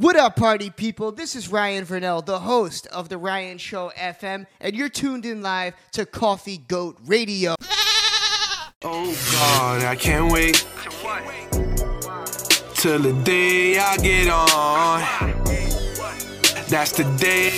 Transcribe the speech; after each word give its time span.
What 0.00 0.14
up, 0.14 0.36
party 0.36 0.70
people? 0.70 1.10
This 1.10 1.34
is 1.34 1.48
Ryan 1.48 1.84
Vernell, 1.84 2.24
the 2.24 2.38
host 2.38 2.86
of 2.86 3.08
The 3.08 3.18
Ryan 3.18 3.58
Show 3.58 3.90
FM, 3.98 4.46
and 4.60 4.76
you're 4.76 4.88
tuned 4.88 5.26
in 5.26 5.42
live 5.42 5.74
to 5.90 6.06
Coffee 6.06 6.58
Goat 6.58 6.96
Radio. 7.04 7.56
Oh 8.84 9.12
God, 9.32 9.82
I 9.82 9.96
can't 9.96 10.30
wait 10.32 10.64
till 12.74 13.00
the 13.00 13.12
day 13.24 13.76
I 13.76 13.96
get 13.96 14.28
on. 14.28 15.00
That's 16.68 16.92
the 16.92 17.02
day. 17.18 17.50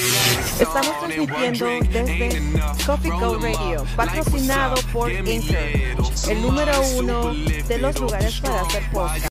Estamos 0.58 0.98
transmitiendo 0.98 1.66
desde 1.92 2.86
Coffee 2.86 3.10
Goat 3.10 3.42
Radio, 3.42 3.84
patrocinado 3.94 4.76
por 4.94 5.10
Anchor, 5.10 6.30
el 6.30 6.40
número 6.40 6.80
uno 6.96 7.34
de 7.34 7.78
los 7.78 8.00
lugares 8.00 8.40
para 8.40 8.62
hacer 8.62 8.82
podcast. 8.90 9.30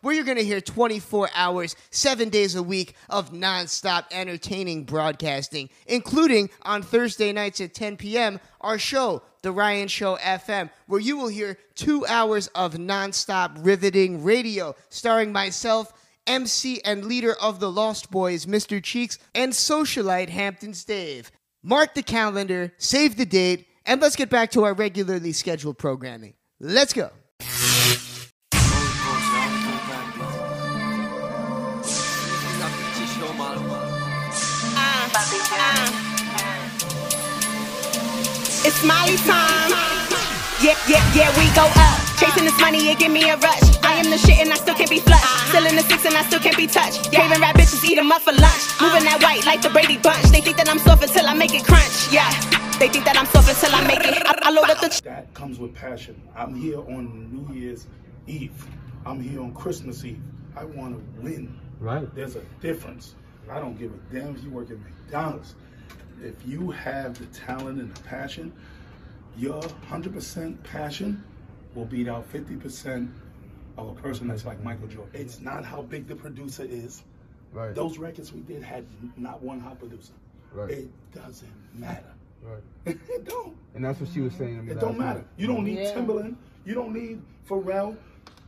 Where 0.00 0.14
you're 0.14 0.24
going 0.24 0.38
to 0.38 0.44
hear 0.44 0.60
24 0.60 1.30
hours, 1.34 1.76
seven 1.90 2.28
days 2.28 2.54
a 2.54 2.62
week 2.62 2.94
of 3.08 3.32
nonstop 3.32 4.04
entertaining 4.10 4.84
broadcasting, 4.84 5.68
including 5.86 6.50
on 6.62 6.82
Thursday 6.82 7.32
nights 7.32 7.60
at 7.60 7.74
10 7.74 7.96
p.m., 7.96 8.40
our 8.60 8.78
show, 8.78 9.22
The 9.42 9.52
Ryan 9.52 9.88
Show 9.88 10.16
FM, 10.16 10.70
where 10.86 11.00
you 11.00 11.16
will 11.16 11.28
hear 11.28 11.58
two 11.74 12.04
hours 12.06 12.48
of 12.48 12.74
nonstop 12.74 13.64
riveting 13.64 14.24
radio, 14.24 14.74
starring 14.88 15.32
myself. 15.32 15.92
MC 16.26 16.82
and 16.84 17.06
leader 17.06 17.34
of 17.40 17.58
the 17.58 17.70
Lost 17.70 18.10
Boys, 18.10 18.44
Mr. 18.44 18.82
Cheeks, 18.82 19.18
and 19.34 19.50
socialite 19.50 20.28
Hamptons 20.28 20.84
Dave. 20.84 21.32
Mark 21.62 21.94
the 21.94 22.02
calendar, 22.02 22.72
save 22.76 23.16
the 23.16 23.24
date, 23.24 23.66
and 23.86 24.00
let's 24.00 24.14
get 24.14 24.28
back 24.28 24.50
to 24.50 24.64
our 24.64 24.74
regularly 24.74 25.32
scheduled 25.32 25.78
programming. 25.78 26.34
Let's 26.60 26.92
go. 26.92 27.10
It's 38.78 38.86
Molly 38.86 39.18
time. 39.26 39.74
Yeah, 40.62 40.78
yeah, 40.86 41.02
yeah, 41.10 41.34
we 41.34 41.50
go 41.50 41.66
up. 41.66 41.98
Chasing 42.14 42.44
this 42.44 42.54
money, 42.60 42.78
it 42.86 43.00
give 43.00 43.10
me 43.10 43.28
a 43.28 43.36
rush. 43.36 43.74
I 43.82 43.94
am 43.98 44.08
the 44.08 44.16
shit 44.16 44.38
and 44.38 44.52
I 44.52 44.54
still 44.54 44.76
can't 44.76 44.88
be 44.88 45.00
flushed. 45.00 45.26
Still 45.50 45.66
in 45.66 45.74
the 45.74 45.82
six 45.82 46.04
and 46.06 46.14
I 46.14 46.22
still 46.22 46.38
can't 46.38 46.56
be 46.56 46.68
touched. 46.68 47.10
Craving 47.12 47.40
rap 47.40 47.56
bitches, 47.56 47.82
eat 47.82 47.98
'em 47.98 48.12
up 48.12 48.22
for 48.22 48.30
lunch. 48.30 48.62
Moving 48.80 49.02
that 49.02 49.18
white 49.20 49.44
like 49.46 49.62
the 49.62 49.70
Brady 49.70 49.98
Bunch. 49.98 50.22
They 50.30 50.40
think 50.40 50.58
that 50.58 50.68
I'm 50.68 50.78
soft 50.78 51.02
until 51.02 51.26
I 51.26 51.34
make 51.34 51.54
it 51.54 51.64
crunch. 51.64 52.12
Yeah, 52.12 52.30
they 52.78 52.86
think 52.88 53.04
that 53.04 53.18
I'm 53.18 53.26
soft 53.26 53.50
until 53.50 53.74
I 53.74 53.84
make 53.84 53.98
it. 54.06 54.22
I, 54.24 54.38
I 54.42 54.50
load 54.52 54.70
up 54.70 54.78
the. 54.78 55.00
That 55.02 55.34
comes 55.34 55.58
with 55.58 55.74
passion. 55.74 56.14
I'm 56.36 56.54
here 56.54 56.78
on 56.78 57.34
New 57.34 57.52
Year's 57.52 57.88
Eve. 58.28 58.64
I'm 59.04 59.20
here 59.20 59.40
on 59.40 59.52
Christmas 59.54 60.04
Eve. 60.04 60.22
I 60.54 60.64
want 60.66 60.94
to 60.94 61.20
win. 61.20 61.58
Right. 61.80 62.06
There's 62.14 62.36
a 62.36 62.42
difference. 62.60 63.16
I 63.50 63.58
don't 63.58 63.76
give 63.76 63.90
a 63.92 64.14
damn 64.14 64.36
if 64.36 64.44
you 64.44 64.50
work 64.50 64.70
at 64.70 64.78
McDonald's. 64.78 65.56
If 66.22 66.34
you 66.46 66.70
have 66.70 67.18
the 67.18 67.26
talent 67.26 67.80
and 67.80 67.94
the 67.94 68.00
passion, 68.02 68.52
your 69.36 69.60
100% 69.62 70.62
passion 70.64 71.22
will 71.74 71.84
beat 71.84 72.08
out 72.08 72.30
50% 72.32 73.10
of 73.76 73.88
a 73.88 73.94
person 73.94 74.26
that's 74.26 74.44
like 74.44 74.62
Michael 74.62 74.88
Jordan. 74.88 75.10
It's 75.14 75.40
not 75.40 75.64
how 75.64 75.82
big 75.82 76.08
the 76.08 76.16
producer 76.16 76.64
is. 76.64 77.04
Right. 77.52 77.74
Those 77.74 77.98
records 77.98 78.32
we 78.32 78.40
did 78.40 78.62
had 78.62 78.84
not 79.16 79.42
one 79.42 79.60
hot 79.60 79.78
producer. 79.78 80.12
Right. 80.52 80.70
It 80.70 80.88
doesn't 81.14 81.48
matter. 81.74 82.12
Right. 82.42 82.62
it 82.86 83.24
don't. 83.24 83.56
And 83.74 83.84
that's 83.84 84.00
what 84.00 84.10
she 84.12 84.20
was 84.20 84.34
saying 84.34 84.56
to 84.56 84.62
me. 84.62 84.72
It 84.72 84.80
don't 84.80 84.98
matter. 84.98 85.20
night. 85.20 85.28
You 85.36 85.46
don't 85.46 85.64
need 85.64 85.76
Timberland. 85.92 86.36
You 86.64 86.74
don't 86.74 86.92
need 86.92 87.22
Pharrell. 87.48 87.96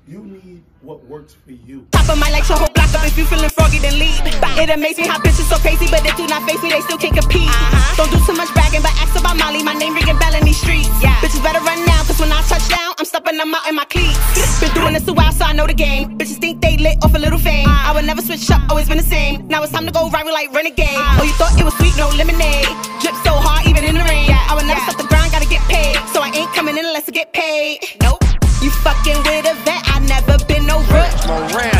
You 0.08 0.24
need 0.24 0.62
what 0.80 1.04
works 1.04 1.34
for 1.34 1.52
you. 1.52 1.86
Top 1.92 2.08
of 2.08 2.18
my 2.18 2.30
like 2.30 2.48
your 2.48 2.58
whole 2.90 3.00
up 3.00 3.06
if 3.06 3.16
you 3.16 3.24
feeling 3.24 3.50
froggy 3.50 3.78
then 3.78 3.98
leave. 3.98 4.20
It 4.58 4.70
amazes 4.70 4.98
me 4.98 5.06
how 5.06 5.18
bitches 5.18 5.48
so 5.48 5.56
crazy, 5.56 5.86
but 5.90 6.02
they 6.02 6.12
do 6.18 6.26
not 6.26 6.42
face 6.48 6.62
me, 6.62 6.70
they 6.70 6.80
still 6.80 6.98
can't 6.98 7.14
compete. 7.14 7.48
Uh-huh. 7.48 7.96
Don't 7.96 8.10
do 8.10 8.18
too 8.26 8.36
much 8.36 8.52
bragging, 8.52 8.82
but 8.82 8.92
ask 8.98 9.14
about 9.18 9.36
Molly, 9.36 9.62
my 9.62 9.74
name 9.74 9.94
ringing 9.94 10.18
bell 10.18 10.34
in 10.34 10.44
these 10.44 10.58
streets. 10.58 10.90
Yeah. 11.02 11.14
Bitches 11.22 11.42
better 11.42 11.60
run 11.60 11.78
now, 11.86 12.02
cause 12.04 12.18
when 12.20 12.32
I 12.32 12.42
touch 12.48 12.66
down, 12.68 12.94
I'm 12.98 13.04
stepping 13.06 13.36
them 13.38 13.54
out 13.54 13.66
in 13.68 13.74
my 13.74 13.84
cleats. 13.86 14.18
Been 14.60 14.72
doing 14.74 14.94
this 14.94 15.06
a 15.08 15.12
while, 15.12 15.32
so 15.32 15.44
I 15.44 15.52
know 15.52 15.66
the 15.66 15.74
game. 15.74 16.18
Bitches 16.18 16.38
think 16.38 16.60
they 16.60 16.76
lit 16.76 16.98
off 17.02 17.14
a 17.14 17.18
little 17.18 17.38
fame. 17.38 17.66
Uh-huh. 17.66 17.90
I 17.90 17.94
would 17.94 18.04
never 18.04 18.22
switch 18.22 18.50
up, 18.50 18.62
always 18.68 18.88
been 18.88 18.98
the 18.98 19.10
same. 19.10 19.46
Now 19.48 19.62
it's 19.62 19.72
time 19.72 19.86
to 19.86 19.92
go 19.92 20.10
rival 20.10 20.32
like 20.32 20.52
renegade. 20.52 20.98
Uh-huh. 20.98 21.22
Oh, 21.22 21.24
you 21.24 21.34
thought 21.34 21.54
it 21.58 21.64
was 21.64 21.74
sweet, 21.78 21.96
no 21.96 22.10
lemonade. 22.16 22.68
Drip 23.00 23.16
so 23.24 23.32
hard, 23.32 23.66
even 23.66 23.84
in 23.84 23.94
the 23.94 24.04
rain. 24.04 24.28
I 24.30 24.54
would 24.54 24.66
never 24.66 24.80
stop 24.80 24.96
the 24.98 25.08
grind, 25.08 25.32
gotta 25.32 25.48
get 25.48 25.62
paid. 25.68 25.96
So 26.12 26.20
I 26.20 26.30
ain't 26.34 26.52
coming 26.52 26.76
in 26.76 26.84
unless 26.84 27.08
I 27.08 27.12
get 27.12 27.32
paid. 27.32 27.80
Nope. 28.02 28.20
You 28.60 28.70
fucking 28.84 29.16
with 29.24 29.48
a 29.48 29.54
vet, 29.64 29.80
I 29.88 30.00
never 30.04 30.36
been 30.44 30.66
no 30.66 30.80
rook. 30.92 31.08
I 31.24 31.79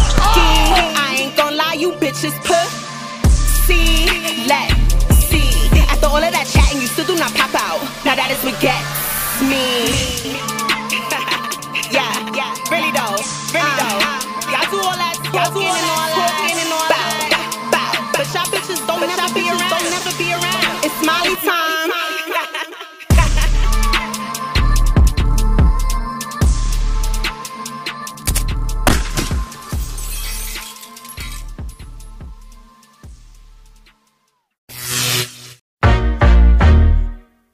that 15.60 15.76
and 15.76 15.91
all 15.91 16.09
that, 16.15 16.56
and 16.56 16.72
all 16.72 16.88
that. 16.88 17.28
Bow, 17.31 17.71
bow. 17.71 18.12
But 18.16 18.26
y'all 18.34 18.48
bitches 18.48 18.81
don't 18.87 19.00
never 19.00 19.28
be 19.34 19.48
around. 19.48 19.71
Don't 19.71 19.91
never 19.91 20.12
be 20.16 20.32
around. 20.32 20.84
It's 20.84 20.98
Molly 21.04 21.37
time. 21.37 21.91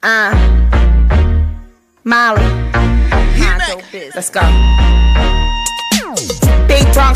Uh, 0.03 0.31
Molly. 2.05 2.41
Biz. 3.91 4.15
Let's 4.15 4.29
go. 4.29 4.86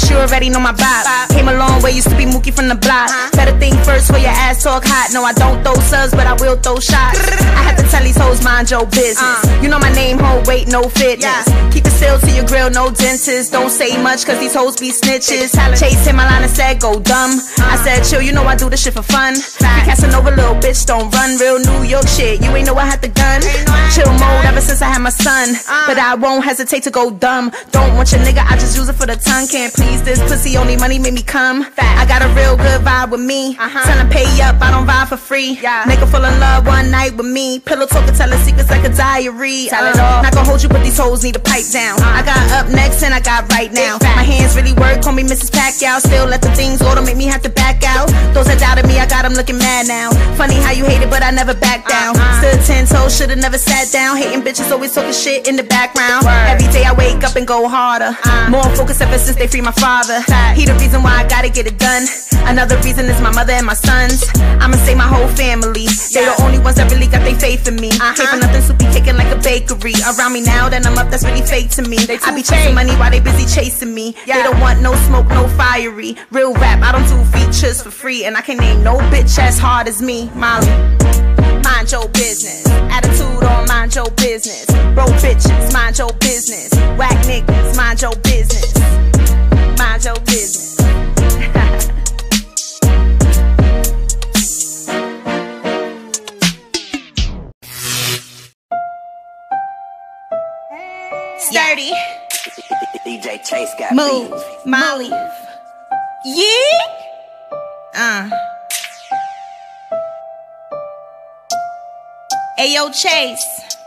You 0.09 0.17
already 0.17 0.49
know 0.49 0.59
my 0.59 0.73
vibe. 0.73 1.30
Came 1.41 1.49
a 1.49 1.57
long 1.57 1.81
way, 1.81 1.89
used 1.89 2.07
to 2.07 2.15
be 2.15 2.25
Mookie 2.25 2.53
from 2.53 2.69
the 2.69 2.77
block. 2.77 3.09
Better 3.33 3.57
think 3.57 3.73
first 3.81 4.11
where 4.11 4.21
your 4.21 4.29
ass 4.29 4.61
talk 4.61 4.85
hot. 4.85 5.09
No, 5.09 5.23
I 5.25 5.33
don't 5.33 5.57
throw 5.65 5.73
subs, 5.73 6.13
but 6.13 6.29
I 6.29 6.37
will 6.37 6.53
throw 6.53 6.77
shots. 6.77 7.17
I 7.17 7.65
have 7.65 7.81
to 7.81 7.85
tell 7.89 8.03
these 8.03 8.15
hoes 8.15 8.45
mind 8.45 8.69
your 8.69 8.85
business. 8.85 9.41
You 9.57 9.65
know 9.65 9.79
my 9.79 9.89
name, 9.97 10.21
whole 10.21 10.45
weight, 10.45 10.67
no 10.67 10.85
fitness. 10.85 11.49
Keep 11.73 11.89
it 11.89 11.97
still 11.97 12.19
to 12.21 12.29
your 12.29 12.45
grill, 12.45 12.69
no 12.69 12.93
dentist. 12.93 13.51
Don't 13.51 13.71
say 13.73 13.97
much, 13.97 14.21
cause 14.23 14.37
these 14.37 14.53
hoes 14.53 14.77
be 14.77 14.93
snitches. 14.93 15.57
Chase 15.73 16.05
him, 16.05 16.21
my 16.21 16.29
line 16.29 16.45
and 16.45 16.51
said, 16.51 16.77
go 16.77 17.01
dumb. 17.01 17.33
I 17.57 17.73
said, 17.81 18.05
chill, 18.05 18.21
you 18.21 18.37
know 18.37 18.45
I 18.45 18.53
do 18.53 18.69
this 18.69 18.85
shit 18.85 18.93
for 18.93 19.01
fun. 19.01 19.33
Be 19.33 19.81
casting 19.89 20.13
over 20.13 20.29
little 20.29 20.61
bitch, 20.61 20.85
don't 20.85 21.09
run 21.09 21.41
real 21.41 21.57
New 21.57 21.89
York 21.89 22.05
shit. 22.05 22.45
You 22.45 22.53
ain't 22.53 22.69
know 22.69 22.77
I 22.77 22.85
had 22.85 23.01
the 23.01 23.09
gun. 23.09 23.41
Chill 23.89 24.13
mode 24.21 24.45
ever 24.45 24.61
since 24.61 24.85
I 24.85 24.93
had 24.93 25.01
my 25.01 25.09
son. 25.09 25.57
But 25.89 25.97
I 25.97 26.13
won't 26.13 26.45
hesitate 26.45 26.83
to 26.83 26.91
go 26.91 27.09
dumb. 27.09 27.49
Don't 27.71 27.97
want 27.97 28.11
your 28.11 28.21
nigga, 28.21 28.45
I 28.45 28.61
just 28.61 28.77
use 28.77 28.89
it 28.89 28.93
for 28.93 29.09
the 29.09 29.17
tongue. 29.17 29.49
Can't 29.49 29.73
please 29.73 30.05
this 30.05 30.21
pussy, 30.29 30.55
only 30.55 30.77
money 30.77 30.99
make 30.99 31.15
me 31.17 31.23
come. 31.31 31.65
I 31.79 32.03
got 32.05 32.21
a 32.21 32.27
real 32.35 32.57
good 32.59 32.83
vibe 32.83 33.09
with 33.11 33.23
me. 33.23 33.55
Uh-huh. 33.55 33.87
Tell 33.87 33.97
him 33.97 34.09
pay 34.11 34.27
up, 34.43 34.59
I 34.59 34.67
don't 34.69 34.85
vibe 34.85 35.07
for 35.07 35.15
free. 35.15 35.55
Nigga 35.55 36.03
fall 36.11 36.25
in 36.27 36.35
love 36.43 36.67
one 36.67 36.91
night 36.91 37.15
with 37.15 37.25
me. 37.25 37.59
Pillow 37.59 37.87
talking, 37.87 38.13
telling 38.13 38.37
secrets 38.43 38.69
like 38.69 38.83
a 38.83 38.91
diary. 38.91 39.71
Tell 39.71 39.87
it 39.87 39.95
uh, 39.95 40.03
all. 40.03 40.23
Not 40.23 40.33
gonna 40.35 40.45
hold 40.45 40.61
you, 40.61 40.67
but 40.67 40.83
these 40.83 40.97
hoes 40.99 41.23
need 41.23 41.35
to 41.35 41.39
pipe 41.39 41.63
down. 41.71 42.03
Uh. 42.03 42.19
I 42.19 42.21
got 42.27 42.43
up 42.51 42.67
next 42.67 43.01
and 43.03 43.13
I 43.13 43.21
got 43.21 43.47
right 43.55 43.71
now. 43.71 43.97
My 44.03 44.27
hands 44.27 44.59
really 44.59 44.73
work, 44.73 45.01
call 45.01 45.13
me 45.13 45.23
Mrs. 45.23 45.55
Pacquiao. 45.55 46.03
Still 46.03 46.27
let 46.27 46.41
the 46.41 46.51
things 46.51 46.81
go 46.81 46.93
to 46.93 47.01
make 47.01 47.15
me 47.15 47.25
have 47.31 47.41
to 47.43 47.49
back 47.49 47.79
out. 47.87 48.11
Those 48.35 48.47
that 48.51 48.59
doubted 48.59 48.85
me, 48.85 48.99
I 48.99 49.07
got 49.07 49.23
them 49.23 49.33
looking 49.33 49.57
mad 49.57 49.87
now. 49.87 50.11
Funny 50.35 50.59
how 50.59 50.71
you 50.71 50.83
hate 50.83 51.01
it, 51.01 51.09
but 51.09 51.23
I 51.23 51.31
never 51.31 51.55
back 51.55 51.87
uh-huh. 51.87 52.11
down. 52.11 52.13
Stood 52.43 52.59
ten 52.67 52.83
toes, 52.85 53.15
should've 53.15 53.39
never 53.39 53.57
sat 53.57 53.87
down. 53.91 54.17
Hating 54.17 54.43
bitches 54.43 54.69
always 54.69 54.93
talking 54.93 55.15
shit 55.15 55.47
in 55.47 55.55
the 55.55 55.63
background. 55.63 56.27
Every 56.27 56.67
day 56.75 56.83
I 56.83 56.91
wake 56.91 57.23
up 57.23 57.37
and 57.37 57.47
go 57.47 57.69
harder. 57.69 58.11
Uh. 58.25 58.49
More 58.49 58.67
focused 58.75 59.01
ever 59.01 59.17
since 59.17 59.37
they 59.37 59.47
free 59.47 59.61
my 59.61 59.71
father. 59.71 60.19
He 60.59 60.65
the 60.65 60.75
reason 60.75 61.01
why 61.03 61.20
I 61.21 61.27
gotta 61.27 61.49
get 61.49 61.67
it 61.67 61.77
done. 61.77 62.01
Another 62.49 62.81
reason 62.81 63.05
is 63.05 63.21
my 63.21 63.31
mother 63.31 63.53
and 63.53 63.65
my 63.67 63.75
sons. 63.75 64.25
I'ma 64.57 64.75
say 64.77 64.95
my 64.95 65.05
whole 65.05 65.27
family. 65.37 65.85
They 66.09 66.25
the 66.25 66.33
only 66.41 66.57
ones 66.57 66.77
that 66.77 66.91
really 66.91 67.05
got 67.05 67.21
their 67.21 67.37
faith 67.37 67.67
in 67.67 67.75
me. 67.75 67.91
Came 68.17 68.25
for 68.25 68.41
nothing, 68.41 68.61
soupy 68.63 68.85
kicking 68.89 69.15
like 69.17 69.29
a 69.29 69.37
bakery. 69.37 69.93
Around 70.01 70.33
me 70.33 70.41
now, 70.41 70.67
then 70.67 70.83
I'm 70.83 70.97
up, 70.97 71.11
that's 71.11 71.23
really 71.23 71.45
fake 71.45 71.69
to 71.77 71.83
me. 71.83 71.97
I 72.09 72.33
be 72.33 72.41
chasing 72.41 72.73
money 72.73 72.93
while 72.97 73.11
they 73.11 73.19
busy 73.19 73.45
chasing 73.45 73.93
me. 73.93 74.15
They 74.25 74.41
don't 74.41 74.59
want 74.59 74.81
no 74.81 74.95
smoke, 75.05 75.29
no 75.29 75.47
fiery. 75.49 76.17
Real 76.31 76.55
rap, 76.55 76.81
I 76.81 76.91
don't 76.91 77.05
do 77.05 77.23
features 77.37 77.83
for 77.83 77.91
free. 77.91 78.25
And 78.25 78.35
I 78.35 78.41
can 78.41 78.57
name 78.57 78.81
no 78.83 78.97
bitch 79.13 79.37
as 79.37 79.59
hard 79.59 79.87
as 79.87 80.01
me, 80.01 80.31
Molly. 80.33 80.65
Mind 81.61 81.91
your 81.91 82.09
business. 82.09 82.65
Attitude 82.89 83.43
on 83.43 83.67
mind 83.67 83.93
your 83.93 84.09
business. 84.17 84.65
Broke 84.97 85.13
bitches, 85.21 85.71
mind 85.71 85.99
your 85.99 86.13
business. 86.13 86.73
Whack 86.97 87.13
niggas, 87.29 87.77
mind 87.77 88.01
your 88.01 88.15
business. 88.25 89.10
Mind 89.81 90.05
your 90.05 90.13
business. 90.27 90.77
Sturdy. 101.39 101.91
DJ 103.07 103.43
Chase 103.43 103.73
got 103.79 103.95
Move. 103.95 104.43
Molly. 104.67 105.09
Yeah. 106.25 106.45
Uh. 107.95 108.29
Ayo, 112.59 112.93
Chase. 112.93 113.77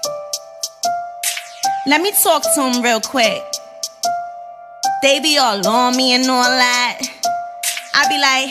Let 1.87 2.01
me 2.01 2.11
talk 2.21 2.43
to 2.43 2.63
him 2.63 2.83
real 2.83 3.01
quick. 3.01 3.54
They 5.05 5.21
be 5.21 5.37
all 5.37 5.61
on 5.69 5.95
me 5.99 6.15
and 6.15 6.25
all 6.31 6.49
that. 6.49 6.97
I 7.93 8.09
be 8.09 8.17
like, 8.17 8.49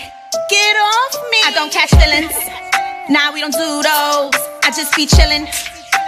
get 0.54 0.76
off 0.78 1.14
me. 1.34 1.42
I 1.42 1.50
don't 1.50 1.74
catch 1.74 1.90
feelings. 1.90 2.30
Nah, 3.10 3.34
we 3.34 3.42
don't 3.42 3.58
do 3.58 3.82
those. 3.82 4.38
I 4.62 4.70
just 4.70 4.96
be 4.96 5.08
chillin'. 5.08 5.50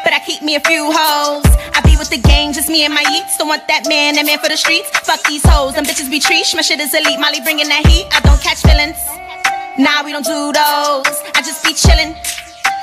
But 0.04 0.14
I 0.14 0.22
keep 0.24 0.44
me 0.44 0.54
a 0.54 0.60
few 0.60 0.94
hoes. 0.94 1.42
I 1.74 1.82
be 1.82 1.98
with 1.98 2.12
the 2.12 2.20
gang, 2.22 2.54
just 2.54 2.70
me 2.70 2.86
and 2.86 2.94
my 2.94 3.02
yeets. 3.02 3.40
Don't 3.40 3.48
want 3.48 3.68
that 3.70 3.90
man, 3.90 4.22
that 4.22 4.28
man 4.28 4.38
for 4.38 4.48
the 4.48 4.56
streets. 4.56 4.86
Fuck 5.02 5.24
these 5.24 5.42
hoes, 5.44 5.74
them 5.74 5.84
bitches 5.84 6.12
be 6.12 6.20
treesh. 6.20 6.54
My 6.54 6.62
shit 6.62 6.80
is 6.80 6.94
elite, 6.94 7.20
Molly 7.20 7.42
bringing 7.42 7.68
that 7.70 7.82
heat. 7.88 8.06
I 8.14 8.22
don't 8.22 8.38
catch 8.38 8.62
feelings. 8.62 9.02
Nah, 9.82 10.06
we 10.06 10.14
don't 10.14 10.30
do 10.30 10.54
those. 10.54 11.10
I 11.34 11.42
just 11.42 11.66
be 11.66 11.74
chillin'. 11.74 12.14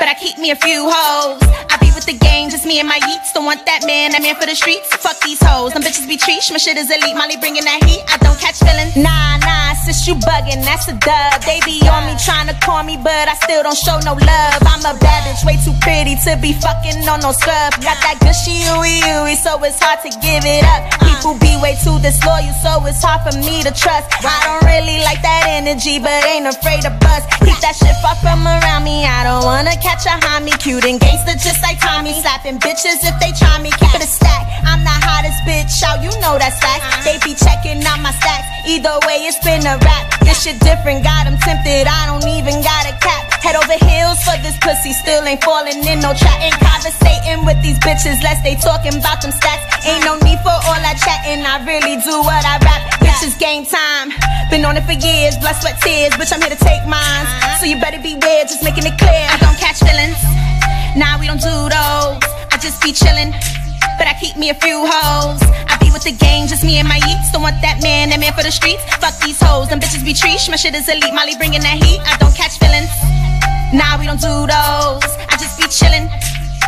But 0.02 0.10
I 0.10 0.14
keep 0.18 0.34
me 0.36 0.50
a 0.50 0.58
few 0.58 0.90
hoes. 0.90 1.38
I 1.70 1.78
be 1.78 1.86
with 1.94 2.10
the 2.10 2.18
gang, 2.18 2.50
just 2.50 2.66
me 2.66 2.82
and 2.82 2.88
my 2.90 2.98
yeets. 3.06 3.30
Don't 3.30 3.46
want 3.46 3.62
that 3.70 3.86
man, 3.86 4.10
that 4.10 4.18
man 4.18 4.34
for 4.34 4.50
the 4.50 4.58
streets. 4.58 4.90
Fuck 4.98 5.14
these 5.22 5.38
hoes, 5.38 5.78
them 5.78 5.82
bitches 5.86 6.10
be 6.10 6.18
treesh. 6.18 6.50
My 6.50 6.58
shit 6.58 6.74
is 6.74 6.90
elite, 6.90 7.14
Molly 7.14 7.38
bringing 7.38 7.62
that 7.62 7.86
heat. 7.86 8.02
I 8.10 8.18
don't 8.18 8.34
catch 8.34 8.58
feelings. 8.58 8.98
Nah, 8.98 9.38
nah, 9.46 9.78
sis, 9.78 10.02
you 10.02 10.18
bugging, 10.18 10.66
that's 10.66 10.90
a 10.90 10.98
dub. 10.98 11.46
They 11.46 11.62
be 11.62 11.78
on 11.86 12.02
me 12.10 12.18
trying 12.18 12.50
to 12.50 12.56
call 12.66 12.82
me, 12.82 12.98
but 12.98 13.30
I 13.30 13.38
still 13.46 13.62
don't 13.62 13.78
show 13.78 13.94
no 14.02 14.18
love. 14.18 14.58
I'm 14.66 14.82
a 14.82 14.98
bad 14.98 15.22
bitch, 15.22 15.46
way 15.46 15.54
too 15.62 15.70
pretty 15.78 16.18
to 16.26 16.34
be 16.42 16.50
fucking 16.58 17.06
on 17.06 17.22
no 17.22 17.30
scrub. 17.30 17.70
Got 17.78 18.02
that 18.02 18.18
gushy 18.18 18.58
ooey 18.74 19.06
ooey, 19.06 19.38
so 19.38 19.62
it's 19.62 19.78
hard 19.78 20.02
to 20.02 20.10
give 20.18 20.42
it 20.42 20.66
up. 20.66 20.82
People 20.98 21.38
be 21.38 21.54
way 21.62 21.78
too 21.78 22.02
disloyal, 22.02 22.50
so 22.58 22.82
it's 22.90 22.98
hard 23.06 23.22
for 23.22 23.38
me 23.38 23.62
to 23.62 23.70
trust. 23.70 24.10
I 24.26 24.50
don't 24.50 24.66
really 24.66 24.98
like 25.06 25.22
that 25.22 25.46
energy, 25.46 26.02
but 26.02 26.26
ain't 26.26 26.50
afraid 26.50 26.82
of 26.90 26.98
bust. 26.98 27.30
Keep 27.46 27.62
that 27.62 27.78
shit 27.78 27.94
far 28.02 28.18
from 28.18 28.42
around 28.42 28.82
me. 28.82 29.06
I 29.06 29.22
don't 29.22 29.46
wanna 29.46 29.78
catch 29.78 29.91
a 30.00 30.16
homie, 30.24 30.56
cute 30.58 30.84
and 30.84 30.98
gangster 30.98 31.36
just 31.36 31.60
like 31.62 31.78
Tommy. 31.80 32.12
Slapping 32.20 32.58
bitches 32.58 33.04
if 33.04 33.16
they 33.20 33.32
try 33.36 33.60
me, 33.60 33.70
keep 33.76 33.92
it 33.94 34.02
a 34.02 34.08
stack. 34.08 34.48
I'm 34.64 34.80
the 34.82 34.96
hottest 35.04 35.44
bitch 35.44 35.82
out, 35.84 36.02
you 36.02 36.10
know 36.20 36.38
that's 36.40 36.56
fact. 36.58 36.80
Uh-huh. 36.82 37.04
They 37.04 37.16
be 37.20 37.36
checking 37.36 37.84
out 37.84 38.00
my 38.00 38.10
stacks. 38.12 38.48
Either 38.66 38.98
way, 39.06 39.26
it's 39.28 39.38
been 39.44 39.62
a 39.66 39.76
rap. 39.84 40.04
This 40.24 40.42
shit 40.42 40.58
different, 40.60 41.04
got 41.04 41.26
'em 41.26 41.36
tempted. 41.38 41.86
I 41.86 42.06
don't 42.06 42.26
even 42.26 42.62
got 42.62 42.88
a 42.88 42.94
cap. 42.98 43.22
Head 43.42 43.56
over 43.56 43.76
heels 43.84 44.22
for 44.24 44.38
this 44.42 44.56
pussy, 44.62 44.92
still 44.94 45.22
ain't 45.26 45.42
falling 45.42 45.82
in 45.84 46.00
no 46.00 46.14
trap. 46.14 46.38
Ain't 46.40 46.58
conversating 46.62 47.44
with 47.44 47.60
these 47.62 47.78
bitches, 47.82 48.22
less 48.22 48.40
they 48.42 48.54
talking 48.56 48.94
about 48.96 49.20
them 49.20 49.32
stacks. 49.32 49.62
Ain't 49.86 50.04
no 50.04 50.14
need 50.22 50.38
for 50.40 50.54
all 50.54 50.80
that 50.82 50.96
chatting, 51.02 51.44
I 51.44 51.58
really 51.66 51.98
do 52.02 52.22
what 52.22 52.42
I 52.46 52.58
rap. 52.62 52.82
Bitches 53.02 53.38
game 53.38 53.66
time, 53.66 54.14
been 54.50 54.64
on 54.64 54.76
it 54.76 54.86
for 54.86 54.94
years, 54.94 55.36
blood, 55.38 55.56
sweat, 55.60 55.80
tears. 55.82 56.14
Bitch, 56.14 56.32
I'm 56.32 56.40
here 56.40 56.54
to 56.54 56.62
take 56.64 56.86
mine. 56.86 57.26
Uh-huh. 57.26 57.58
So 57.58 57.66
you 57.66 57.76
better 57.80 57.98
beware, 57.98 58.44
just 58.46 58.62
making 58.62 58.86
it 58.86 58.96
clear. 58.98 59.26
I 59.26 59.36
don't 59.38 59.58
catch 59.58 59.71
feelings. 59.80 60.20
Nah, 60.96 61.18
we 61.18 61.26
don't 61.26 61.40
do 61.40 61.68
those. 61.72 62.20
I 62.52 62.58
just 62.60 62.82
be 62.82 62.92
chillin'. 62.92 63.32
But 63.98 64.06
I 64.06 64.14
keep 64.20 64.36
me 64.36 64.50
a 64.50 64.54
few 64.54 64.84
hoes. 64.84 65.40
I 65.42 65.76
be 65.80 65.90
with 65.90 66.04
the 66.04 66.12
gang, 66.12 66.46
just 66.46 66.64
me 66.64 66.78
and 66.78 66.88
my 66.88 66.98
yeets. 67.00 67.32
Don't 67.32 67.42
want 67.42 67.60
that 67.62 67.82
man, 67.82 68.10
that 68.10 68.20
man 68.20 68.32
for 68.32 68.42
the 68.42 68.52
streets. 68.52 68.82
Fuck 69.00 69.18
these 69.20 69.40
hoes, 69.40 69.68
them 69.68 69.80
bitches 69.80 70.04
be 70.04 70.12
treesh. 70.12 70.48
My 70.48 70.56
shit 70.56 70.74
is 70.74 70.88
elite, 70.88 71.14
Molly 71.14 71.36
bringing 71.36 71.60
that 71.62 71.82
heat. 71.82 72.00
I 72.04 72.16
don't 72.18 72.34
catch 72.34 72.58
feelings. 72.58 72.92
Nah, 73.72 73.98
we 73.98 74.04
don't 74.04 74.20
do 74.20 74.46
those. 74.46 75.08
I 75.28 75.36
just 75.40 75.58
be 75.58 75.64
chillin'. 75.64 76.21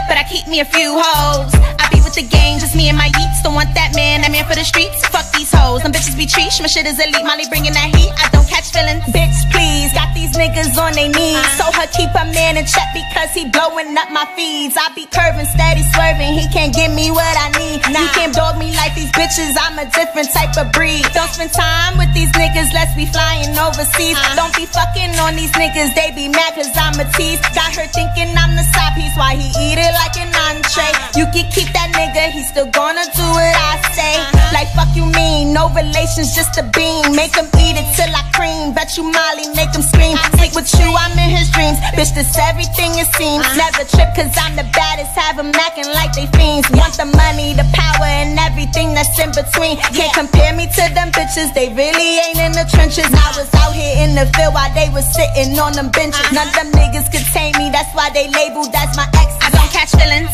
But 0.08 0.16
I 0.20 0.24
keep 0.24 0.46
me 0.46 0.60
a 0.60 0.64
few 0.64 0.94
hoes. 0.96 1.52
I 1.80 1.88
be 1.90 2.00
with 2.04 2.14
the 2.14 2.22
gang, 2.22 2.58
just 2.58 2.76
me 2.76 2.88
and 2.88 2.98
my 2.98 3.08
yeets. 3.08 3.42
Don't 3.42 3.54
want 3.54 3.72
that 3.74 3.94
man, 3.96 4.20
that 4.22 4.30
man 4.30 4.44
for 4.44 4.54
the 4.54 4.64
streets. 4.64 5.00
Fuck 5.08 5.26
these 5.32 5.52
hoes, 5.52 5.82
them 5.82 5.92
bitches 5.92 6.16
be 6.16 6.26
treesh. 6.26 6.60
My 6.60 6.68
shit 6.68 6.86
is 6.86 7.00
elite, 7.00 7.24
Molly 7.24 7.48
bringing 7.48 7.72
that 7.72 7.90
heat. 7.94 8.12
I 8.20 8.28
don't 8.32 8.46
catch 8.48 8.72
feelings. 8.72 9.04
Bitch, 9.12 9.36
please, 9.52 9.92
got 9.96 10.12
these 10.12 10.32
niggas 10.36 10.76
on 10.76 10.92
their 10.92 11.08
knees. 11.08 11.40
Uh-huh. 11.40 11.60
So 11.60 11.64
her 11.76 11.88
keep 11.92 12.12
a 12.12 12.24
man 12.32 12.60
in 12.60 12.66
check 12.68 12.88
because 12.92 13.32
he 13.32 13.48
blowing 13.48 13.96
up 13.96 14.12
my 14.12 14.28
feeds. 14.36 14.76
I 14.76 14.92
be 14.92 15.08
curving, 15.08 15.48
steady 15.48 15.84
swerving. 15.96 16.36
He 16.36 16.48
can't 16.52 16.72
give 16.74 16.92
me 16.92 17.08
what 17.10 17.34
I 17.40 17.48
need. 17.56 17.80
You 17.88 18.08
can't 18.12 18.34
dog 18.34 18.60
me 18.60 18.76
like 18.76 18.94
these 18.94 19.10
bitches. 19.12 19.56
I'm 19.56 19.80
a 19.80 19.88
different 19.88 20.28
type 20.32 20.56
of 20.60 20.72
breed. 20.72 21.04
Don't 21.16 21.30
spend 21.32 21.52
time 21.52 21.96
with 21.96 22.12
these 22.12 22.30
niggas, 22.36 22.72
let's 22.74 22.92
be 22.94 23.06
flying 23.06 23.56
overseas. 23.56 24.16
Uh-huh. 24.16 24.36
Don't 24.36 24.54
be 24.56 24.66
fucking 24.66 25.16
on 25.24 25.36
these 25.36 25.52
niggas, 25.56 25.94
they 25.94 26.12
be 26.12 26.28
mad 26.28 26.54
cause 26.54 26.70
I'm 26.74 26.98
a 27.00 27.06
tease. 27.16 27.40
Got 27.54 27.72
her 27.76 27.88
thinking 27.88 28.34
I'm 28.36 28.54
the 28.56 28.64
side 28.74 28.94
piece, 28.98 29.14
why 29.16 29.36
he 29.36 29.48
eat 29.60 29.78
it 29.78 29.93
like 29.94 30.16
an 30.18 30.30
entree. 30.34 30.90
You 31.14 31.26
can 31.30 31.46
keep 31.54 31.70
that 31.72 31.94
nigga, 31.94 32.30
he's 32.34 32.50
still 32.50 32.68
gonna 32.70 33.06
do 33.14 33.26
what 33.34 33.54
I 33.54 33.78
say. 33.94 34.18
Like 34.50 34.68
fuck 34.74 34.90
you 34.94 35.06
mean, 35.14 35.54
no 35.54 35.70
relations, 35.70 36.34
just 36.34 36.58
a 36.58 36.64
beam. 36.74 37.14
Make 37.14 37.34
him 37.34 37.46
eat 37.62 37.78
it 37.78 37.88
till 37.94 38.10
I 38.10 38.22
cream. 38.34 38.74
Bet 38.74 38.98
you 38.98 39.06
Molly, 39.06 39.46
make 39.54 39.70
him 39.70 39.82
scream. 39.82 40.18
Sleep 40.38 40.54
with 40.54 40.70
you, 40.78 40.88
I'm 40.90 41.14
in 41.18 41.30
his 41.30 41.50
dreams. 41.54 41.78
Bitch, 41.94 42.14
this 42.14 42.34
everything 42.38 42.98
it 42.98 43.08
seems. 43.14 43.46
Never 43.54 43.86
trip 43.86 44.10
cause 44.18 44.34
I'm 44.34 44.58
the 44.58 44.66
baddest, 44.74 45.14
have 45.14 45.38
him 45.38 45.54
acting 45.54 45.88
like 45.94 46.12
they 46.12 46.26
fiends. 46.34 46.66
Want 46.74 46.98
the 46.98 47.06
money, 47.06 47.54
the 47.54 47.66
power, 47.72 48.06
and 48.06 48.38
everything 48.38 48.94
that's 48.94 49.14
in 49.18 49.30
between. 49.30 49.78
Can't 49.94 50.12
compare 50.12 50.52
me 50.54 50.66
to 50.66 50.84
them 50.94 51.14
bitches, 51.14 51.54
they 51.54 51.70
really 51.72 52.18
ain't 52.26 52.38
in 52.42 52.52
the 52.52 52.66
trenches. 52.70 53.06
I 53.06 53.30
was 53.38 53.48
out 53.62 53.72
here 53.72 54.02
in 54.02 54.18
the 54.18 54.26
field 54.34 54.54
while 54.54 54.72
they 54.74 54.90
was 54.90 55.06
sitting 55.14 55.54
on 55.58 55.72
them 55.72 55.90
benches. 55.90 56.26
None 56.34 56.48
of 56.50 56.54
them 56.54 56.70
niggas 56.74 57.10
could 57.10 57.26
tame 57.30 57.54
me, 57.58 57.70
that's 57.70 57.94
why 57.94 58.10
they 58.10 58.26
labeled 58.30 58.74
as 58.74 58.90
my 58.96 59.06
ex. 59.22 59.30
I 59.40 59.50
don't 59.50 59.70
catch 59.84 60.00
feelings. 60.00 60.32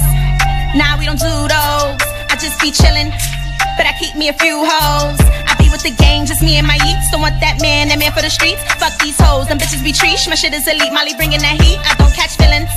Nah, 0.79 0.95
we 0.99 1.05
don't 1.07 1.19
do 1.19 1.35
those. 1.51 1.99
I 2.31 2.39
just 2.39 2.61
be 2.63 2.71
chillin'. 2.71 3.11
But 3.75 3.87
I 3.87 3.93
keep 3.99 4.15
me 4.15 4.29
a 4.29 4.37
few 4.39 4.63
hoes. 4.63 5.19
I 5.19 5.59
be 5.59 5.67
with 5.71 5.83
the 5.83 5.91
gang, 5.91 6.27
just 6.27 6.43
me 6.43 6.55
and 6.57 6.67
my 6.67 6.79
yeets. 6.87 7.11
Don't 7.11 7.21
want 7.21 7.41
that 7.41 7.59
man, 7.59 7.89
that 7.89 7.99
man 7.99 8.13
for 8.13 8.23
the 8.23 8.31
streets. 8.31 8.63
Fuck 8.79 8.95
these 9.03 9.19
hoes, 9.19 9.49
them 9.49 9.59
bitches 9.59 9.83
be 9.83 9.91
treesh. 9.91 10.29
My 10.29 10.39
shit 10.39 10.55
is 10.55 10.69
elite, 10.69 10.93
Molly 10.93 11.15
bringing 11.19 11.43
that 11.43 11.59
heat. 11.59 11.83
I 11.83 11.99
don't 11.99 12.15
catch 12.15 12.39
feelings. 12.39 12.71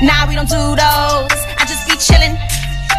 Nah, 0.00 0.24
we 0.24 0.40
don't 0.40 0.48
do 0.48 0.72
those. 0.72 1.36
I 1.60 1.68
just 1.68 1.84
be 1.84 2.00
chillin'. 2.00 2.40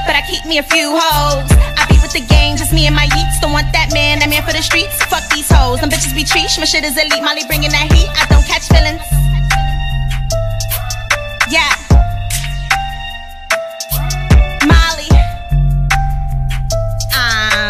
But 0.05 0.13
I 0.13 0.21
keep 0.29 0.45
me 0.45 0.61
a 0.61 0.65
few 0.65 0.93
hoes. 0.93 1.49
I 1.77 1.89
be 1.89 1.97
with 2.05 2.13
the 2.13 2.21
gang, 2.21 2.57
just 2.57 2.73
me 2.73 2.85
and 2.85 2.93
my 2.93 3.09
yeets. 3.17 3.41
Don't 3.41 3.53
want 3.53 3.73
that 3.73 3.89
man, 3.93 4.19
that 4.21 4.29
man 4.29 4.45
for 4.45 4.53
the 4.53 4.61
streets. 4.61 4.93
Fuck 5.09 5.25
these 5.33 5.49
hoes, 5.49 5.81
them 5.81 5.89
bitches 5.89 6.13
be 6.13 6.21
treesh. 6.21 6.59
My 6.61 6.69
shit 6.69 6.85
is 6.85 6.93
elite, 6.93 7.23
Molly 7.25 7.49
bringing 7.49 7.73
that 7.73 7.89
heat. 7.89 8.09
I 8.13 8.29
don't 8.29 8.45
catch 8.45 8.69
feelings. 8.69 9.01
Yeah. 11.49 11.80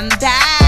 I'm 0.01 0.09
back. 0.17 0.60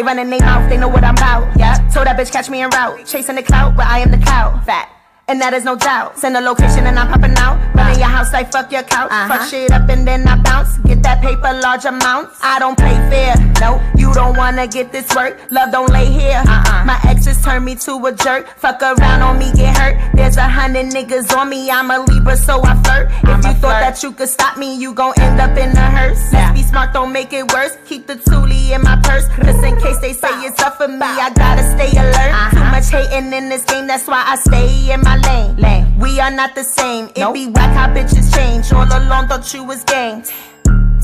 They 0.00 0.04
running 0.04 0.30
their 0.30 0.40
mouth, 0.40 0.70
they 0.70 0.78
know 0.78 0.88
what 0.88 1.04
I'm 1.04 1.12
about. 1.12 1.54
Yeah, 1.58 1.76
told 1.92 2.06
that 2.06 2.16
bitch 2.16 2.32
catch 2.32 2.48
me 2.48 2.62
in 2.62 2.70
route. 2.70 3.04
Chasing 3.04 3.36
the 3.36 3.42
clout, 3.42 3.76
but 3.76 3.84
I 3.84 3.98
am 3.98 4.10
the 4.10 4.16
clout. 4.16 4.64
Fat. 4.64 4.99
And 5.30 5.40
that 5.40 5.54
is 5.54 5.62
no 5.62 5.76
doubt. 5.76 6.18
Send 6.18 6.36
a 6.36 6.40
location 6.40 6.86
and 6.86 6.98
I'm 6.98 7.06
popping 7.06 7.36
out. 7.36 7.54
Running 7.76 8.00
your 8.00 8.08
house 8.08 8.32
like 8.32 8.50
fuck 8.50 8.72
your 8.72 8.82
couch. 8.82 9.10
Fuck 9.30 9.48
shit 9.48 9.70
up 9.70 9.88
and 9.88 10.04
then 10.04 10.26
I 10.26 10.34
bounce. 10.42 10.76
Get 10.78 11.04
that 11.04 11.22
paper 11.22 11.52
large 11.62 11.84
amounts. 11.84 12.40
I 12.42 12.58
don't 12.58 12.76
play 12.76 12.98
fair. 13.08 13.36
No, 13.60 13.80
you 13.96 14.12
don't 14.12 14.36
wanna 14.36 14.66
get 14.66 14.90
this 14.90 15.06
work. 15.14 15.38
Love 15.52 15.70
don't 15.70 15.88
lay 15.92 16.06
here. 16.06 16.42
My 16.84 16.98
exes 17.04 17.40
turn 17.44 17.64
me 17.64 17.76
to 17.76 18.04
a 18.06 18.12
jerk. 18.12 18.48
Fuck 18.58 18.82
around 18.82 19.22
on 19.22 19.38
me, 19.38 19.52
get 19.52 19.78
hurt. 19.78 19.94
There's 20.16 20.36
a 20.36 20.48
hundred 20.48 20.86
niggas 20.86 21.32
on 21.36 21.48
me. 21.48 21.70
I'm 21.70 21.92
a 21.92 22.00
Libra, 22.00 22.36
so 22.36 22.60
I 22.64 22.74
flirt. 22.82 23.10
If 23.22 23.44
you 23.46 23.52
thought 23.62 23.78
that 23.86 24.02
you 24.02 24.10
could 24.10 24.28
stop 24.28 24.56
me, 24.58 24.74
you 24.74 24.92
gon' 24.92 25.14
end 25.20 25.40
up 25.40 25.56
in 25.56 25.70
a 25.76 25.90
hearse. 25.96 26.32
Let's 26.32 26.58
be 26.58 26.64
smart, 26.64 26.92
don't 26.92 27.12
make 27.12 27.32
it 27.32 27.52
worse. 27.52 27.76
Keep 27.86 28.08
the 28.08 28.16
toolie 28.16 28.74
in 28.74 28.82
my 28.82 29.00
purse. 29.04 29.28
Just 29.44 29.62
in 29.62 29.78
case 29.80 30.00
they 30.00 30.12
say 30.12 30.32
it's 30.42 30.60
up 30.60 30.76
for 30.76 30.88
me, 30.88 31.06
I 31.06 31.30
gotta 31.30 31.62
stay 31.70 31.92
alert. 31.96 32.32
Too 32.50 32.66
much 32.74 32.90
hating 32.90 33.32
in 33.32 33.48
this 33.48 33.64
game, 33.64 33.86
that's 33.86 34.08
why 34.08 34.24
I 34.26 34.34
stay 34.34 34.92
in 34.92 35.00
my 35.02 35.19
lane. 35.22 35.56
lane. 35.56 35.98
We 35.98 36.20
are 36.20 36.30
not 36.30 36.54
the 36.54 36.64
same. 36.64 37.10
It 37.14 37.32
be 37.32 37.46
whack 37.48 37.74
how 37.74 37.88
bitches 37.88 38.34
change. 38.34 38.72
All 38.72 38.84
along 38.84 39.28
thought 39.28 39.52
you 39.52 39.64
was 39.64 39.84
gang. 39.84 40.24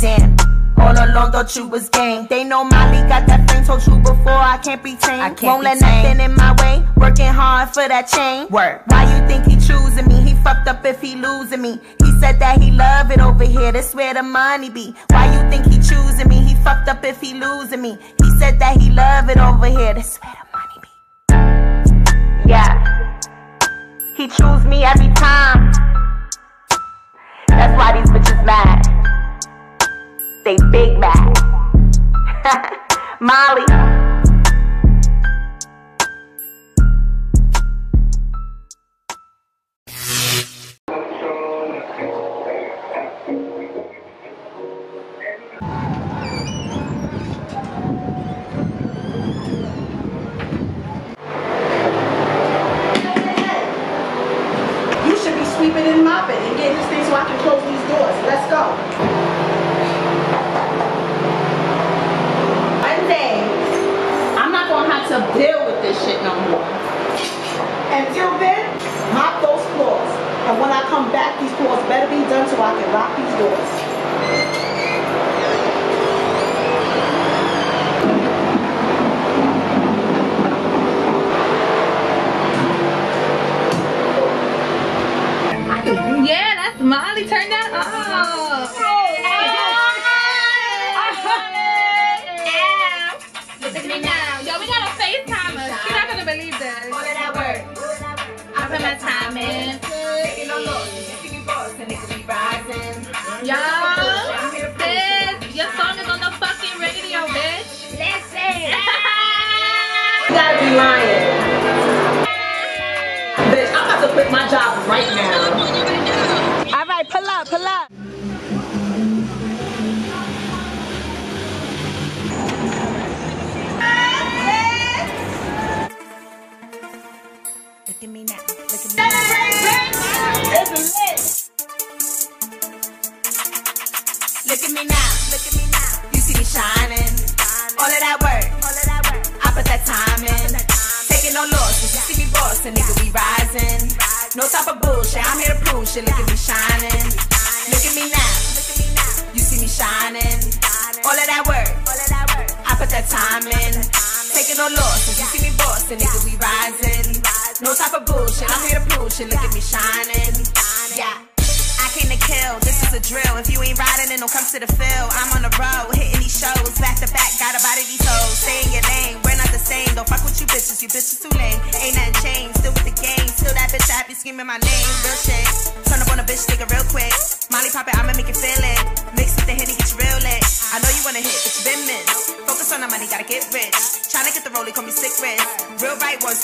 Damn. 0.01 0.37
All 0.79 0.93
along 0.93 1.33
thought 1.33 1.55
you 1.57 1.67
was 1.67 1.89
gang. 1.89 2.27
They 2.29 2.45
know 2.45 2.65
Molly 2.65 2.99
got 3.09 3.27
that 3.27 3.49
flame. 3.51 3.65
Told 3.65 3.85
you 3.87 3.99
before 3.99 4.33
I 4.33 4.59
can't 4.63 4.83
be 4.83 4.95
tamed. 4.97 5.23
I 5.23 5.31
can't 5.31 5.43
Won't 5.43 5.65
let 5.65 5.81
nothing 5.81 6.21
in 6.21 6.35
my 6.35 6.53
way. 6.61 6.87
Working 6.97 7.27
hard 7.27 7.71
for 7.71 7.89
that 7.89 8.09
chain. 8.09 8.47
Word. 8.49 8.83
Why 8.87 9.05
you 9.05 9.27
think 9.27 9.45
he 9.47 9.57
choosing 9.57 10.07
me? 10.07 10.21
He 10.21 10.35
fucked 10.43 10.69
up 10.69 10.85
if 10.85 11.01
he 11.01 11.17
losing 11.17 11.63
me. 11.63 11.81
He 12.03 12.13
said 12.21 12.39
that 12.41 12.61
he 12.61 12.71
love 12.71 13.11
it 13.11 13.21
over 13.21 13.45
here. 13.45 13.73
That's 13.73 13.95
where 13.95 14.15
the 14.15 14.23
money 14.23 14.69
be. 14.71 14.95
Why 15.11 15.33
you 15.33 15.51
think 15.51 15.67
he 15.67 15.77
choosing 15.79 16.29
me? 16.29 16.37
He 16.43 16.55
fucked 16.57 16.89
up 16.89 17.03
if 17.05 17.21
he 17.21 17.35
losing 17.35 17.81
me. 17.83 17.99
He 18.23 18.31
said 18.39 18.59
that 18.61 18.81
he 18.81 18.91
love 18.91 19.31
it 19.31 19.39
over 19.39 19.67
here. 19.67 19.95
That's 19.95 20.19
where 20.19 20.35
the 20.35 20.59
money 20.59 20.79
be. 22.45 22.51
Yeah. 22.51 23.06
He 24.17 24.29
choose 24.29 24.65
me 24.65 24.83
every 24.83 25.13
time. 25.13 25.71
That's 27.49 27.77
why 27.77 28.01
these 28.01 28.11
bitches 28.11 28.43
mad. 28.47 28.83
They 30.43 30.57
big 30.73 30.99
mad. 30.99 31.35
Molly. 33.21 34.06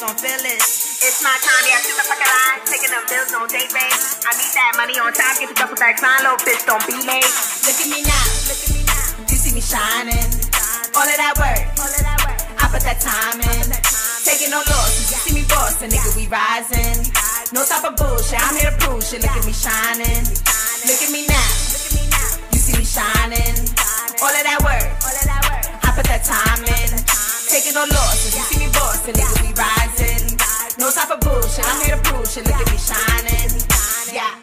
want 0.01 0.17
some 0.17 0.17
feelings. 0.17 1.05
It's 1.05 1.21
my 1.21 1.35
time, 1.37 1.65
yeah, 1.69 1.81
shoot 1.85 1.97
the 2.01 2.07
fucking 2.09 2.33
line. 2.33 2.61
Taking 2.65 2.93
them 2.93 3.05
bills 3.13 3.33
on 3.37 3.45
date, 3.53 3.69
rate. 3.77 3.93
I 4.25 4.33
need 4.41 4.53
that 4.57 4.73
money 4.81 4.97
on 4.97 5.13
time. 5.13 5.37
Get 5.37 5.53
the 5.53 5.57
double 5.59 5.77
back 5.77 6.01
sign, 6.01 6.25
little 6.25 6.41
bitch, 6.41 6.65
don't 6.65 6.81
be 6.89 6.97
late. 7.05 7.29
Look 7.67 7.77
at 7.77 7.89
me 7.93 8.01
now. 8.01 8.27
Look 8.49 8.61
at 8.63 8.71
me 8.73 8.81
now. 8.89 9.29
You 9.29 9.37
see 9.37 9.53
me 9.53 9.61
shining. 9.61 10.29
All 10.97 11.05
of 11.05 11.19
that 11.21 11.35
work. 11.37 11.65
All 11.77 11.93
of 11.93 12.03
that 12.09 12.19
work. 12.25 12.41
I 12.57 12.65
put 12.73 12.83
that 12.89 13.05
time 13.05 13.37
in. 13.43 13.69
Taking 14.25 14.55
no 14.55 14.65
loss, 14.65 15.13
You 15.13 15.19
see 15.19 15.35
me 15.37 15.45
bossing, 15.45 15.93
nigga, 15.93 16.11
we 16.17 16.25
rising. 16.31 17.13
No 17.53 17.61
type 17.67 17.85
of 17.85 17.99
bullshit. 18.01 18.41
I'm 18.41 18.57
here 18.57 18.73
to 18.73 18.79
prove 18.81 19.05
shit. 19.05 19.21
Look 19.21 19.35
at 19.35 19.45
me 19.45 19.53
shining. 19.53 20.25
Look 20.89 21.01
at 21.05 21.11
me 21.13 21.29
now. 21.29 21.53
You 22.55 22.59
see 22.63 22.77
me 22.79 22.87
shining. 22.87 23.57
All 24.25 24.33
of 24.33 24.45
that 24.47 24.61
work. 24.65 24.89
All 25.05 25.13
of 25.13 25.27
that 25.27 25.43
work. 25.53 25.65
I 25.85 25.89
put 25.93 26.07
that 26.09 26.25
time 26.25 26.65
in. 26.65 26.91
Taking 27.53 27.75
no 27.75 27.85
losses. 27.85 28.33
You 28.33 28.43
see 28.49 28.59
me 28.65 28.73
bossing, 28.73 29.13
nigga, 29.13 29.37
we 29.43 29.53
rising. 29.53 29.82
No 30.83 30.91
time 30.91 31.07
for 31.07 31.23
bullshit. 31.23 31.63
I'm 31.63 31.79
here 31.87 31.95
to 31.95 32.03
prove 32.03 32.27
shit. 32.27 32.43
Look 32.43 32.59
at 32.59 32.67
me 32.67 32.75
shining. 32.75 33.55
Yeah. 34.11 34.35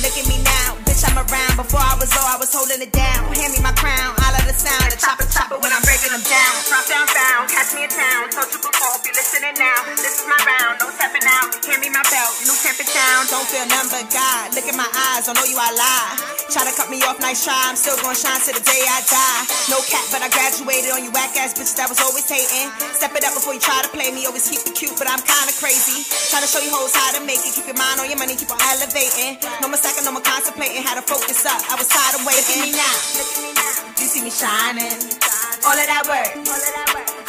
Look 0.00 0.16
at 0.16 0.24
me 0.24 0.40
now. 0.40 0.80
Bitch, 0.88 1.04
I'm 1.04 1.20
around. 1.20 1.60
Before 1.60 1.84
I 1.84 1.92
was 2.00 2.08
low, 2.16 2.24
I 2.24 2.40
was 2.40 2.48
holding 2.48 2.80
it 2.80 2.96
down. 2.96 3.28
Hand 3.36 3.52
me 3.52 3.60
my 3.60 3.76
crown. 3.76 4.16
I 4.16 4.32
love 4.32 4.48
the 4.48 4.56
sound. 4.56 4.88
The 4.88 4.96
chopper, 4.96 5.28
chopper 5.28 5.60
when 5.60 5.68
I'm 5.68 5.81
breaking 6.02 6.18
them 6.18 6.26
down. 6.26 6.54
Drop 6.66 6.84
down, 6.90 7.06
down, 7.14 7.40
catch 7.46 7.70
me 7.78 7.86
in 7.86 7.90
town. 7.90 8.26
Told 8.34 8.50
you 8.50 8.58
before, 8.58 8.98
be 9.06 9.14
listening 9.14 9.54
now. 9.54 9.78
This 9.94 10.18
is 10.18 10.26
my 10.26 10.38
round, 10.42 10.82
no 10.82 10.90
stepping 10.90 11.22
out. 11.22 11.54
Hand 11.62 11.78
me 11.78 11.90
my 11.94 12.02
belt, 12.10 12.34
new 12.42 12.54
champion 12.58 12.90
down. 12.90 13.30
Don't 13.30 13.46
feel 13.46 13.62
nothing 13.70 13.90
but 13.94 14.06
God. 14.10 14.50
Look 14.58 14.66
in 14.66 14.74
my 14.74 14.88
eyes, 15.14 15.30
don't 15.30 15.38
know 15.38 15.46
you, 15.46 15.54
I 15.54 15.70
lie. 15.70 16.10
Try 16.50 16.66
to 16.66 16.74
cut 16.74 16.90
me 16.90 16.98
off, 17.06 17.22
nice 17.22 17.46
try. 17.46 17.54
I'm 17.70 17.78
still 17.78 17.94
gonna 18.02 18.18
shine 18.18 18.42
till 18.42 18.58
the 18.58 18.64
day 18.66 18.82
I 18.82 18.98
die. 19.06 19.40
No 19.70 19.78
cap, 19.86 20.04
but 20.10 20.20
I 20.26 20.28
graduated 20.28 20.90
on 20.90 21.06
you 21.06 21.14
whack 21.14 21.38
ass 21.38 21.54
bitches 21.54 21.78
that 21.78 21.86
was 21.86 22.02
always 22.02 22.26
hating. 22.26 22.68
Step 22.98 23.14
it 23.14 23.22
up 23.22 23.32
before 23.38 23.54
you 23.54 23.62
try 23.62 23.78
to 23.86 23.90
play 23.94 24.10
me. 24.10 24.26
Always 24.26 24.50
keep 24.50 24.66
it 24.66 24.74
cute, 24.74 24.98
but 24.98 25.06
I'm 25.06 25.22
kinda 25.22 25.54
crazy. 25.62 26.02
Try 26.28 26.42
to 26.42 26.50
show 26.50 26.60
you 26.60 26.74
hoes 26.74 26.92
how 26.92 27.14
to 27.14 27.22
make 27.22 27.40
it. 27.46 27.54
Keep 27.54 27.70
your 27.70 27.78
mind 27.78 28.02
on 28.02 28.10
your 28.10 28.18
money, 28.18 28.34
keep 28.34 28.50
on 28.50 28.60
elevating. 28.74 29.38
No 29.62 29.70
more 29.70 29.78
second, 29.78 30.04
no 30.04 30.12
more 30.12 30.24
contemplating. 30.24 30.82
How 30.82 30.98
to 30.98 31.04
focus 31.06 31.46
up. 31.46 31.62
I 31.70 31.78
was 31.78 31.88
tired 31.88 32.20
of 32.20 32.26
waiting. 32.26 32.42
Look 32.42 32.58
at 32.58 32.60
me 32.66 32.70
now, 32.74 32.96
look 33.16 33.30
at 33.32 33.40
me 33.40 33.52
now. 33.54 33.74
You 34.02 34.06
see 34.10 34.22
me 34.26 34.32
shining. 34.34 35.51
All 35.62 35.78
of 35.78 35.86
that 35.86 36.02
work, 36.10 36.34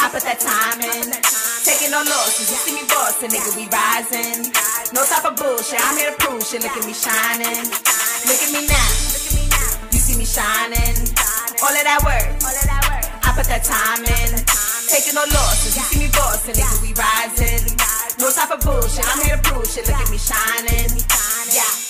I 0.02 0.10
put 0.10 0.25
that 0.25 0.42
time 0.42 0.82
in. 0.82 1.06
Taking 1.62 1.94
no 1.94 2.02
losses, 2.02 2.50
you 2.50 2.58
see 2.58 2.74
me 2.74 2.82
bossing, 2.90 3.30
nigga, 3.30 3.54
we 3.54 3.70
rising. 3.70 4.50
No 4.90 5.06
type 5.06 5.30
of 5.30 5.38
bullshit, 5.38 5.78
I'm 5.78 5.94
here 5.94 6.10
to 6.10 6.18
prove 6.18 6.42
shit. 6.42 6.66
Look 6.66 6.74
at 6.74 6.82
me 6.82 6.98
shining. 6.98 7.62
Look 8.25 8.42
at 8.42 8.50
me 8.50 8.66
now, 8.66 8.90
you 9.94 10.00
see 10.02 10.18
me 10.18 10.25
shining. 10.25 10.98
All 11.62 11.70
of 11.70 11.86
that 11.86 12.02
work, 12.02 12.25
I 13.22 13.30
put 13.38 13.46
that 13.54 13.62
time 13.62 14.02
in. 14.02 14.42
Taking 14.90 15.13
no 15.13 15.30
losses, 15.30 15.78
you 15.78 15.86
see 15.86 16.00
me 16.02 16.10
bossing, 16.18 16.58
nigga, 16.58 16.78
we 16.82 16.90
rising. 16.98 17.70
No 18.18 18.34
type 18.34 18.50
of 18.50 18.66
bullshit, 18.66 19.06
I'm 19.06 19.22
here 19.22 19.38
to 19.38 19.44
prove 19.46 19.70
shit. 19.70 19.86
Look 19.86 20.02
at 20.02 20.10
me 20.10 20.18
shining. 20.18 20.90
Yeah. 21.54 21.83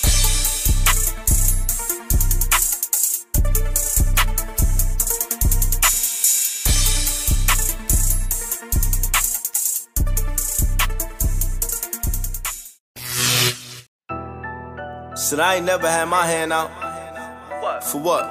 Said 15.24 15.40
I 15.40 15.54
ain't 15.54 15.64
never 15.64 15.90
had 15.90 16.04
my 16.04 16.26
hand 16.26 16.52
out. 16.52 16.70
For 17.84 17.98
what? 17.98 18.24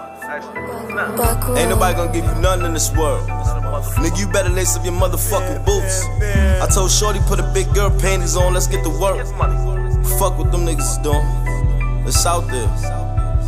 Ain't 1.57 1.71
nobody 1.71 1.95
gonna 1.97 2.13
give 2.13 2.23
you 2.23 2.35
none 2.35 2.63
in 2.63 2.73
this 2.73 2.91
world. 2.95 3.27
Nigga, 3.97 4.19
you 4.19 4.27
better 4.31 4.49
lace 4.49 4.77
up 4.77 4.85
your 4.85 4.93
motherfucking 4.93 5.65
boots. 5.65 6.05
I 6.61 6.67
told 6.71 6.91
Shorty 6.91 7.19
put 7.27 7.39
a 7.39 7.51
big 7.51 7.73
girl 7.73 7.89
panties 7.99 8.35
on, 8.35 8.53
let's 8.53 8.67
get 8.67 8.83
to 8.83 8.91
work. 8.91 9.25
Fuck 10.19 10.37
what 10.37 10.51
them 10.51 10.67
niggas 10.67 10.81
is 10.81 10.97
doing. 10.99 11.25
It's 12.05 12.23
out 12.27 12.45
there. 12.45 12.69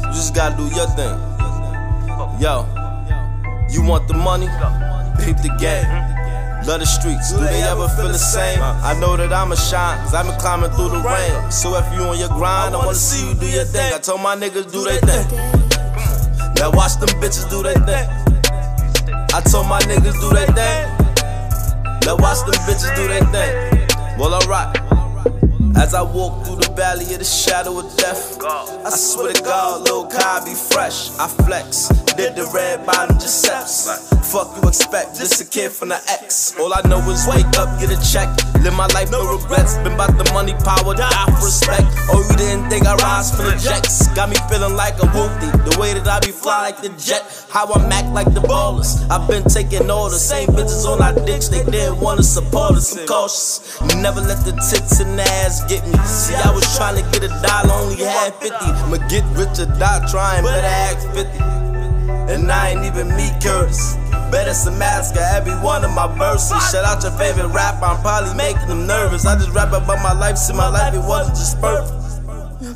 You 0.07 0.13
just 0.15 0.33
gotta 0.33 0.57
do 0.57 0.63
your 0.75 0.87
thing. 0.97 1.15
Yo, 2.41 2.65
you 3.69 3.83
want 3.83 4.07
the 4.07 4.15
money? 4.15 4.47
Peep 5.23 5.37
the 5.37 5.55
game. 5.59 5.85
Love 6.65 6.79
the 6.79 6.86
streets, 6.86 7.31
do 7.31 7.38
they 7.39 7.62
ever 7.62 7.88
feel 7.89 8.07
the 8.07 8.17
same? 8.17 8.60
I 8.60 8.98
know 9.00 9.15
that 9.15 9.31
I'ma 9.31 9.53
shine, 9.53 10.00
cause 10.00 10.15
I've 10.15 10.25
been 10.25 10.39
climbing 10.39 10.72
through 10.72 10.89
the 10.89 11.01
rain. 11.05 11.51
So 11.51 11.77
if 11.77 11.86
you 11.93 12.01
on 12.01 12.17
your 12.17 12.29
grind, 12.29 12.74
I 12.74 12.79
wanna 12.79 12.95
see 12.95 13.29
you 13.29 13.36
do 13.36 13.45
your 13.45 13.65
thing. 13.65 13.93
I 13.93 14.00
told 14.00 14.22
my 14.22 14.36
niggas 14.36 14.72
do 14.72 14.84
their 14.84 15.00
thing. 15.01 15.25
Now 16.57 16.72
watch 16.72 16.98
them 16.98 17.10
bitches 17.22 17.48
do 17.51 17.62
their 17.62 17.77
thing. 17.86 18.10
I 19.31 19.41
told 19.41 19.67
my 19.67 19.79
niggas 19.81 20.17
do 20.19 20.29
their 20.34 20.48
thing. 20.57 20.89
Now 22.01 22.17
watch 22.17 22.41
them 22.50 22.57
bitches 22.65 22.95
do 22.95 23.07
their 23.13 23.25
thing. 23.29 24.17
Well, 24.17 24.34
alright. 24.34 24.85
As 25.77 25.94
I 25.94 26.01
walk 26.01 26.46
through 26.46 26.58
the 26.58 26.72
valley 26.72 27.03
of 27.13 27.20
the 27.20 27.25
shadow 27.25 27.79
of 27.79 27.96
death, 27.98 28.39
I 28.41 28.89
swear 28.89 29.34
to 29.34 29.44
God, 29.44 29.84
Lil 29.84 30.08
Kai 30.08 30.46
be 30.46 30.53
fresh. 30.53 31.12
I 31.20 31.27
flex, 31.27 31.89
did 32.15 32.36
the 32.36 32.50
red 32.53 32.86
bottom 32.86 33.20
just 33.20 33.46
Giuseppe's. 33.46 34.15
Fuck 34.32 34.55
you 34.58 34.67
expect, 34.67 35.17
just 35.17 35.39
a 35.41 35.46
kid 35.46 35.72
from 35.72 35.89
the 35.89 36.01
X. 36.10 36.55
All 36.60 36.74
I 36.74 36.82
know 36.88 37.00
is 37.12 37.27
wake 37.27 37.46
up, 37.60 37.79
get 37.79 37.91
a 37.91 38.00
check, 38.01 38.27
live 38.63 38.74
my 38.74 38.88
life, 38.88 39.12
no 39.12 39.22
regrets. 39.22 39.77
Been 39.84 39.94
about 39.94 40.17
the 40.17 40.25
money, 40.34 40.53
power, 40.63 40.96
die 40.96 41.25
for 41.38 41.46
respect. 41.46 41.86
Oh, 42.10 42.25
you 42.29 42.36
didn't 42.36 42.70
think 42.70 42.88
I 42.88 42.96
rise 42.96 43.29
for 43.36 43.44
the 43.44 43.55
jets? 43.60 44.08
Got 44.15 44.29
me 44.29 44.38
feeling 44.50 44.75
like 44.75 44.96
a 44.96 45.08
whoopty. 45.13 45.51
The 45.70 45.79
way 45.79 45.94
that 45.94 46.08
I 46.08 46.20
be 46.20 46.32
fly 46.32 46.72
like 46.72 46.82
the 46.82 46.89
jet, 46.98 47.22
how 47.50 47.72
I'm 47.72 47.91
act 47.91 48.10
like 48.10 48.34
the 48.34 48.41
ballers. 48.41 49.05
I've 49.12 49.27
been 49.29 49.44
taking 49.44 49.91
all 49.91 50.10
the 50.10 50.17
same 50.17 50.50
bitches 50.50 50.86
on 50.88 51.01
our 51.01 51.13
dicks, 51.25 51.50
they 51.50 51.63
didn't 51.63 52.00
wanna 52.00 52.24
support 52.24 52.75
us. 52.75 52.98
I'm 52.98 53.05
cautious. 53.05 53.79
Never 53.96 54.22
let 54.22 54.44
the 54.46 54.53
tits 54.53 55.00
and 55.00 55.20
ass 55.20 55.64
get 55.67 55.86
me. 55.86 55.98
See, 56.05 56.36
I 56.36 56.51
was 56.51 56.65
trying 56.77 56.95
to 56.98 57.05
get 57.12 57.24
a 57.24 57.31
dollar, 57.41 57.74
only 57.74 58.03
had 58.03 58.34
50. 58.36 58.55
I'ma 58.55 58.98
get 59.07 59.24
rich 59.38 59.60
or 59.60 59.69
die 59.77 60.05
trying, 60.10 60.43
better 60.43 60.65
act 60.65 61.03
50. 61.15 61.55
And 62.34 62.51
I 62.51 62.72
ain't 62.72 62.86
even 62.86 63.10
me, 63.15 63.29
Curtis. 63.41 63.95
Bet 64.31 64.48
it's 64.48 64.65
a 64.65 64.72
mask 64.72 65.15
of 65.15 65.22
every 65.22 65.53
one 65.63 65.86
of 65.86 65.91
my 65.91 66.07
verses. 66.17 66.57
Shout 66.72 66.86
out 66.86 67.03
your 67.03 67.12
favorite 67.13 67.50
rapper, 67.50 67.86
I'm 67.86 68.01
probably 68.01 68.34
making 68.36 68.67
them 68.67 68.88
nervous. 68.88 69.25
I 69.25 69.36
just 69.36 69.51
rap 69.51 69.69
about 69.69 70.01
my 70.01 70.13
life, 70.13 70.38
see 70.38 70.53
my 70.53 70.67
life, 70.69 70.93
it 70.93 71.05
wasn't 71.05 71.38
just 71.38 71.62
perfect. 71.62 71.93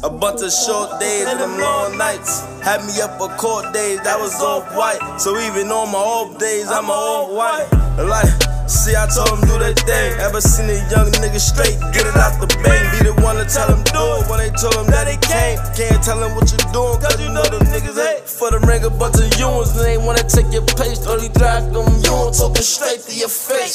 A 0.04 0.10
bunch 0.10 0.42
of 0.42 0.52
short 0.52 1.00
days 1.00 1.26
and 1.26 1.40
them 1.40 1.60
long 1.60 1.98
nights. 1.98 2.42
Had 2.62 2.86
me 2.86 3.02
up 3.02 3.18
for 3.18 3.30
court 3.38 3.74
days, 3.74 4.00
that 4.04 4.20
was 4.20 4.36
off 4.42 4.64
white. 4.76 5.02
So 5.20 5.38
even 5.40 5.72
on 5.72 5.92
my 5.92 5.98
off 5.98 6.38
days, 6.38 6.68
I'm 6.68 6.90
all 6.92 7.36
white. 7.36 7.68
Like, 7.98 8.30
See, 8.70 8.94
I 8.94 9.10
told 9.10 9.34
them 9.34 9.50
do 9.50 9.58
their 9.58 9.74
thing. 9.74 10.14
Ever 10.22 10.40
seen 10.40 10.70
a 10.70 10.78
young 10.94 11.10
nigga 11.18 11.42
straight 11.42 11.82
get 11.90 12.06
it 12.06 12.14
out 12.14 12.38
the 12.38 12.46
bank? 12.62 12.86
Be 12.94 13.10
the 13.10 13.18
one 13.26 13.42
to 13.42 13.46
tell 13.50 13.66
them 13.66 13.82
do 13.90 14.22
it 14.22 14.30
when 14.30 14.38
they 14.38 14.54
told 14.54 14.78
them 14.78 14.86
that 14.94 15.10
they 15.10 15.18
can't. 15.18 15.58
Can't 15.74 15.98
tell 16.06 16.22
them 16.22 16.38
what 16.38 16.54
you 16.54 16.62
doing, 16.70 17.02
cause 17.02 17.18
you 17.18 17.34
know 17.34 17.42
them 17.50 17.66
niggas 17.74 17.98
hate. 17.98 18.30
For 18.30 18.54
the 18.54 18.62
ring 18.70 18.86
a 18.86 18.94
bunch 18.94 19.18
of 19.18 19.26
and 19.26 19.82
they 19.82 19.98
wanna 19.98 20.22
take 20.22 20.54
your 20.54 20.62
place. 20.78 21.02
Only 21.10 21.34
drag 21.34 21.74
them, 21.74 21.90
you 21.98 22.06
don't 22.06 22.30
talking 22.30 22.62
straight 22.62 23.02
to 23.10 23.14
your 23.18 23.28
face. 23.28 23.74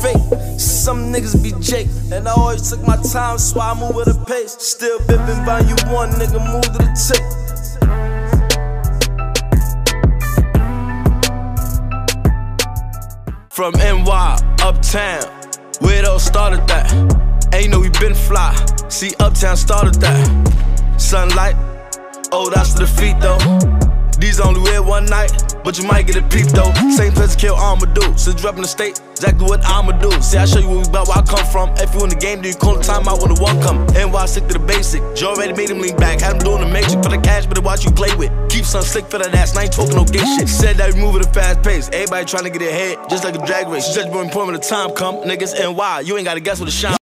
Fake, 0.00 0.24
some 0.56 1.12
niggas 1.12 1.36
be 1.44 1.52
Jake. 1.60 1.92
And 2.08 2.26
I 2.26 2.32
always 2.32 2.64
took 2.64 2.80
my 2.80 2.96
time, 3.12 3.36
so 3.36 3.60
I 3.60 3.76
move 3.76 3.92
with 3.92 4.08
a 4.08 4.16
pace. 4.24 4.56
Still 4.56 5.00
bipping 5.04 5.44
by 5.44 5.60
you 5.68 5.76
one 5.92 6.16
nigga, 6.16 6.40
move 6.40 6.64
to 6.72 6.80
the 6.80 6.88
tip. 6.96 7.43
From 13.54 13.72
NY, 13.74 14.56
uptown, 14.62 15.22
where 15.78 16.10
all 16.10 16.18
started 16.18 16.66
that. 16.66 16.90
Ain't 17.54 17.70
know 17.70 17.78
we 17.78 17.88
been 17.88 18.12
fly, 18.12 18.52
see 18.88 19.12
uptown 19.20 19.56
started 19.56 19.94
that. 20.00 21.00
Sunlight, 21.00 21.54
oh 22.32 22.50
that's 22.50 22.74
the 22.74 22.84
feet 22.84 23.14
though. 23.20 23.93
These 24.18 24.40
only 24.40 24.60
wear 24.60 24.82
one 24.82 25.06
night, 25.06 25.30
but 25.64 25.78
you 25.78 25.86
might 25.86 26.06
get 26.06 26.16
a 26.16 26.22
peep 26.28 26.46
though. 26.48 26.72
Same 26.96 27.12
place 27.12 27.34
to 27.34 27.38
kill 27.38 27.56
Amadou, 27.56 28.18
since 28.18 28.40
dropping 28.40 28.62
the 28.62 28.68
state, 28.68 29.00
exactly 29.12 29.44
what 29.46 29.64
I'ma 29.64 29.92
do. 29.98 30.10
See, 30.22 30.38
I 30.38 30.44
show 30.46 30.60
you 30.60 30.68
what 30.68 30.86
we 30.86 30.88
about 30.88 31.08
where 31.08 31.18
I 31.18 31.22
come 31.22 31.46
from. 31.46 31.70
If 31.76 31.94
you 31.94 32.02
in 32.02 32.10
the 32.10 32.16
game, 32.16 32.42
then 32.42 32.52
you 32.52 32.58
call 32.58 32.76
the 32.76 32.82
time 32.82 33.08
out 33.08 33.20
when 33.20 33.34
the 33.34 33.40
one 33.40 33.60
come. 33.60 33.86
NY 33.94 34.26
sick 34.26 34.46
to 34.48 34.54
the 34.54 34.64
basic. 34.64 35.02
Joe 35.14 35.34
already 35.34 35.52
made 35.52 35.70
him 35.70 35.80
lean 35.80 35.96
back, 35.96 36.20
had 36.20 36.34
him 36.34 36.38
doing 36.38 36.60
the 36.60 36.70
magic 36.70 37.02
for 37.02 37.10
the 37.10 37.18
cash, 37.18 37.46
but 37.46 37.58
watch 37.62 37.84
you 37.84 37.90
play 37.90 38.14
with. 38.16 38.30
Keep 38.50 38.64
some 38.64 38.82
slick 38.82 39.06
for 39.06 39.18
that 39.18 39.34
ass, 39.34 39.56
I 39.56 39.64
ain't 39.64 39.72
talking 39.72 39.96
no 39.96 40.04
gay 40.04 40.24
shit. 40.36 40.48
Said 40.48 40.76
that 40.76 40.94
we 40.94 41.00
move 41.00 41.16
at 41.16 41.26
a 41.26 41.30
fast 41.30 41.62
pace. 41.62 41.88
Everybody 41.92 42.24
trying 42.24 42.44
to 42.44 42.50
get 42.50 42.62
ahead, 42.62 42.98
just 43.10 43.24
like 43.24 43.34
a 43.34 43.44
drag 43.46 43.68
race. 43.68 43.86
Said 43.86 44.12
more 44.12 44.22
important 44.22 44.52
when 44.52 44.60
the 44.60 44.66
time 44.66 44.94
come. 44.94 45.16
Niggas 45.22 45.58
NY, 45.58 46.00
you 46.00 46.16
ain't 46.16 46.24
gotta 46.24 46.40
guess 46.40 46.60
what 46.60 46.66
the 46.66 46.72
shine. 46.72 46.96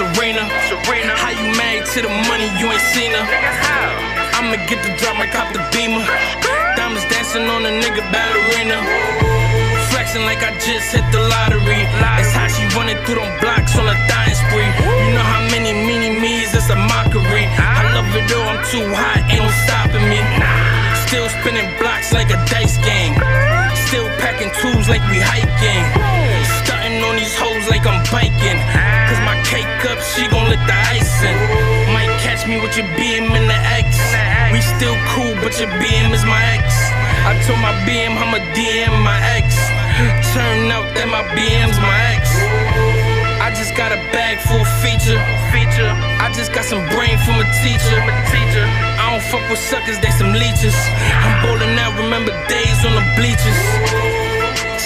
Like 0.00 0.64
Serena. 0.68 1.12
How 1.16 1.30
you 1.30 1.44
married 1.56 1.84
to 1.92 2.02
the 2.02 2.08
money, 2.28 2.48
you 2.56 2.66
ain't 2.72 2.80
seen 2.92 3.12
her. 3.12 3.24
I'ma 4.36 4.56
get 4.66 4.80
the 4.80 4.96
drop, 4.96 5.18
like 5.18 5.32
cop 5.32 5.52
the 5.52 5.60
beamer. 5.72 6.04
Diamonds 6.76 7.04
dancing 7.12 7.44
on 7.48 7.66
a 7.66 7.72
nigga 7.72 8.00
ballerina. 8.08 8.80
Flexing 9.92 10.24
like 10.24 10.42
I 10.42 10.56
just 10.58 10.92
hit 10.92 11.04
the 11.12 11.20
lottery. 11.20 11.84
It's 12.20 12.32
how 12.32 12.48
she 12.48 12.64
running 12.76 12.96
through 13.04 13.20
them 13.20 13.32
blocks 13.40 13.76
on 13.76 13.88
a 13.88 13.96
dying 14.08 14.34
spree. 14.34 14.70
You 15.04 15.12
know 15.12 15.26
how 15.26 15.44
many 15.52 15.72
mini 15.72 16.18
me's, 16.18 16.54
it's 16.54 16.70
a 16.70 16.76
mockery. 16.76 17.44
I 17.60 17.92
love 17.92 18.08
it 18.16 18.24
though, 18.28 18.46
I'm 18.48 18.64
too 18.72 18.86
hot, 18.96 19.20
ain't 19.28 19.44
no 19.44 19.52
stopping 19.68 20.06
me. 20.08 20.20
Still 21.04 21.28
spinning 21.28 21.68
blocks 21.78 22.12
like 22.12 22.30
a 22.30 22.40
dice 22.48 22.78
game. 22.80 23.14
Still 23.90 24.08
packing 24.22 24.50
tools 24.62 24.88
like 24.88 25.02
we 25.10 25.18
hiking. 25.20 25.84
On 26.90 27.14
these 27.14 27.38
hoes 27.38 27.70
like 27.70 27.86
I'm 27.86 28.02
biking. 28.10 28.58
Cause 29.06 29.20
my 29.22 29.38
cake 29.46 29.70
up, 29.86 30.02
she 30.02 30.26
gon' 30.26 30.50
lick 30.50 30.58
the 30.66 30.74
icing. 30.90 31.38
Might 31.94 32.10
catch 32.18 32.42
me 32.50 32.58
with 32.58 32.74
your 32.74 32.86
BM 32.98 33.30
in 33.30 33.46
the 33.46 33.60
X. 33.78 33.94
We 34.50 34.58
still 34.58 34.98
cool, 35.14 35.38
but 35.38 35.54
your 35.62 35.70
BM 35.78 36.10
is 36.10 36.26
my 36.26 36.42
ex. 36.58 36.66
I 37.22 37.38
told 37.46 37.62
my 37.62 37.70
BM 37.86 38.18
I'ma 38.18 38.42
DM 38.58 38.90
my 39.06 39.22
ex. 39.38 39.54
Turn 40.34 40.66
out 40.74 40.90
that 40.98 41.06
my 41.06 41.22
BM's 41.30 41.78
my 41.78 41.94
ex. 42.10 42.26
I 43.38 43.54
just 43.54 43.78
got 43.78 43.94
a 43.94 44.00
bag 44.10 44.42
full 44.42 44.58
of 44.58 44.72
feature. 44.82 45.18
Feature. 45.54 45.94
I 46.18 46.26
just 46.34 46.50
got 46.52 46.66
some 46.66 46.82
brain 46.90 47.14
from 47.22 47.38
a 47.38 47.46
teacher. 47.62 47.98
teacher. 48.34 48.66
I 48.98 49.14
don't 49.14 49.24
fuck 49.30 49.46
with 49.46 49.62
suckers, 49.62 49.98
they 50.02 50.10
some 50.10 50.34
leeches. 50.34 50.74
I'm 51.22 51.46
bowling 51.46 51.78
out, 51.78 51.94
remember 51.94 52.34
days 52.50 52.82
on 52.82 52.98
the 52.98 53.06
bleachers. 53.14 53.58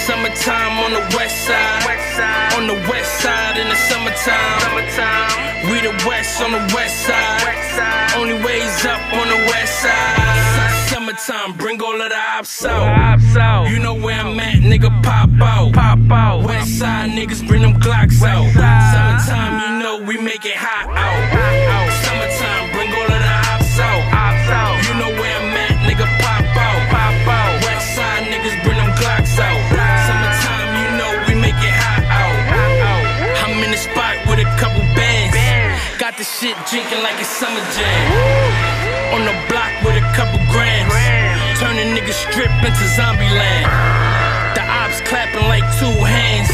Summertime 0.05 0.77
on 0.85 0.91
the 0.93 1.17
west 1.17 1.47
side. 1.47 1.81
On 2.55 2.67
the 2.67 2.75
west 2.87 3.21
side 3.21 3.57
in 3.57 3.67
the 3.67 3.75
summertime. 3.75 4.85
We 5.71 5.81
the 5.81 5.93
west 6.07 6.41
on 6.41 6.51
the 6.51 6.61
west 6.75 7.07
side. 7.07 8.13
Only 8.15 8.35
ways 8.45 8.85
up 8.85 9.01
on 9.13 9.27
the 9.27 9.41
west 9.49 9.81
side. 9.81 10.89
Summertime, 10.89 11.57
bring 11.57 11.81
all 11.81 11.99
of 11.99 12.09
the 12.09 12.15
ops 12.15 12.63
out. 12.63 13.67
You 13.67 13.79
know 13.79 13.95
where 13.95 14.19
I'm 14.19 14.39
at, 14.39 14.57
nigga, 14.57 14.91
pop 15.01 15.31
out. 15.41 15.73
Pop 15.73 16.11
out. 16.11 16.43
West 16.43 16.77
side 16.77 17.09
niggas 17.09 17.47
bring 17.47 17.63
them 17.63 17.73
Glocks 17.81 18.21
out. 18.21 18.45
Summertime, 18.53 19.53
you 19.59 19.79
know 19.83 20.03
we 20.05 20.17
make 20.17 20.45
it 20.45 20.55
hot 20.55 20.87
out. 20.95 21.74
Shit 36.45 36.57
drinking 36.69 37.01
like 37.01 37.17
it's 37.17 37.29
summer 37.41 37.65
jam. 37.73 38.05
On 39.17 39.21
the 39.25 39.33
block 39.49 39.73
with 39.81 39.97
a 39.97 40.05
couple 40.13 40.37
grams. 40.53 40.93
Turning 41.57 41.97
niggas 41.97 42.21
strip 42.29 42.53
into 42.61 42.85
zombie 42.93 43.25
land. 43.33 43.65
The 44.53 44.61
ops 44.61 45.01
clapping 45.09 45.47
like 45.49 45.65
two 45.81 45.97
hands. 46.05 46.49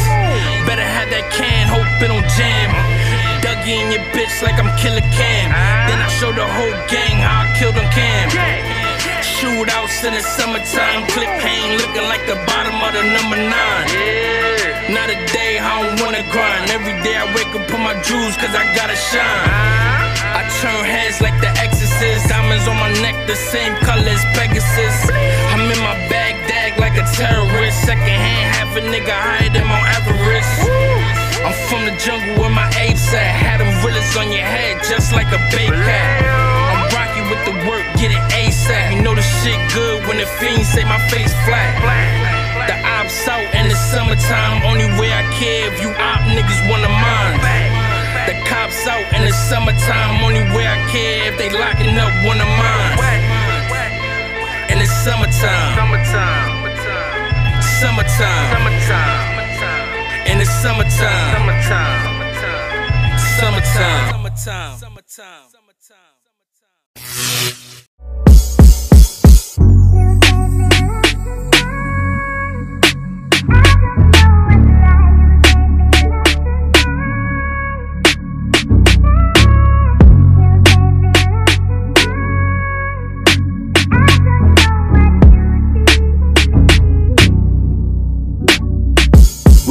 Better 0.64 0.80
have 0.96 1.10
that 1.12 1.28
can, 1.36 1.68
hope 1.68 1.84
it 2.00 2.08
don't 2.08 2.24
jam. 2.38 2.72
Dougie 3.44 3.84
in 3.84 3.92
your 3.92 4.04
bitch 4.16 4.40
like 4.40 4.56
I'm 4.56 4.70
Killer 4.80 5.04
Cam. 5.12 5.52
Then 5.88 6.00
I 6.00 6.08
show 6.16 6.32
the 6.32 6.46
whole 6.46 6.76
gang 6.88 7.20
how 7.20 7.44
I 7.44 7.58
killed 7.58 7.76
them 7.76 7.88
Cam. 7.92 8.81
Shootouts 9.42 10.06
in 10.06 10.14
the 10.14 10.22
summertime. 10.22 11.02
Click 11.10 11.26
pain 11.42 11.74
looking 11.82 12.06
like 12.06 12.22
the 12.30 12.38
bottom 12.46 12.78
of 12.78 12.94
the 12.94 13.02
number 13.10 13.34
nine. 13.34 13.86
Yeah. 13.90 14.94
Not 14.94 15.10
a 15.10 15.18
day 15.34 15.58
I 15.58 15.82
don't 15.82 15.98
wanna 15.98 16.22
grind. 16.30 16.70
Every 16.70 16.94
day 17.02 17.18
I 17.18 17.26
wake 17.34 17.50
up, 17.50 17.66
put 17.66 17.82
my 17.82 17.98
jewels 18.06 18.38
cause 18.38 18.54
I 18.54 18.62
gotta 18.78 18.94
shine. 18.94 19.18
Uh-huh. 19.18 20.38
I 20.38 20.46
turn 20.62 20.86
heads 20.86 21.18
like 21.18 21.34
the 21.42 21.50
exorcist. 21.58 22.30
Diamonds 22.30 22.70
on 22.70 22.78
my 22.78 22.94
neck, 23.02 23.18
the 23.26 23.34
same 23.34 23.74
color 23.82 24.14
as 24.14 24.22
Pegasus. 24.38 25.10
I'm 25.50 25.66
in 25.66 25.80
my 25.82 25.98
Baghdad 26.06 26.78
like 26.78 26.94
a 26.94 27.02
terrorist. 27.10 27.82
Second 27.82 28.14
hand, 28.14 28.46
half 28.54 28.70
a 28.78 28.82
nigga 28.94 29.10
higher 29.10 29.50
than 29.50 29.66
Mount 29.66 29.90
Everest. 29.98 30.70
I'm 31.42 31.58
from 31.66 31.82
the 31.90 31.98
jungle 31.98 32.38
where 32.38 32.54
my 32.54 32.70
apes 32.78 33.10
at. 33.10 33.26
Had 33.42 33.58
them 33.58 33.74
realest 33.82 34.14
on 34.14 34.30
your 34.30 34.46
head, 34.46 34.78
just 34.86 35.10
like 35.10 35.34
a 35.34 35.42
big 35.50 35.66
cat. 35.66 36.51
I'm 36.92 37.00
rocky 37.00 37.24
with 37.32 37.40
the 37.48 37.56
work, 37.64 37.84
get 37.96 38.12
it 38.12 38.20
ASAP. 38.36 38.96
You 38.96 39.02
know 39.02 39.14
the 39.14 39.22
shit 39.22 39.56
good 39.72 40.04
when 40.06 40.18
the 40.18 40.26
fiends 40.26 40.68
say 40.68 40.84
my 40.84 41.00
face 41.08 41.32
flat. 41.48 41.72
The 42.68 42.76
ops 42.84 43.28
out 43.28 43.48
in 43.54 43.68
the 43.68 43.74
summertime. 43.74 44.60
Only 44.64 44.84
way 45.00 45.08
I 45.12 45.24
care 45.40 45.72
if 45.72 45.80
you 45.80 45.88
op 45.88 46.20
niggas 46.36 46.60
wanna 46.68 46.92
mine. 46.92 47.40
The 48.28 48.36
cops 48.44 48.86
out 48.86 49.04
in 49.16 49.24
the 49.24 49.32
summertime. 49.32 50.22
Only 50.22 50.44
way 50.52 50.68
I 50.68 50.76
care 50.92 51.32
if 51.32 51.38
they 51.38 51.48
locking 51.48 51.96
up 51.96 52.12
one 52.28 52.40
of 52.40 52.50
mine. 52.60 52.98
In 54.68 54.78
the 54.78 54.86
summertime. 54.86 55.72
Summertime. 55.80 56.52
Summertime. 57.80 58.52
Summertime. 58.52 60.28
In 60.28 60.38
the 60.38 60.46
summertime. 60.46 61.32
Summertime. 61.32 62.12
Summertime. 63.40 64.78
Summertime. 64.78 65.51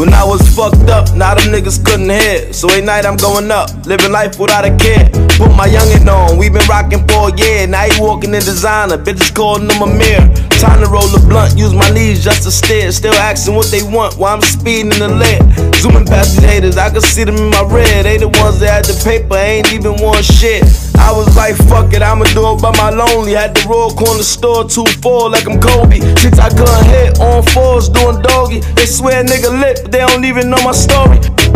When 0.01 0.13
I 0.15 0.23
was 0.23 0.50
fucked 0.55 0.89
up, 0.89 1.15
now 1.15 1.33
them 1.35 1.51
niggas 1.53 1.83
couldn't 1.83 2.09
hear. 2.09 2.51
So 2.53 2.69
at 2.71 2.83
night 2.83 3.05
I'm 3.05 3.17
going 3.17 3.49
up, 3.51 3.69
living 3.85 4.11
life 4.11 4.39
without 4.39 4.65
a 4.65 4.75
care. 4.75 5.09
Put 5.39 5.55
my 5.55 5.67
youngin' 5.67 6.07
on, 6.07 6.37
we 6.37 6.49
been 6.49 6.65
rockin' 6.67 7.07
for 7.07 7.29
a 7.29 7.37
year. 7.37 7.67
Now 7.67 7.83
he 7.83 7.99
walking 7.99 8.33
in 8.33 8.43
designer, 8.43 8.97
bitches 8.97 9.33
calling 9.33 9.69
him 9.69 9.81
a 9.81 9.87
mirror. 9.87 10.27
Time 10.61 10.79
to 10.83 10.87
roll 10.87 11.09
a 11.15 11.19
blunt, 11.25 11.57
use 11.57 11.73
my 11.73 11.89
knees 11.89 12.23
just 12.23 12.43
to 12.43 12.51
stare. 12.51 12.91
Still 12.91 13.15
asking 13.15 13.55
what 13.55 13.67
they 13.71 13.81
want 13.81 14.17
while 14.17 14.35
I'm 14.35 14.41
speeding 14.41 14.91
in 14.91 14.99
the 14.99 15.09
lead. 15.09 15.41
Zooming 15.75 16.05
past 16.05 16.37
these 16.37 16.45
haters, 16.45 16.77
I 16.77 16.89
can 16.91 17.01
see 17.01 17.23
them 17.23 17.35
in 17.35 17.49
my 17.49 17.63
red. 17.63 18.05
They 18.05 18.17
the 18.17 18.29
ones 18.29 18.59
that 18.59 18.69
had 18.69 18.85
the 18.85 18.93
paper, 19.03 19.35
ain't 19.35 19.73
even 19.73 19.95
want 19.97 20.23
shit. 20.23 20.61
I 21.01 21.11
was 21.11 21.35
like, 21.35 21.57
fuck 21.65 21.91
it, 21.93 22.03
I'ma 22.03 22.25
do 22.37 22.45
it 22.53 22.61
by 22.61 22.69
my 22.77 22.91
lonely. 22.91 23.33
Had 23.33 23.55
the 23.55 23.65
roll 23.67 23.89
corner 23.89 24.21
store, 24.21 24.65
2-4 24.65 25.31
like 25.31 25.49
I'm 25.49 25.59
Kobe. 25.59 25.97
Shit 26.21 26.37
I 26.37 26.49
couldn't 26.49 26.85
hit, 26.85 27.19
on 27.19 27.41
fours 27.57 27.89
doing 27.89 28.21
doggy. 28.21 28.59
They 28.77 28.85
swear 28.85 29.23
nigga 29.23 29.49
lit, 29.49 29.81
but 29.81 29.91
they 29.91 30.05
don't 30.05 30.25
even 30.25 30.40
know 30.43 30.63
my 30.63 30.71
story. 30.71 31.50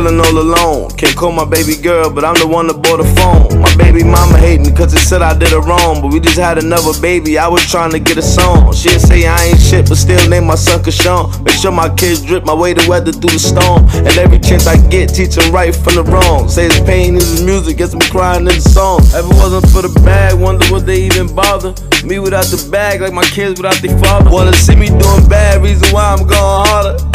Feeling 0.00 0.20
all 0.20 0.38
alone. 0.38 0.90
Can't 0.96 1.14
call 1.16 1.32
my 1.32 1.44
baby 1.44 1.76
girl, 1.76 2.10
but 2.10 2.24
I'm 2.24 2.34
the 2.34 2.46
one 2.46 2.66
that 2.68 2.80
bought 2.82 2.98
the 2.98 3.08
phone. 3.20 3.60
My 3.60 3.74
baby 3.76 4.02
mama 4.02 4.38
hate 4.38 4.60
me 4.60 4.72
cause 4.72 4.92
they 4.92 4.98
said 5.00 5.20
I 5.20 5.36
did 5.36 5.50
her 5.50 5.60
wrong. 5.60 6.00
But 6.00 6.12
we 6.12 6.20
just 6.20 6.38
had 6.38 6.56
another 6.56 6.98
baby, 7.00 7.38
I 7.38 7.48
was 7.48 7.68
trying 7.70 7.90
to 7.92 7.98
get 8.00 8.16
a 8.16 8.22
song. 8.22 8.72
She'd 8.72 9.00
say 9.00 9.26
I 9.26 9.36
ain't 9.44 9.60
shit, 9.60 9.88
but 9.88 9.96
still 9.96 10.22
name 10.28 10.46
my 10.46 10.54
son 10.54 10.82
Kashawn. 10.82 11.44
Make 11.44 11.56
sure 11.56 11.72
my 11.72 11.92
kids 11.94 12.24
drip 12.24 12.44
my 12.44 12.54
way 12.54 12.72
to 12.72 12.82
weather 12.88 13.12
through 13.12 13.36
the 13.36 13.38
storm. 13.38 13.84
And 14.06 14.16
every 14.16 14.38
chance 14.38 14.66
I 14.66 14.76
get, 14.88 15.12
teach 15.12 15.36
them 15.36 15.52
right 15.52 15.74
from 15.74 15.96
the 15.96 16.04
wrong. 16.04 16.48
Say 16.48 16.64
his 16.64 16.80
pain 16.80 17.14
his 17.14 17.42
music, 17.44 17.76
gets 17.76 17.94
me 17.94 18.06
crying 18.08 18.48
in 18.48 18.56
the 18.56 18.60
song. 18.60 19.00
If 19.12 19.28
it 19.28 19.36
wasn't 19.36 19.68
for 19.68 19.82
the 19.82 19.92
bag, 20.00 20.38
wonder 20.40 20.64
would 20.72 20.86
they 20.86 21.02
even 21.02 21.34
bother? 21.34 21.74
Me 22.04 22.18
without 22.18 22.48
the 22.48 22.60
bag, 22.70 23.02
like 23.02 23.12
my 23.12 23.24
kids 23.24 23.60
without 23.60 23.76
their 23.82 23.96
father. 23.98 24.30
Wanna 24.30 24.54
see 24.54 24.76
me 24.76 24.88
doing 24.88 25.28
bad, 25.28 25.62
reason 25.62 25.92
why 25.92 26.16
I'm 26.16 26.26
going 26.26 26.66
harder. 26.66 27.10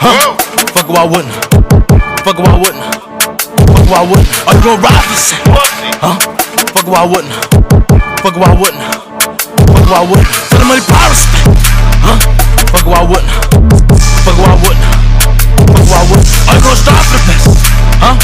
Huh? 0.00 0.32
Fuck 0.72 0.88
who 0.88 0.96
I 0.96 1.04
wouldn't. 1.04 1.28
Fuck 2.24 2.40
who 2.40 2.44
I 2.48 2.56
wouldn't. 2.56 2.80
Fuck 3.68 3.84
who 3.84 3.92
I 3.92 4.00
wouldn't. 4.00 4.32
Are 4.48 4.56
you 4.56 4.62
gonna 4.64 4.80
ride 4.80 5.04
this? 5.12 5.36
Huh? 6.00 6.16
Fuck 6.72 6.88
who 6.88 6.96
I 6.96 7.04
wouldn't. 7.04 7.36
Fuck 8.24 8.32
who 8.32 8.40
I 8.40 8.56
wouldn't. 8.56 8.80
Fuck 8.80 9.84
who 9.84 9.92
I 9.92 10.04
wouldn't. 10.08 10.32
For 10.48 10.56
the 10.56 10.64
money, 10.64 10.80
power 10.88 11.04
respect. 11.04 11.52
Huh? 12.00 12.16
Fuck 12.72 12.88
who 12.88 12.96
I 12.96 13.04
wouldn't. 13.04 13.28
Fuck 14.24 14.40
who 14.40 14.44
I 14.48 14.56
wouldn't. 14.56 14.88
Fuck 15.68 15.84
who 15.84 15.92
I 15.92 16.04
wouldn't. 16.08 16.32
Are 16.48 16.56
you 16.56 16.64
gonna 16.64 16.80
strive 16.80 17.04
for 17.04 17.20
the 17.20 17.28
best? 17.28 17.60
Huh? 18.00 18.16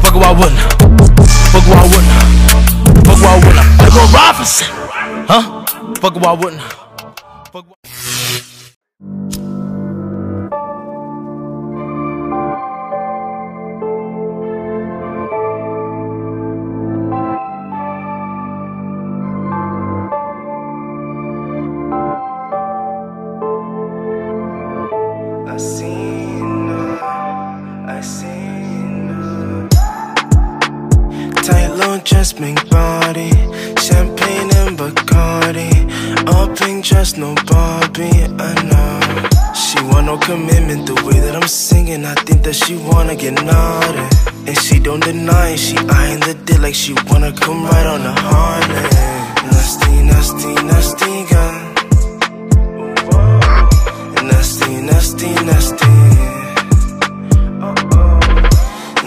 Fuck 0.00 0.16
who 0.16 0.24
I 0.24 0.32
wouldn't. 0.32 0.64
Fuck 1.52 1.68
who 1.68 1.76
I 1.76 1.84
wouldn't. 1.92 2.08
Fuck 3.04 3.20
who 3.20 3.28
I 3.28 3.36
wouldn't. 3.36 3.68
Are 3.68 3.84
you 3.84 3.92
gonna 4.00 4.16
ride 4.16 4.32
for 4.32 4.48
the 4.48 4.64
Huh? 5.28 5.44
Fuck 6.00 6.16
who 6.16 6.24
I 6.24 6.32
wouldn't. 6.32 6.64
Fuck 7.52 7.68
who 7.68 8.56
she 42.64 42.74
wanna 42.76 43.14
get 43.14 43.34
naughty. 43.44 44.04
And 44.48 44.58
she 44.58 44.78
don't 44.80 45.02
deny 45.04 45.50
it, 45.50 45.58
she 45.58 45.76
eyeing 45.76 46.20
the 46.20 46.34
dick 46.44 46.58
like 46.60 46.74
she 46.74 46.92
wanna 47.08 47.32
come 47.32 47.64
right 47.64 47.86
on 47.86 48.00
the 48.02 48.14
harness. 48.28 48.94
Nasty, 49.52 49.94
nasty, 50.12 50.52
nasty 50.70 51.14
girl. 51.30 51.54
Nasty, 54.30 54.72
nasty, 54.90 55.30
nasty. 55.50 55.94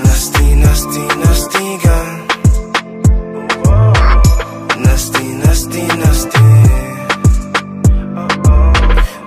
Nasty, 0.06 0.48
nasty, 0.66 1.04
nasty 1.24 1.68
girl. 1.84 2.08
Nasty, 4.86 5.26
nasty, 5.44 5.84
nasty. 6.04 6.48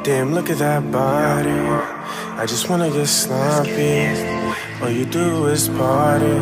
Damn, 0.05 0.29
look 0.35 0.49
at 0.51 0.59
that 0.59 0.83
body. 0.93 1.24
I 2.45 2.47
just 2.47 2.69
wanna 2.69 2.91
get 2.91 3.07
sloppy. 3.07 4.05
All 4.83 4.91
you 4.91 5.07
do 5.07 5.47
is 5.47 5.67
party. 5.67 6.37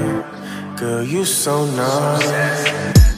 Girl, 0.77 1.05
you 1.05 1.25
so 1.25 1.65
naughty. 1.65 2.27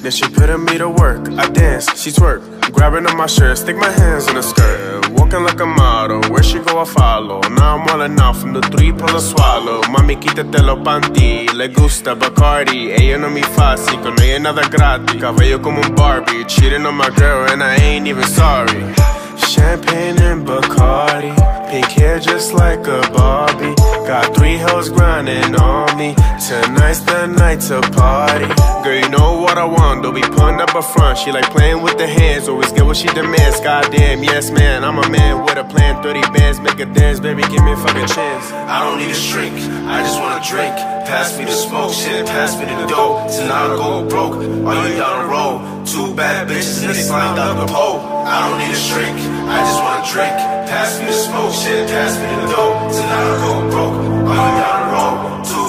Then 0.02 0.12
she 0.12 0.28
putting 0.28 0.66
me 0.66 0.76
to 0.76 0.90
work. 0.90 1.30
I 1.30 1.48
dance, 1.48 1.86
she 1.98 2.10
twerk. 2.10 2.42
Grabbing 2.74 3.06
on 3.06 3.16
my 3.16 3.24
shirt, 3.24 3.56
stick 3.56 3.76
my 3.78 3.88
hands 3.88 4.28
in 4.28 4.36
her 4.36 4.42
skirt. 4.42 5.08
Walking 5.12 5.44
like 5.44 5.60
a 5.60 5.64
model, 5.64 6.20
where 6.30 6.42
she 6.42 6.58
go 6.58 6.78
I 6.78 6.84
follow. 6.84 7.40
Now 7.56 7.78
I'm 7.78 7.86
walling 7.86 8.20
out 8.20 8.36
from 8.36 8.52
the 8.52 8.60
three 8.60 8.92
pull 8.92 9.16
a 9.16 9.20
swallow. 9.22 9.80
Mami, 9.84 10.16
quítate 10.20 10.62
los 10.62 10.78
panty. 10.84 11.48
Le 11.54 11.68
gusta 11.68 12.14
Bacardi. 12.14 12.92
Ella 12.92 13.16
no 13.16 13.30
mi 13.30 13.40
fácil, 13.40 13.98
con 14.02 14.20
ella 14.20 14.40
nada 14.40 14.68
gratis. 14.68 15.18
Cabello 15.18 15.58
como 15.62 15.80
un 15.80 15.94
Barbie. 15.94 16.44
Cheating 16.44 16.84
on 16.84 16.96
my 16.96 17.08
girl 17.16 17.50
and 17.50 17.62
I 17.62 17.76
ain't 17.76 18.06
even 18.06 18.24
sorry. 18.24 18.92
Champagne 19.38 20.20
and 20.20 20.46
Bacardi. 20.46 21.53
Pink 21.70 21.86
hair 21.86 22.18
just 22.18 22.52
like 22.52 22.86
a 22.86 23.00
Barbie. 23.12 23.74
Got 24.06 24.34
three 24.36 24.56
hoes 24.58 24.90
grinding 24.90 25.54
on 25.56 25.96
me. 25.98 26.14
Tonight's 26.14 27.00
the 27.00 27.26
night 27.26 27.60
to 27.62 27.80
party. 27.92 28.73
Girl, 28.84 28.94
you 28.94 29.08
know 29.08 29.40
what 29.40 29.56
I 29.56 29.64
want. 29.64 30.02
Don't 30.02 30.14
be 30.14 30.20
putting 30.20 30.60
up 30.60 30.74
a 30.74 30.82
front. 30.82 31.16
She 31.16 31.32
like 31.32 31.48
playing 31.50 31.82
with 31.82 31.96
the 31.96 32.06
hands. 32.06 32.48
Always 32.48 32.70
get 32.70 32.84
what 32.84 32.98
she 32.98 33.08
demands. 33.08 33.58
Goddamn, 33.60 34.22
yes, 34.22 34.50
man. 34.50 34.84
I'm 34.84 34.98
a 34.98 35.08
man 35.08 35.42
with 35.42 35.56
a 35.56 35.64
plan. 35.64 36.02
30 36.02 36.20
bands, 36.36 36.60
make 36.60 36.78
a 36.78 36.84
dance. 36.84 37.18
Baby, 37.18 37.40
give 37.48 37.64
me 37.64 37.72
a 37.72 37.76
fucking 37.76 38.08
chance. 38.08 38.52
I 38.52 38.84
don't 38.84 38.98
need 39.00 39.08
a 39.08 39.14
shrink, 39.14 39.56
I 39.88 40.04
just 40.04 40.20
wanna 40.20 40.44
drink. 40.44 40.76
Pass 41.08 41.38
me 41.38 41.46
the 41.46 41.56
smoke, 41.56 41.94
shit, 41.94 42.26
pass 42.26 42.58
me 42.60 42.66
the 42.66 42.84
dope. 42.84 43.32
Tonight 43.32 43.72
I'll 43.72 43.78
go 43.80 44.08
broke, 44.08 44.36
are 44.36 44.76
you 44.84 44.96
down 45.00 45.24
the 45.24 45.28
road? 45.32 45.86
Two 45.88 46.14
bad 46.14 46.48
bitches 46.48 46.84
and 46.84 46.92
they 46.92 47.00
slimed 47.00 47.38
up 47.38 47.56
the 47.56 47.72
pole. 47.72 48.04
I 48.28 48.36
don't 48.44 48.58
need 48.60 48.68
a 48.68 48.76
shrink, 48.76 49.16
I 49.48 49.64
just 49.64 49.80
wanna 49.80 50.04
drink. 50.12 50.36
Pass 50.68 51.00
me 51.00 51.06
the 51.06 51.16
smoke, 51.16 51.54
shit, 51.56 51.88
pass 51.88 52.20
me 52.20 52.28
the 52.36 52.46
dope. 52.52 52.76
Tonight 52.92 53.24
I'll 53.32 53.40
go 53.44 53.52
broke, 53.72 53.96
are 54.28 54.36
you 54.44 54.54
down 54.60 54.78
the 54.84 54.88
road? 54.92 55.16
Two 55.48 55.63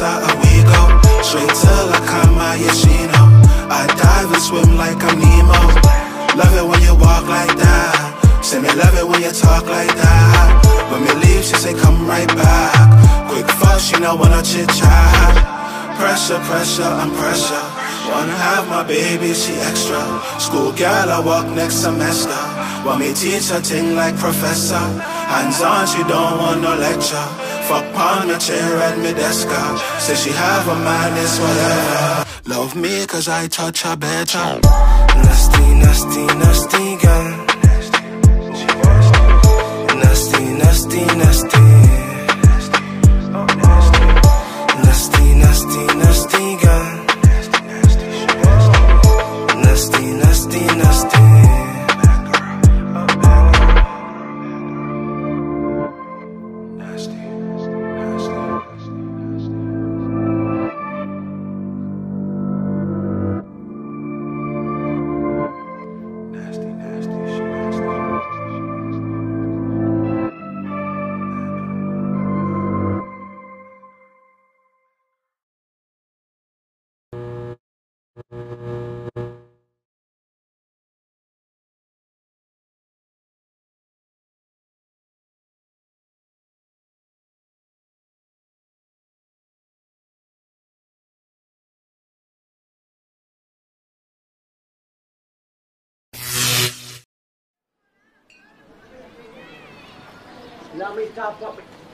outside, 0.00 0.34
we 0.40 0.64
go 0.64 0.80
till 1.22 1.92
I 1.92 2.00
come 2.08 2.38
out, 2.38 2.58
yeah 2.58 2.72
she 2.72 3.06
know. 3.12 3.28
I 3.70 3.86
dive 3.86 4.32
and 4.32 4.42
swim 4.42 4.76
like 4.76 5.02
I'm 5.04 5.18
Nemo. 5.18 5.60
Love 6.36 6.54
it 6.56 6.66
when 6.66 6.80
you 6.82 6.94
walk 6.94 7.28
like 7.28 7.54
that. 7.56 8.40
Say 8.42 8.60
me 8.60 8.68
love 8.74 8.96
it 8.96 9.06
when 9.06 9.22
you 9.22 9.30
talk 9.30 9.66
like 9.66 9.92
that. 9.94 10.90
When 10.90 11.04
me 11.04 11.12
leave, 11.22 11.44
she 11.44 11.54
say 11.54 11.74
come 11.74 12.06
right 12.06 12.28
back. 12.28 13.28
Quick 13.28 13.46
fuck, 13.60 13.80
she 13.80 13.98
know 14.00 14.16
when 14.16 14.32
I 14.32 14.42
chit-chat. 14.42 15.34
Pressure, 15.98 16.40
pressure, 16.48 16.82
I'm 16.82 17.12
pressure. 17.14 17.66
Wanna 18.10 18.34
have 18.34 18.68
my 18.68 18.82
baby, 18.82 19.34
she 19.34 19.54
extra. 19.68 20.00
School 20.40 20.72
girl, 20.72 21.08
I 21.12 21.20
walk 21.20 21.46
next 21.54 21.84
semester. 21.84 22.40
Want 22.84 23.00
me 23.00 23.12
teach 23.12 23.50
her 23.50 23.60
ting 23.60 23.94
like 23.94 24.16
professor. 24.16 24.82
Hands 25.30 25.60
on, 25.60 25.86
she 25.86 26.02
don't 26.08 26.38
want 26.40 26.62
no 26.62 26.74
lecture. 26.74 27.49
Fuck 27.70 27.94
on 27.94 28.26
the 28.26 28.36
chair 28.38 28.76
at 28.88 28.98
me 28.98 29.12
desk. 29.12 29.46
uh. 29.48 29.78
Say 30.00 30.16
she 30.16 30.30
have 30.30 30.66
a 30.66 30.74
man, 30.74 31.12
it's 31.22 31.38
whatever. 31.38 32.24
Love 32.54 32.74
me 32.74 33.06
cause 33.06 33.28
I 33.28 33.46
touch 33.46 33.82
her 33.82 33.96
better. 33.96 34.48
Nasty, 35.24 35.66
nasty, 35.84 36.26
nasty 36.42 36.96
girl. 37.04 37.30
Nasty, 40.02 40.44
nasty. 40.62 41.04
Nasty, 41.22 41.89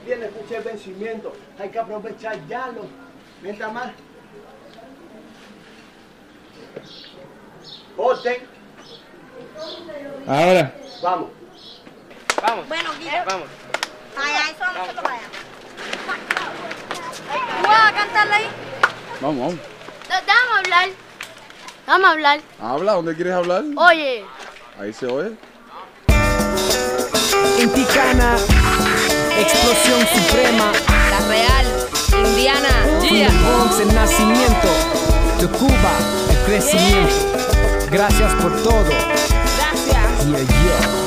Tiene 0.05 0.27
fecha 0.29 0.55
de 0.55 0.69
vencimiento. 0.69 1.33
Hay 1.59 1.69
que 1.69 1.79
aprovechar 1.79 2.37
ya 2.47 2.67
lo. 2.67 2.85
Mientras 3.41 3.71
más. 3.73 3.91
Voten. 7.95 8.47
Ahora. 10.27 10.73
Vamos. 11.01 11.29
Vamos. 12.41 12.67
Bueno, 12.67 12.89
Guille. 12.99 13.23
Vamos. 13.25 13.47
Allá, 14.17 14.49
eso 14.49 14.59
vamos 14.59 14.77
nosotros 14.77 15.03
para 15.03 15.15
allá. 15.15 15.27
¿Tú 17.61 17.67
vas 17.67 17.91
a 17.91 17.93
cantarle 17.93 18.33
ahí? 18.33 18.47
Vamos, 19.21 19.39
vamos. 19.39 19.55
Da- 20.07 20.21
Déjame 20.21 20.59
hablar. 20.59 20.89
Déjame 21.85 22.07
hablar. 22.07 22.39
Habla, 22.61 22.91
¿dónde 22.93 23.15
quieres 23.15 23.33
hablar? 23.33 23.63
Oye. 23.75 24.25
Ahí 24.79 24.93
se 24.93 25.07
oye. 25.07 25.35
En 27.59 27.73
Ticana, 27.73 28.35
explosión 29.41 29.99
suprema. 30.15 30.71
La 31.09 31.19
Real, 31.27 31.65
Indiana. 32.25 32.69
The 33.01 33.27
Bronx, 33.29 33.79
el 33.79 33.93
nacimiento. 33.93 34.67
De 35.39 35.47
Cuba, 35.47 35.93
el 36.29 36.37
crecimiento. 36.45 37.15
Gracias 37.91 38.33
por 38.35 38.51
todo. 38.63 38.83
Gracias. 38.83 40.25
Yeah, 40.25 40.39
yeah. 40.39 41.06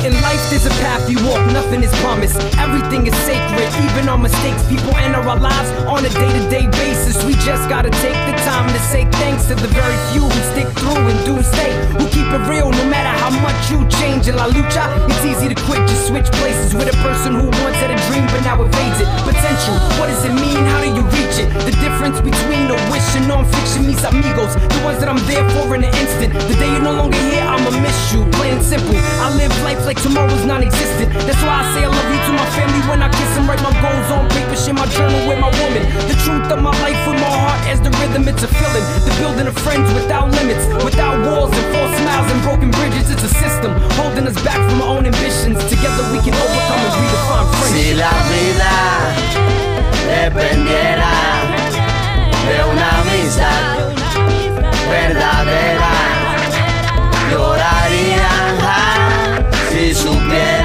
In 0.00 0.16
life, 0.22 0.40
there's 0.48 0.64
a 0.64 0.72
path 0.80 1.10
you 1.10 1.20
walk, 1.28 1.44
nothing 1.52 1.82
is 1.82 1.92
promised. 2.00 2.40
Everything 2.56 3.06
is 3.06 3.14
sacred, 3.28 3.68
even 3.84 4.08
our 4.08 4.16
mistakes. 4.16 4.64
People 4.66 4.96
enter 4.96 5.20
our 5.20 5.38
lives 5.38 5.68
on 5.84 6.00
a 6.04 6.08
day 6.08 6.32
to 6.32 6.42
day 6.48 6.66
basis. 6.80 7.22
We 7.24 7.34
just 7.44 7.68
gotta 7.68 7.90
take 8.00 8.16
the 8.24 8.32
time 8.48 8.72
to 8.72 8.80
say 8.80 9.04
thanks 9.20 9.44
to 9.48 9.54
the 9.54 9.68
very 9.68 9.98
few 10.08 10.24
who 10.24 10.40
stick 10.56 10.68
through 10.80 11.04
and 11.04 11.18
do 11.28 11.42
stay. 11.42 11.76
Who 12.00 12.08
keep 12.08 12.24
it 12.32 12.40
real 12.48 12.72
no 12.72 12.84
matter 12.88 13.12
how 13.12 13.28
much 13.44 13.60
you 13.70 13.84
change. 14.00 14.26
In 14.28 14.36
La 14.36 14.48
Lucha, 14.48 14.88
it's 15.04 15.24
easy 15.24 15.52
to 15.52 15.58
quit, 15.68 15.84
just 15.84 16.08
switch 16.08 16.32
places 16.40 16.72
with 16.72 16.88
a 16.88 16.96
person 17.04 17.34
who 17.34 17.52
once 17.60 17.76
had 17.76 17.92
a 17.92 17.98
dream 18.08 18.24
but 18.32 18.40
now 18.40 18.56
evades 18.56 19.04
it. 19.04 19.08
Potential, 19.28 19.76
what 20.00 20.08
does 20.08 20.24
it 20.24 20.32
mean? 20.32 20.64
How 20.72 20.80
do 20.80 20.88
you 20.96 21.04
reach 21.12 21.36
it? 21.36 21.52
The 21.68 21.76
difference 21.84 22.24
between 22.24 22.72
a 22.72 22.78
wish 22.88 23.08
and 23.20 23.28
non-fiction, 23.28 23.84
mis 23.84 24.00
amigos. 24.04 24.56
The 24.56 24.80
ones 24.80 25.00
that 25.04 25.12
I'm 25.12 25.20
there 25.28 25.44
for 25.52 25.74
in 25.76 25.84
an 25.84 25.92
instant. 25.92 26.32
The 26.48 26.56
day 26.56 26.72
you're 26.72 26.88
no 26.88 26.96
longer 26.96 27.20
here, 27.28 27.44
I'ma 27.44 27.68
miss 27.84 28.12
you. 28.12 28.24
Plain 28.38 28.60
simple. 28.62 28.96
I 28.96 29.28
live 29.36 29.52
life 29.62 29.84
like 29.84 29.89
tomorrow's 29.98 30.44
non-existent. 30.44 31.10
That's 31.26 31.42
why 31.42 31.62
I 31.62 31.64
say 31.74 31.82
I 31.82 31.90
love 31.90 32.08
you 32.14 32.20
to 32.28 32.32
my 32.38 32.46
family 32.54 32.78
when 32.86 33.02
I 33.02 33.08
kiss 33.10 33.30
them. 33.34 33.48
Write 33.50 33.62
my 33.66 33.74
goals 33.82 34.08
on 34.14 34.28
paper, 34.30 34.54
share 34.54 34.74
my 34.74 34.86
journal 34.94 35.18
with 35.26 35.40
my 35.42 35.50
woman. 35.50 35.82
The 36.06 36.14
truth 36.22 36.46
of 36.52 36.62
my 36.62 36.70
life 36.84 37.00
with 37.08 37.18
my 37.18 37.26
heart 37.26 37.60
as 37.66 37.80
the 37.80 37.90
rhythm, 37.98 38.28
it's 38.30 38.42
a 38.46 38.50
feeling. 38.50 38.86
The 39.02 39.14
building 39.18 39.46
of 39.50 39.56
friends 39.58 39.90
without 39.94 40.30
limits, 40.30 40.62
without 40.84 41.18
walls 41.26 41.50
and 41.50 41.66
false 41.74 41.94
smiles 41.98 42.28
and 42.30 42.40
broken 42.46 42.70
bridges. 42.70 43.10
It's 43.10 43.24
a 43.24 43.32
system 43.34 43.74
holding 43.98 44.26
us 44.30 44.38
back 44.46 44.60
from 44.70 44.78
our 44.82 44.94
own 44.98 45.06
ambitions. 45.10 45.58
Together 45.66 46.04
we 46.14 46.22
can 46.22 46.38
overcome 46.38 46.82
and 46.86 46.94
redefine 47.00 47.46
friendship. 47.58 47.74
Si 47.74 47.94
la 47.98 48.14
vida 48.30 48.74
dependiera 50.06 51.14
de 52.46 52.56
una 52.70 52.88
amistad 53.02 53.90
verdadera, 54.86 55.94
llorarían 57.30 58.20
ja, 58.20 58.29
si 60.30 60.59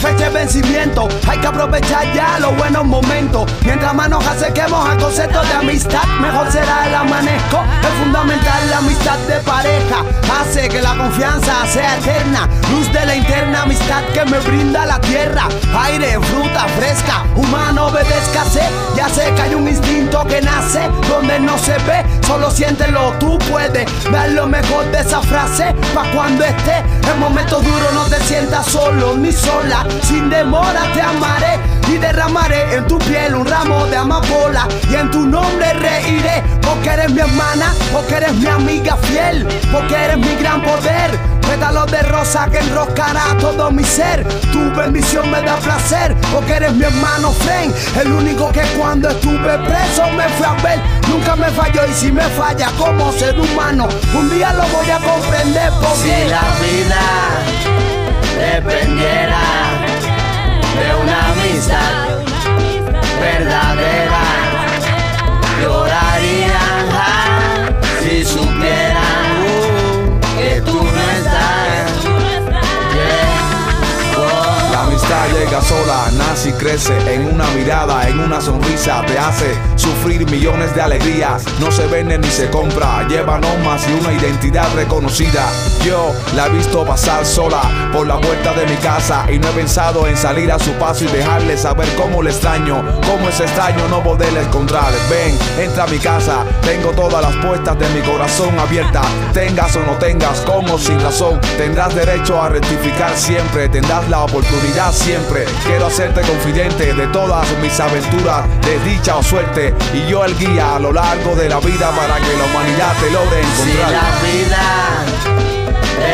fecha 0.00 0.24
de 0.24 0.30
vencimiento. 0.30 1.08
Hay 1.28 1.38
que 1.38 1.46
aprovechar 1.46 2.12
ya 2.14 2.38
los 2.38 2.56
buenos 2.56 2.84
momentos. 2.84 3.50
Mientras 3.64 3.94
más 3.94 4.08
nos 4.08 4.26
acerquemos 4.26 4.88
al 4.88 4.98
concepto 4.98 5.42
de 5.42 5.52
amistad, 5.52 6.04
mejor 6.20 6.50
será 6.50 6.86
el 6.86 6.94
amanezco. 6.94 7.62
Es 7.82 8.02
fundamental 8.02 8.70
la 8.70 8.78
amistad 8.78 9.18
de 9.28 9.36
pareja. 9.40 10.04
Hace 10.40 10.68
que 10.68 10.80
la 10.80 10.96
confianza 10.96 11.66
sea 11.66 11.98
eterna. 11.98 12.48
Luz 12.70 12.90
de 12.92 13.04
la 13.04 13.14
interna 13.14 13.62
amistad 13.62 14.02
que 14.14 14.24
me 14.24 14.38
brinda 14.40 14.86
la 14.86 15.00
tierra. 15.00 15.48
Aire, 15.78 16.18
fruta 16.20 16.66
fresca. 16.78 17.24
Humano 17.36 17.86
obedezcase. 17.86 18.62
Ya 18.96 19.08
sé 19.08 19.32
que 19.34 19.42
hay 19.42 19.54
un 19.54 19.68
instinto 19.68 20.24
que 20.26 20.40
nace 20.40 20.88
donde 21.08 21.38
no 21.40 21.58
se 21.58 21.72
ve. 21.78 22.04
Solo 22.26 22.50
siéntelo, 22.50 23.12
tú 23.18 23.38
puedes 23.50 23.86
dar 24.10 24.30
lo 24.30 24.46
mejor 24.46 24.90
de 24.90 25.00
esa 25.00 25.20
frase. 25.20 25.74
Pa' 25.94 26.04
cuando 26.14 26.44
esté 26.44 26.82
en 27.10 27.18
momentos 27.18 27.62
duros 27.64 27.92
no 27.92 28.04
te 28.04 28.20
sientas 28.24 28.66
solo 28.66 29.16
ni 29.16 29.32
sola. 29.32 29.86
Sin 30.02 30.30
demora 30.30 30.82
te 30.92 31.00
amaré 31.00 31.58
y 31.88 31.96
derramaré 31.98 32.74
en 32.74 32.86
tu 32.86 32.98
piel 32.98 33.34
un 33.34 33.46
ramo 33.46 33.86
de 33.86 33.96
amapola. 33.96 34.68
Y 34.90 34.94
en 34.94 35.10
tu 35.10 35.26
nombre 35.26 35.72
reiré 35.74 36.42
porque 36.62 36.90
eres 36.90 37.10
mi 37.12 37.20
hermana, 37.20 37.74
porque 37.92 38.16
eres 38.16 38.34
mi 38.34 38.46
amiga 38.46 38.96
fiel, 38.96 39.46
porque 39.72 39.94
eres 39.94 40.18
mi 40.18 40.34
gran 40.36 40.62
poder. 40.62 41.39
Pétalos 41.50 41.90
de 41.90 42.00
rosa 42.02 42.48
que 42.48 42.58
enroscará 42.58 43.36
todo 43.40 43.72
mi 43.72 43.82
ser. 43.82 44.24
Tu 44.52 44.70
bendición 44.70 45.28
me 45.32 45.42
da 45.42 45.56
placer, 45.56 46.14
porque 46.32 46.52
eres 46.52 46.72
mi 46.74 46.84
hermano 46.84 47.32
friend. 47.32 47.74
El 48.00 48.12
único 48.12 48.52
que 48.52 48.62
cuando 48.78 49.08
estuve 49.08 49.58
preso 49.58 50.08
me 50.16 50.28
fui 50.28 50.46
a 50.46 50.54
ver. 50.62 50.78
Nunca 51.08 51.34
me 51.34 51.50
falló 51.50 51.84
y 51.88 51.92
si 51.92 52.12
me 52.12 52.22
falla 52.22 52.70
como 52.78 53.12
ser 53.14 53.36
humano, 53.40 53.88
un 54.14 54.30
día 54.30 54.52
lo 54.52 54.62
voy 54.68 54.90
a 54.90 54.98
comprender. 54.98 55.72
Porque 55.80 55.96
Si 55.96 56.28
la 56.30 56.44
vida 56.62 57.02
dependiera 58.38 59.40
de 60.78 61.02
una 61.02 61.32
amistad 61.32 62.19
sola. 75.60 76.10
Nace 76.16 76.50
y 76.50 76.52
crece 76.52 76.96
en 77.12 77.26
una 77.26 77.46
mirada, 77.50 78.08
en 78.08 78.20
una 78.20 78.40
sonrisa. 78.40 79.02
Te 79.06 79.18
hace 79.18 79.54
sufrir 79.76 80.28
millones 80.30 80.74
de 80.74 80.82
alegrías. 80.82 81.44
No 81.58 81.70
se 81.70 81.86
vende 81.86 82.18
ni 82.18 82.28
se 82.28 82.48
compra. 82.50 83.06
Lleva 83.08 83.38
normas 83.38 83.86
y 83.88 83.92
una 83.92 84.12
identidad 84.12 84.66
reconocida. 84.74 85.46
Yo 85.84 86.12
la 86.34 86.46
he 86.46 86.50
visto 86.50 86.84
pasar 86.84 87.24
sola 87.24 87.62
por 87.92 88.06
la 88.06 88.20
puerta 88.20 88.52
de 88.54 88.66
mi 88.66 88.76
casa 88.76 89.26
y 89.32 89.38
no 89.38 89.48
he 89.48 89.52
pensado 89.52 90.06
en 90.06 90.16
salir 90.16 90.50
a 90.52 90.58
su 90.58 90.72
paso 90.72 91.04
y 91.04 91.08
dejarle 91.08 91.56
saber 91.56 91.88
cómo 91.96 92.22
le 92.22 92.30
extraño. 92.30 92.84
Cómo 93.06 93.28
es 93.28 93.40
extraño 93.40 93.88
no 93.88 94.02
poderle 94.02 94.42
encontrar. 94.42 94.92
Ven, 95.10 95.36
entra 95.58 95.84
a 95.84 95.86
mi 95.86 95.98
casa. 95.98 96.44
Tengo 96.62 96.90
todas 96.90 97.22
las 97.22 97.36
puertas 97.44 97.78
de 97.78 97.88
mi 97.90 98.00
corazón 98.00 98.58
abiertas. 98.58 99.06
Tengas 99.32 99.74
o 99.76 99.80
no 99.80 99.94
tengas, 99.96 100.40
con 100.40 100.68
o 100.68 100.78
sin 100.78 101.00
razón. 101.00 101.40
Tendrás 101.56 101.94
derecho 101.94 102.40
a 102.40 102.48
rectificar 102.48 103.16
siempre. 103.16 103.68
Tendrás 103.68 104.08
la 104.08 104.24
oportunidad 104.24 104.92
siempre. 104.92 105.46
Quiero 105.64 105.86
hacerte 105.86 106.20
confidente 106.22 106.94
de 106.94 107.06
todas 107.08 107.46
mis 107.62 107.78
aventuras, 107.80 108.44
desdicha 108.62 109.16
o 109.16 109.22
suerte. 109.22 109.74
Y 109.94 110.10
yo 110.10 110.24
el 110.24 110.36
guía 110.38 110.76
a 110.76 110.78
lo 110.78 110.92
largo 110.92 111.34
de 111.36 111.48
la 111.48 111.60
vida 111.60 111.90
para 111.90 112.16
que 112.16 112.36
la 112.36 112.44
humanidad 112.44 112.92
te 113.00 113.10
logre 113.10 113.42
Si 113.42 113.70
encontrar. 113.70 113.92
la 113.92 114.10
vida 114.28 114.64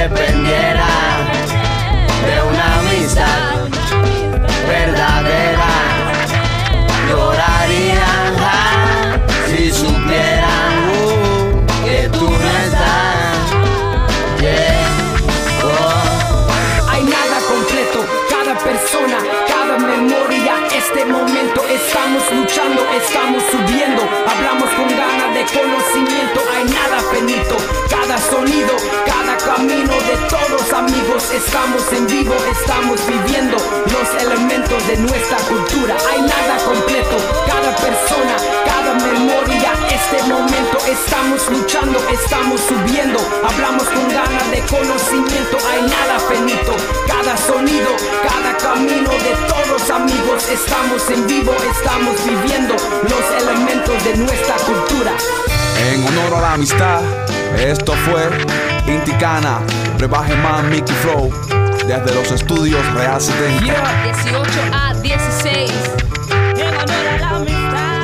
dependiera 0.01 0.87
de 2.27 2.43
una 2.49 2.79
amistad 2.79 3.66
amigos, 30.87 31.31
estamos 31.33 31.83
en 31.93 32.07
vivo, 32.07 32.35
estamos 32.51 33.01
viviendo 33.07 33.57
los 33.57 34.23
elementos 34.23 34.87
de 34.87 34.97
nuestra 34.99 35.37
cultura, 35.49 35.97
hay 36.11 36.23
nada 36.23 36.57
completo, 36.65 37.17
cada 37.47 37.75
persona, 37.77 38.37
cada 38.65 38.95
memoria, 38.95 39.73
este 39.91 40.23
momento. 40.29 40.79
Estamos 40.87 41.51
luchando, 41.51 41.99
estamos 42.11 42.61
subiendo, 42.61 43.19
hablamos 43.49 43.85
con 43.85 44.09
ganas 44.09 44.51
de 44.51 44.61
conocimiento, 44.61 45.57
hay 45.71 45.83
nada 45.83 46.21
finito, 46.31 46.73
cada 47.07 47.37
sonido, 47.37 47.91
cada 48.23 48.57
camino 48.59 49.11
de 49.11 49.35
todos 49.49 49.91
amigos, 49.91 50.49
estamos 50.49 51.11
en 51.11 51.27
vivo, 51.27 51.53
estamos 51.71 52.15
viviendo 52.25 52.75
los 52.75 53.43
elementos 53.43 54.05
de 54.05 54.17
nuestra 54.19 54.55
cultura. 54.57 55.13
En 55.91 56.07
honor 56.07 56.35
a 56.39 56.41
la 56.41 56.53
amistad, 56.55 57.03
esto 57.57 57.93
fue 58.05 58.31
Inticana, 58.89 59.61
Brebaje 59.99 60.37
Man 60.37 60.71
Mickey 60.71 60.95
Flow, 60.97 61.31
desde 61.87 62.15
los 62.15 62.31
estudios 62.31 62.87
Real 62.95 63.21
70. 63.21 63.65
18 64.05 64.61
a 64.73 64.95
16. 64.95 65.73
En 66.57 66.75
honor 66.75 67.09
a 67.09 67.19
la 67.19 67.31
amistad. 67.31 67.97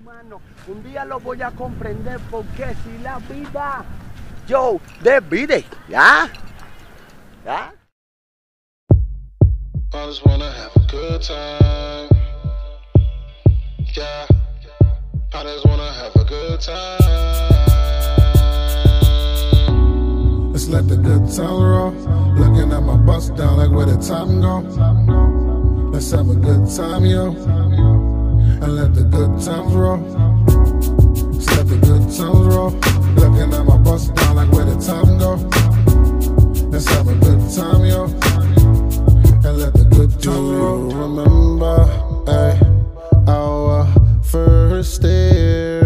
Humano, 0.00 0.40
un 0.66 0.82
día 0.82 1.04
lo 1.04 1.20
voy 1.20 1.42
a 1.42 1.50
comprender 1.50 2.18
porque 2.30 2.74
si 2.84 3.02
la 3.02 3.18
vida, 3.18 3.84
yo, 4.46 4.80
divide, 5.02 5.64
¿ya? 5.88 6.28
¿Ya? 7.44 7.72
I 9.92 10.06
just 10.06 10.24
wanna 10.26 10.50
have 10.50 10.74
a 10.76 10.80
good 10.90 11.22
time. 11.22 12.08
Yeah. 13.94 14.26
I 15.32 15.42
just 15.44 15.64
wanna 15.66 15.92
have 15.92 16.16
a 16.16 16.24
good 16.24 16.60
time. 16.60 16.98
Let's 20.52 20.68
let 20.68 20.88
the 20.88 20.96
good 20.96 21.26
times 21.32 21.38
roll. 21.38 21.92
Looking 22.36 22.72
at 22.72 22.82
my 22.82 22.96
bust 22.96 23.36
down 23.36 23.56
like 23.56 23.70
where 23.70 23.86
the 23.86 23.96
time 23.98 24.40
go. 24.40 24.60
Let's 25.92 26.10
have 26.10 26.28
a 26.28 26.34
good 26.34 26.68
time, 26.74 27.04
yo. 27.04 27.30
And 28.62 28.76
let 28.76 28.94
the 28.94 29.04
good 29.04 29.40
times 29.40 29.72
roll. 29.74 30.63
Let's 31.56 31.70
the 31.70 31.76
good 31.76 32.02
times 32.16 32.46
roll. 32.52 32.70
Looking 33.14 33.54
at 33.54 33.64
my 33.64 33.76
bust 33.78 34.14
down 34.14 34.36
like 34.36 34.50
where 34.52 34.64
the 34.64 34.76
time 34.80 35.18
go. 35.18 35.36
Let's 36.70 36.88
have 36.88 37.06
a 37.08 37.14
good 37.14 37.40
time, 37.54 37.84
yo. 37.84 38.04
And 39.46 39.58
let 39.58 39.72
the 39.74 39.86
good 39.90 40.10
times 40.20 40.50
roll. 40.58 40.90
Remember, 40.90 41.86
hey, 42.26 42.58
our 43.28 43.86
first 44.22 45.02
year, 45.02 45.83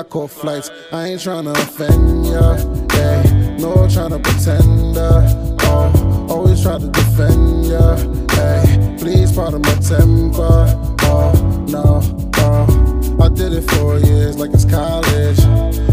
I 0.00 0.02
call 0.02 0.28
flights. 0.28 0.70
I 0.92 1.08
ain't 1.08 1.20
tryna 1.20 1.52
offend 1.52 2.24
ya, 2.24 2.56
hey, 2.96 3.56
no 3.60 3.84
tryna 3.84 4.22
pretend. 4.22 4.96
Uh, 4.96 5.56
oh, 5.60 6.26
always 6.30 6.62
try 6.62 6.78
to 6.78 6.88
defend 6.88 7.66
ya, 7.66 7.96
hey, 8.30 8.96
please 8.98 9.30
pardon 9.30 9.60
my 9.60 9.74
temper. 9.74 10.40
Uh, 10.40 10.96
oh, 11.02 11.66
no, 11.68 12.00
oh, 12.36 13.20
uh. 13.20 13.24
I 13.26 13.28
did 13.28 13.52
it 13.52 13.70
for 13.72 13.98
years 13.98 14.38
like 14.38 14.54
it's 14.54 14.64
college. 14.64 15.40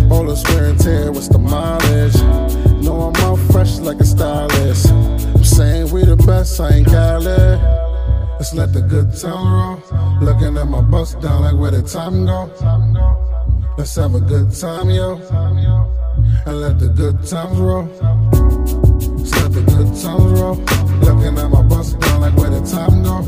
All 0.09 0.23
the 0.23 0.41
wear 0.55 0.69
and 0.69 0.79
tear, 0.79 1.11
what's 1.11 1.27
the 1.27 1.39
mileage? 1.39 2.15
No, 2.81 3.11
I'm 3.11 3.15
out 3.25 3.39
fresh 3.51 3.79
like 3.79 3.99
a 3.99 4.05
stylist. 4.05 4.89
I'm 4.89 5.43
saying 5.43 5.91
we 5.91 6.05
the 6.05 6.15
best, 6.15 6.61
I 6.61 6.77
ain't 6.77 6.87
Cali. 6.87 7.25
Let's 8.39 8.53
let 8.53 8.71
the 8.71 8.83
good 8.83 9.13
time 9.19 9.51
roll. 9.51 10.21
Looking 10.21 10.55
at 10.55 10.67
my 10.69 10.79
bust 10.79 11.19
down 11.19 11.41
like 11.41 11.59
where 11.59 11.71
the 11.71 11.81
time 11.81 12.25
go. 12.25 13.26
Let's 13.77 13.95
have 13.95 14.15
a 14.15 14.19
good 14.19 14.51
time, 14.51 14.89
yo. 14.89 15.17
And 16.47 16.61
let 16.61 16.79
the 16.79 16.87
good 16.87 17.23
times 17.23 17.59
roll. 17.59 17.85
Let's 19.17 19.31
let 19.35 19.51
the 19.53 19.61
good 19.61 19.87
times 20.01 20.39
roll. 20.39 20.55
Looking 21.05 21.37
at 21.37 21.47
my 21.49 21.61
bust 21.61 21.99
down 21.99 22.21
like 22.21 22.35
where 22.35 22.49
the 22.49 22.61
time 22.65 23.03
go. 23.03 23.19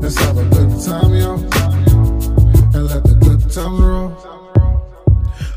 Let's 0.00 0.18
have 0.18 0.36
a 0.38 0.44
good 0.50 0.70
time, 0.84 1.14
yo. 1.14 1.34
And 2.74 2.84
let 2.88 3.04
the 3.04 3.16
good 3.20 3.48
times 3.48 3.80
roll. 3.80 4.12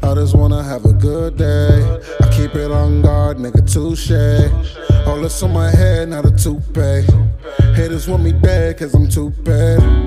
I 0.04 0.14
just 0.14 0.36
wanna 0.36 0.62
have 0.62 0.86
a 0.86 0.94
good 0.94 1.38
day. 1.38 2.00
I 2.22 2.30
keep 2.30 2.54
it 2.54 2.70
on 2.70 3.02
guard, 3.02 3.38
nigga, 3.38 3.66
touche. 3.66 4.12
All 5.08 5.20
this 5.20 5.42
on 5.42 5.52
my 5.52 5.72
head, 5.72 6.10
not 6.10 6.28
a 6.28 6.32
toupee. 6.32 7.04
Haters 7.74 8.08
want 8.08 8.24
me 8.24 8.32
dead, 8.32 8.78
cause 8.78 8.94
I'm 8.94 9.10
too 9.10 9.32
bad. 9.44 10.05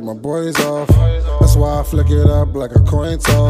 Set 0.00 0.06
my 0.06 0.14
boys 0.14 0.58
off. 0.60 0.88
That's 0.88 1.56
why 1.56 1.80
I 1.80 1.82
flick 1.82 2.08
it 2.08 2.26
up 2.26 2.54
like 2.54 2.70
a 2.74 2.80
coin 2.80 3.18
toss. 3.18 3.49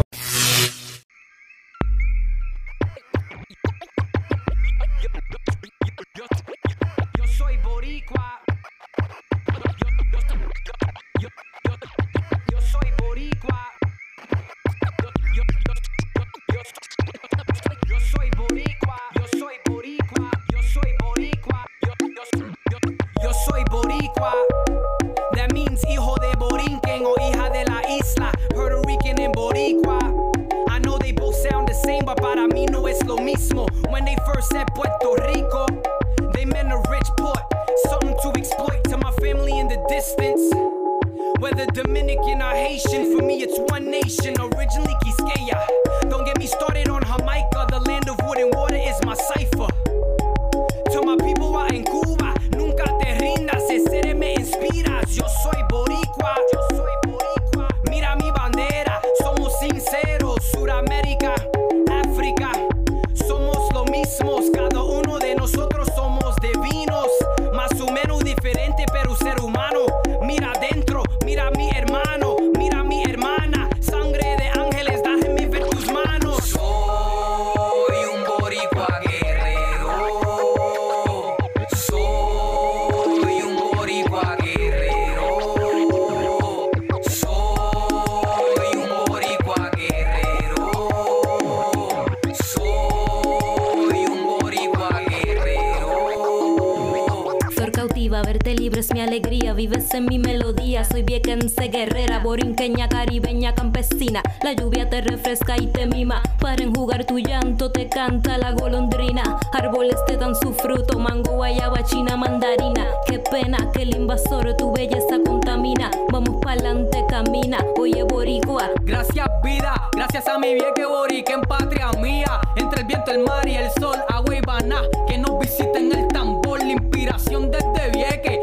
Soy 100.61 101.01
viequense 101.01 101.69
guerrera, 101.69 102.19
borinqueña, 102.19 102.87
caribeña, 102.87 103.55
campesina. 103.55 104.21
La 104.43 104.53
lluvia 104.53 104.87
te 104.89 105.01
refresca 105.01 105.57
y 105.57 105.65
te 105.65 105.87
mima. 105.87 106.21
Para 106.39 106.63
enjugar 106.63 107.03
tu 107.05 107.17
llanto 107.17 107.71
te 107.71 107.89
canta 107.89 108.37
la 108.37 108.51
golondrina. 108.51 109.39
Árboles 109.53 109.97
te 110.05 110.17
dan 110.17 110.35
su 110.35 110.53
fruto, 110.53 110.99
mango, 110.99 111.31
guayaba, 111.31 111.83
china, 111.83 112.15
mandarina. 112.15 112.85
Qué 113.07 113.17
pena 113.19 113.71
que 113.73 113.81
el 113.81 113.95
invasor 113.95 114.55
tu 114.55 114.71
belleza 114.71 115.17
contamina. 115.25 115.89
Vamos 116.11 116.39
pa'lante, 116.43 117.05
camina. 117.09 117.57
Oye, 117.79 118.03
boricua. 118.03 118.69
Gracias 118.83 119.27
vida, 119.43 119.89
gracias 119.93 120.27
a 120.27 120.37
mi 120.37 120.53
vieja 120.53 120.87
borica 120.87 121.33
en 121.33 121.41
patria 121.41 121.91
mía. 121.99 122.39
Entre 122.55 122.81
el 122.81 122.87
viento, 122.87 123.11
el 123.11 123.23
mar 123.23 123.47
y 123.47 123.55
el 123.55 123.71
sol, 123.79 123.97
agua 124.09 124.35
y 124.35 124.41
baná. 124.41 124.81
Que 125.07 125.17
nos 125.17 125.39
visiten 125.39 125.91
el 125.91 126.07
tambor, 126.09 126.59
la 126.59 126.71
inspiración 126.71 127.49
desde 127.49 127.91
Vieque, 127.91 128.40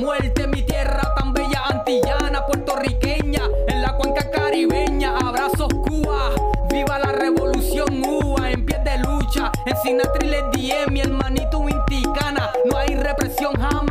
muerte. 0.00 0.46
Mi 0.46 0.62
tierra 0.62 1.14
tan 1.14 1.32
bella, 1.32 1.62
antillana, 1.66 2.46
puertorriqueña. 2.46 3.42
En 3.68 3.82
la 3.82 3.92
cuenca 3.96 4.28
caribeña, 4.30 5.16
abrazos 5.18 5.68
Cuba. 5.86 6.30
Viva 6.70 6.98
la 6.98 7.12
revolución 7.12 8.02
UA, 8.02 8.50
en 8.50 8.66
pie 8.66 8.78
de 8.78 8.98
lucha. 8.98 9.52
En 9.66 9.76
Sinatra 9.76 10.26
y 10.26 10.30
les 10.30 10.50
diem, 10.52 10.92
mi 10.92 11.00
hermanito 11.00 11.68
Inticana. 11.68 12.50
No 12.70 12.78
hay 12.78 12.94
represión 12.94 13.52
jamás, 13.54 13.89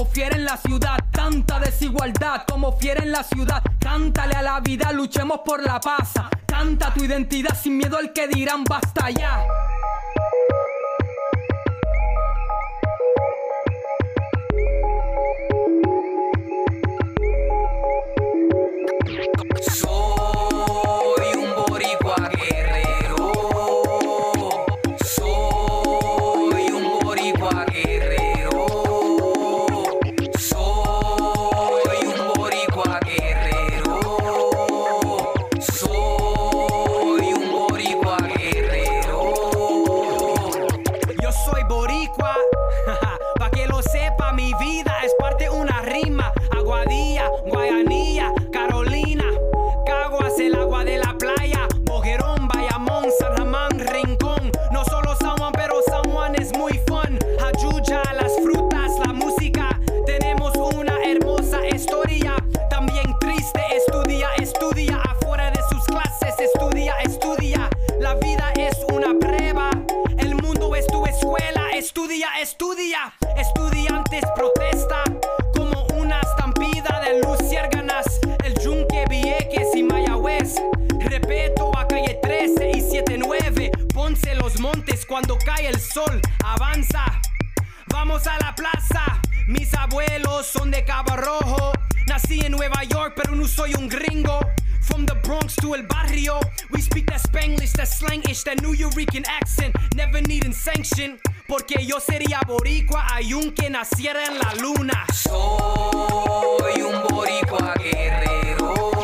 como 0.00 0.12
fiera 0.12 0.34
en 0.34 0.46
la 0.46 0.56
ciudad. 0.56 0.96
Tanta 1.10 1.58
desigualdad 1.58 2.44
como 2.48 2.72
fiera 2.78 3.02
en 3.02 3.12
la 3.12 3.22
ciudad. 3.22 3.62
Cántale 3.78 4.34
a 4.34 4.40
la 4.40 4.60
vida, 4.60 4.92
luchemos 4.92 5.40
por 5.44 5.62
la 5.62 5.78
paz. 5.78 6.14
Canta 6.46 6.94
tu 6.94 7.04
identidad 7.04 7.54
sin 7.54 7.76
miedo 7.76 7.98
al 7.98 8.10
que 8.14 8.26
dirán 8.26 8.64
basta 8.64 9.10
ya. 9.10 9.44
Sol. 85.92 86.20
Avanza. 86.44 87.04
Vamos 87.88 88.26
a 88.26 88.38
la 88.38 88.54
plaza. 88.54 89.20
Mis 89.46 89.74
abuelos 89.74 90.46
son 90.46 90.70
de 90.70 90.84
Cabo 90.84 91.16
Rojo. 91.16 91.72
Nací 92.06 92.40
en 92.40 92.52
Nueva 92.52 92.84
York, 92.84 93.14
pero 93.16 93.34
no 93.34 93.46
soy 93.46 93.74
un 93.74 93.88
gringo. 93.88 94.40
From 94.82 95.06
the 95.06 95.14
Bronx 95.22 95.54
to 95.56 95.74
el 95.74 95.86
barrio, 95.86 96.40
we 96.70 96.80
speak 96.80 97.06
that 97.06 97.20
Spanglish, 97.20 97.72
that 97.72 97.86
slangish, 97.86 98.42
that 98.44 98.60
New 98.62 98.74
Eurekan 98.74 99.24
accent, 99.28 99.76
never 99.94 100.20
needing 100.22 100.52
sanction. 100.52 101.18
Porque 101.46 101.84
yo 101.84 102.00
sería 102.00 102.40
boricua, 102.46 103.06
aunque 103.08 103.70
naciera 103.70 104.24
en 104.24 104.38
la 104.38 104.54
luna. 104.60 105.06
Soy 105.12 106.82
un 106.82 107.02
boricua 107.08 107.74
guerrero. 107.74 108.99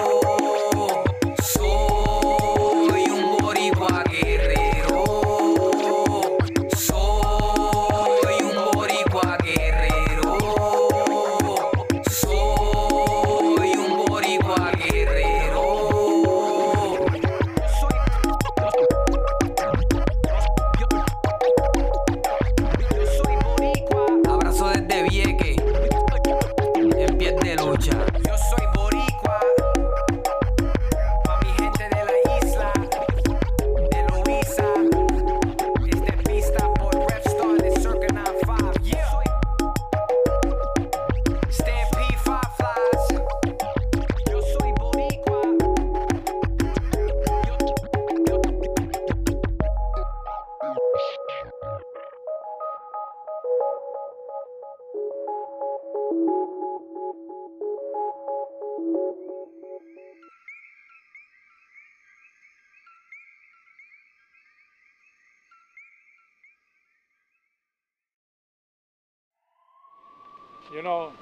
Know, 70.86 71.12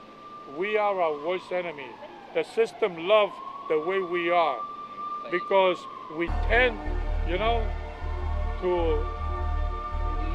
we 0.59 0.77
are 0.77 1.01
our 1.01 1.27
worst 1.27 1.51
enemy. 1.51 1.89
The 2.35 2.43
system 2.43 3.09
loves 3.09 3.33
the 3.69 3.81
way 3.81 3.99
we 3.99 4.31
are 4.31 4.61
because 5.31 5.79
we 6.19 6.27
tend, 6.49 6.79
you 7.29 7.39
know, 7.39 7.67
to 8.61 8.71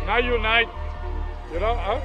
not 0.07 0.23
unite, 0.23 0.69
you 1.53 1.59
know, 1.59 1.75
huh? 1.75 2.01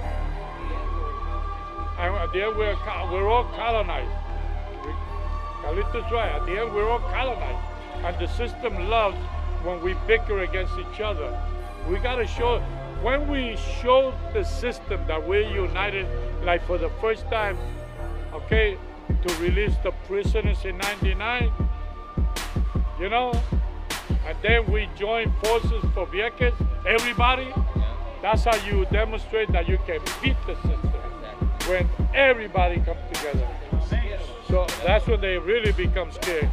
And 1.99 2.15
at 2.17 2.33
the 2.33 2.45
end, 2.45 2.57
we're, 2.57 2.77
we're 3.13 3.29
all 3.29 3.45
colonized. 3.57 4.11
Carlito's 5.63 6.13
right. 6.13 6.33
At 6.33 6.45
the 6.45 6.61
end, 6.61 6.75
we're 6.75 6.91
all 6.91 6.99
colonized. 6.99 7.65
And 8.05 8.19
the 8.19 8.29
system 8.37 8.91
loves 8.91 9.17
when 9.63 9.81
we 9.83 9.95
bicker 10.07 10.41
against 10.41 10.75
each 10.79 11.01
other. 11.01 11.31
We 11.89 11.99
got 11.99 12.17
to 12.17 12.27
show, 12.27 12.63
when 13.05 13.29
we 13.29 13.55
show 13.83 14.15
the 14.33 14.43
system 14.43 14.99
that 15.07 15.29
we're 15.29 15.47
united, 15.47 16.07
like 16.43 16.67
for 16.67 16.79
the 16.79 16.89
first 17.03 17.29
time, 17.31 17.59
okay, 18.33 18.79
to 19.27 19.35
release 19.35 19.75
the 19.83 19.91
prisoners 20.09 20.65
in 20.65 20.79
99, 20.79 21.53
you 22.99 23.11
know, 23.11 23.31
and 24.27 24.39
then 24.41 24.65
we 24.73 24.89
join 24.97 25.31
forces 25.43 25.85
for 25.93 26.07
Vieques, 26.07 26.55
everybody, 26.89 27.53
that's 28.23 28.45
how 28.45 28.57
you 28.65 28.87
demonstrate 28.87 29.53
that 29.53 29.69
you 29.69 29.77
can 29.87 30.01
beat 30.23 30.37
the 30.47 30.55
system 30.55 30.91
when 31.69 31.87
everybody 32.15 32.81
comes 32.81 33.01
together. 33.13 33.47
So 34.49 34.67
that's 34.83 35.07
when 35.07 35.21
they 35.21 35.37
really 35.37 35.73
become 35.73 36.11
scared. 36.11 36.49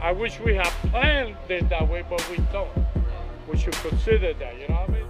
I 0.00 0.12
wish 0.12 0.40
we 0.40 0.54
had 0.54 0.70
planned 0.90 1.36
it 1.50 1.68
that 1.68 1.86
way, 1.86 2.02
but 2.08 2.26
we 2.30 2.38
don't. 2.50 2.70
We 3.46 3.58
should 3.58 3.74
consider 3.74 4.32
that, 4.32 4.58
you 4.58 4.68
know 4.68 4.74
what 4.76 4.88
I 4.88 4.92
mean? 4.92 5.01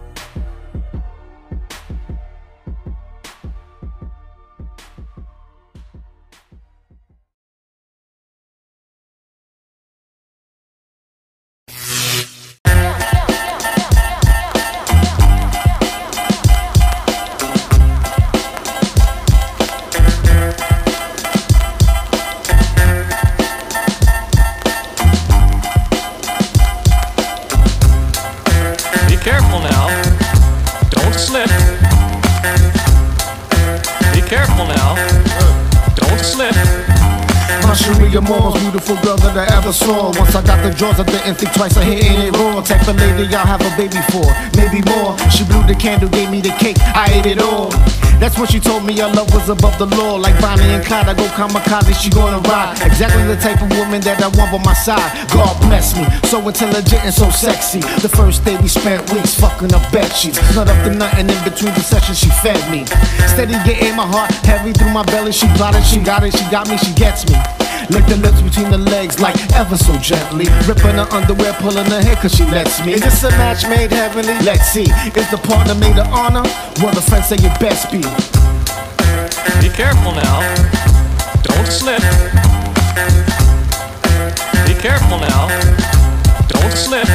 Think 41.42 41.54
twice. 41.54 41.76
I 41.76 41.84
hitting 41.84 42.22
it 42.22 42.36
raw. 42.38 42.62
Type 42.62 42.86
of 42.86 42.96
lady 42.96 43.26
y'all 43.26 43.46
have 43.46 43.60
a 43.60 43.72
baby 43.74 43.98
for, 44.14 44.26
maybe 44.54 44.78
more. 44.86 45.18
She 45.30 45.42
blew 45.44 45.62
the 45.66 45.74
candle, 45.74 46.08
gave 46.08 46.30
me 46.30 46.40
the 46.40 46.54
cake. 46.62 46.78
I 46.94 47.10
ate 47.10 47.26
it 47.26 47.42
all. 47.42 47.70
That's 48.22 48.38
when 48.38 48.46
she 48.46 48.60
told 48.60 48.86
me 48.86 48.94
our 49.02 49.10
love 49.10 49.34
was 49.34 49.48
above 49.48 49.76
the 49.78 49.86
law. 49.86 50.14
Like 50.14 50.38
Bonnie 50.40 50.62
and 50.62 50.84
Clyde, 50.84 51.08
I 51.08 51.14
go 51.14 51.26
kamikaze, 51.34 51.94
she 51.98 52.10
gonna 52.10 52.38
ride. 52.46 52.78
Exactly 52.86 53.24
the 53.26 53.34
type 53.36 53.60
of 53.60 53.70
woman 53.74 54.00
that 54.02 54.22
I 54.22 54.30
want 54.38 54.54
by 54.54 54.62
my 54.62 54.74
side. 54.74 55.10
God 55.34 55.58
bless 55.66 55.98
me, 55.98 56.06
so 56.30 56.38
intelligent 56.46 57.02
and 57.02 57.14
so 57.14 57.28
sexy. 57.30 57.80
The 57.98 58.08
first 58.08 58.44
day 58.44 58.56
we 58.62 58.68
spent 58.68 59.10
weeks 59.10 59.34
fucking 59.34 59.74
up 59.74 59.82
bed 59.90 60.12
sheets. 60.14 60.38
Not 60.54 60.68
up 60.68 60.78
to 60.86 60.94
nothing 60.94 61.26
in 61.28 61.40
between 61.42 61.74
the 61.74 61.82
sessions, 61.82 62.18
she 62.18 62.30
fed 62.46 62.62
me. 62.70 62.86
Steady 63.26 63.58
getting 63.66 63.96
my 63.96 64.06
heart 64.06 64.30
heavy 64.46 64.72
through 64.72 64.92
my 64.92 65.02
belly. 65.06 65.32
She 65.32 65.48
plotted, 65.58 65.84
she 65.84 65.98
got 65.98 66.22
it, 66.22 66.32
she 66.32 66.46
got 66.50 66.68
me, 66.68 66.76
she 66.78 66.94
gets 66.94 67.26
me. 67.26 67.61
Lick 67.92 68.06
the 68.06 68.16
lips 68.16 68.40
between 68.40 68.70
the 68.70 68.78
legs 68.78 69.20
like 69.20 69.36
ever 69.52 69.76
so 69.76 69.94
gently. 69.98 70.46
Ripping 70.66 70.96
her 70.96 71.06
underwear, 71.12 71.52
pulling 71.60 71.84
her 71.92 72.00
hair 72.00 72.16
cause 72.16 72.34
she 72.34 72.44
lets 72.46 72.80
me. 72.86 72.94
Is 72.94 73.02
this 73.02 73.22
a 73.22 73.30
match 73.32 73.68
made 73.68 73.92
heavenly? 73.92 74.32
Let's 74.40 74.72
see. 74.72 74.88
Is 75.12 75.30
the 75.30 75.36
partner 75.36 75.74
made 75.74 75.98
of 75.98 76.08
honor? 76.08 76.42
Well, 76.80 76.94
the 76.94 77.02
friends 77.02 77.28
say 77.28 77.36
you 77.36 77.52
best 77.60 77.92
be. 77.92 78.00
Be 79.60 79.68
careful 79.68 80.12
now. 80.16 80.40
Don't 81.42 81.68
slip. 81.68 82.00
Be 84.64 84.74
careful 84.80 85.18
now. 85.20 85.52
Don't 86.48 86.72
slip. 86.72 87.08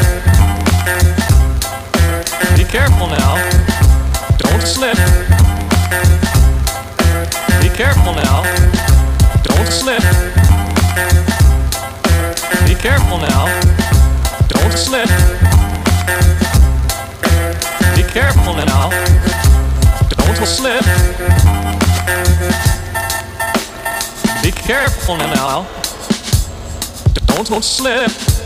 Be 2.53 2.63
careful 2.69 3.07
now. 3.07 3.33
Don't 4.37 4.61
slip. 4.61 4.97
Be 7.65 7.69
careful 7.73 8.13
now. 8.13 8.45
Don't 9.41 9.71
slip. 9.73 10.46
Be 12.67 12.75
careful 12.75 13.17
now. 13.17 13.45
Don't 14.47 14.73
slip. 14.73 15.09
Be 17.95 18.03
careful 18.03 18.53
now. 18.53 18.89
Don't 20.09 20.45
slip. 20.45 20.83
Be 24.43 24.51
careful 24.51 25.17
now. 25.17 25.67
Don't, 27.25 27.63
slip. 27.63 28.36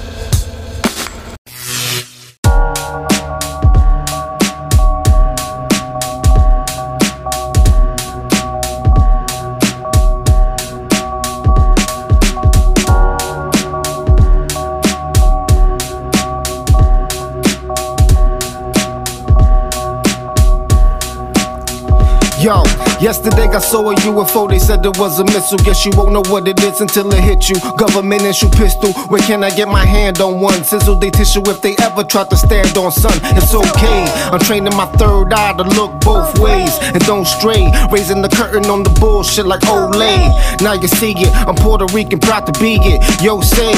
Yesterday 23.01 23.47
I 23.49 23.59
saw 23.59 23.89
a 23.89 23.95
UFO, 23.95 24.47
they 24.47 24.59
said 24.59 24.85
it 24.85 24.97
was 24.97 25.19
a 25.19 25.25
missile. 25.25 25.57
Guess 25.57 25.85
you 25.85 25.91
won't 25.95 26.13
know 26.13 26.23
what 26.31 26.47
it 26.47 26.61
is 26.63 26.79
until 26.81 27.11
it 27.11 27.19
hits 27.23 27.49
you. 27.49 27.57
Government 27.77 28.21
issue 28.21 28.49
pistol, 28.49 28.93
where 29.09 29.21
can 29.21 29.43
I 29.43 29.49
get 29.49 29.67
my 29.67 29.85
hand 29.85 30.21
on 30.21 30.39
one? 30.39 30.63
Sizzle 30.63 30.95
they 30.95 31.09
tissue 31.09 31.41
if 31.49 31.61
they 31.61 31.75
ever 31.81 32.03
try 32.03 32.23
to 32.25 32.37
stand 32.37 32.77
on 32.77 32.91
sun. 32.91 33.17
It's 33.35 33.53
okay, 33.53 34.05
I'm 34.31 34.39
training 34.39 34.75
my 34.75 34.85
third 34.97 35.33
eye 35.33 35.53
to 35.57 35.63
look 35.63 35.99
both 36.01 36.37
ways 36.39 36.77
and 36.93 37.03
don't 37.05 37.25
stray. 37.25 37.71
Raising 37.91 38.21
the 38.21 38.29
curtain 38.29 38.65
on 38.65 38.83
the 38.83 38.91
bullshit 38.99 39.45
like 39.45 39.61
Olay. 39.61 40.61
Now 40.61 40.73
you 40.73 40.87
see 40.87 41.13
it, 41.17 41.33
I'm 41.47 41.55
Puerto 41.55 41.85
Rican, 41.93 42.19
proud 42.19 42.45
to 42.45 42.53
be 42.59 42.77
it. 42.81 43.01
Yo, 43.21 43.41
say, 43.41 43.73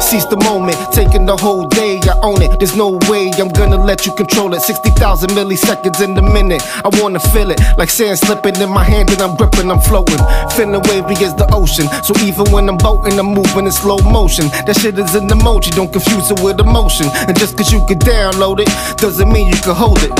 seize 0.00 0.26
the 0.26 0.40
moment, 0.44 0.76
taking 0.92 1.26
the 1.26 1.36
whole 1.36 1.66
day, 1.68 2.00
I 2.02 2.18
own 2.22 2.42
it. 2.42 2.58
There's 2.58 2.76
no 2.76 2.98
way 3.08 3.30
I'm 3.38 3.48
gonna 3.48 3.82
let 3.82 4.04
you 4.04 4.14
control 4.14 4.54
it. 4.54 4.60
60,000 4.62 5.30
milliseconds 5.30 6.02
in 6.02 6.14
the 6.14 6.22
minute, 6.22 6.62
I 6.84 6.90
wanna 7.00 7.20
feel 7.20 7.50
it 7.50 7.60
like 7.76 7.90
sand 7.90 8.18
slipping 8.18 8.47
in 8.56 8.70
my 8.70 8.84
hand 8.84 9.10
and 9.10 9.20
I'm 9.20 9.36
gripping, 9.36 9.70
I'm 9.70 9.80
floating. 9.80 10.18
Feeling 10.56 10.80
wavy 10.88 11.24
as 11.24 11.34
the 11.34 11.46
ocean. 11.52 11.86
So 12.02 12.16
even 12.24 12.50
when 12.52 12.68
I'm 12.68 12.78
boating, 12.78 13.18
I'm 13.18 13.34
moving 13.34 13.66
in 13.66 13.72
slow 13.72 13.98
motion. 13.98 14.48
That 14.64 14.76
shit 14.80 14.98
is 14.98 15.14
an 15.14 15.28
emoji, 15.28 15.74
don't 15.76 15.92
confuse 15.92 16.30
it 16.30 16.40
with 16.40 16.60
emotion. 16.60 17.06
And 17.28 17.38
just 17.38 17.56
cause 17.56 17.72
you 17.72 17.84
can 17.86 17.98
download 17.98 18.60
it, 18.60 18.68
doesn't 18.96 19.30
mean 19.30 19.48
you 19.48 19.60
can 19.60 19.74
hold 19.74 20.02
it. 20.02 20.12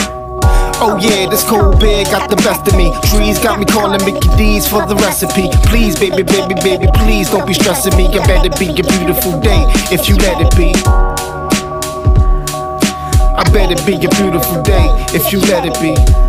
Oh 0.81 0.97
yeah, 1.01 1.29
this 1.29 1.43
cold 1.43 1.81
beer 1.81 2.05
got 2.05 2.31
the 2.31 2.37
best 2.37 2.68
of 2.68 2.76
me. 2.76 2.93
Trees 3.11 3.39
got 3.41 3.59
me 3.59 3.64
calling 3.64 3.99
Mickey 4.05 4.29
D's 4.37 4.68
for 4.68 4.87
the 4.87 4.95
recipe. 4.95 5.51
Please, 5.66 5.99
baby, 5.99 6.22
baby, 6.22 6.55
baby, 6.62 6.87
please 6.95 7.31
don't 7.31 7.47
be 7.47 7.55
stressing 7.55 7.97
me. 7.97 8.07
I 8.07 8.24
better 8.26 8.51
be 8.59 8.70
a 8.70 8.85
beautiful 8.85 9.41
day 9.41 9.64
if 9.91 10.09
you 10.09 10.14
let 10.22 10.39
it 10.39 10.55
be. 10.55 10.70
I 13.35 13.43
bet 13.51 13.72
it 13.72 13.85
be 13.87 13.95
a 13.95 14.11
beautiful 14.22 14.62
day 14.62 14.87
if 15.14 15.33
you 15.33 15.41
let 15.41 15.66
it 15.66 15.74
be. 15.81 16.28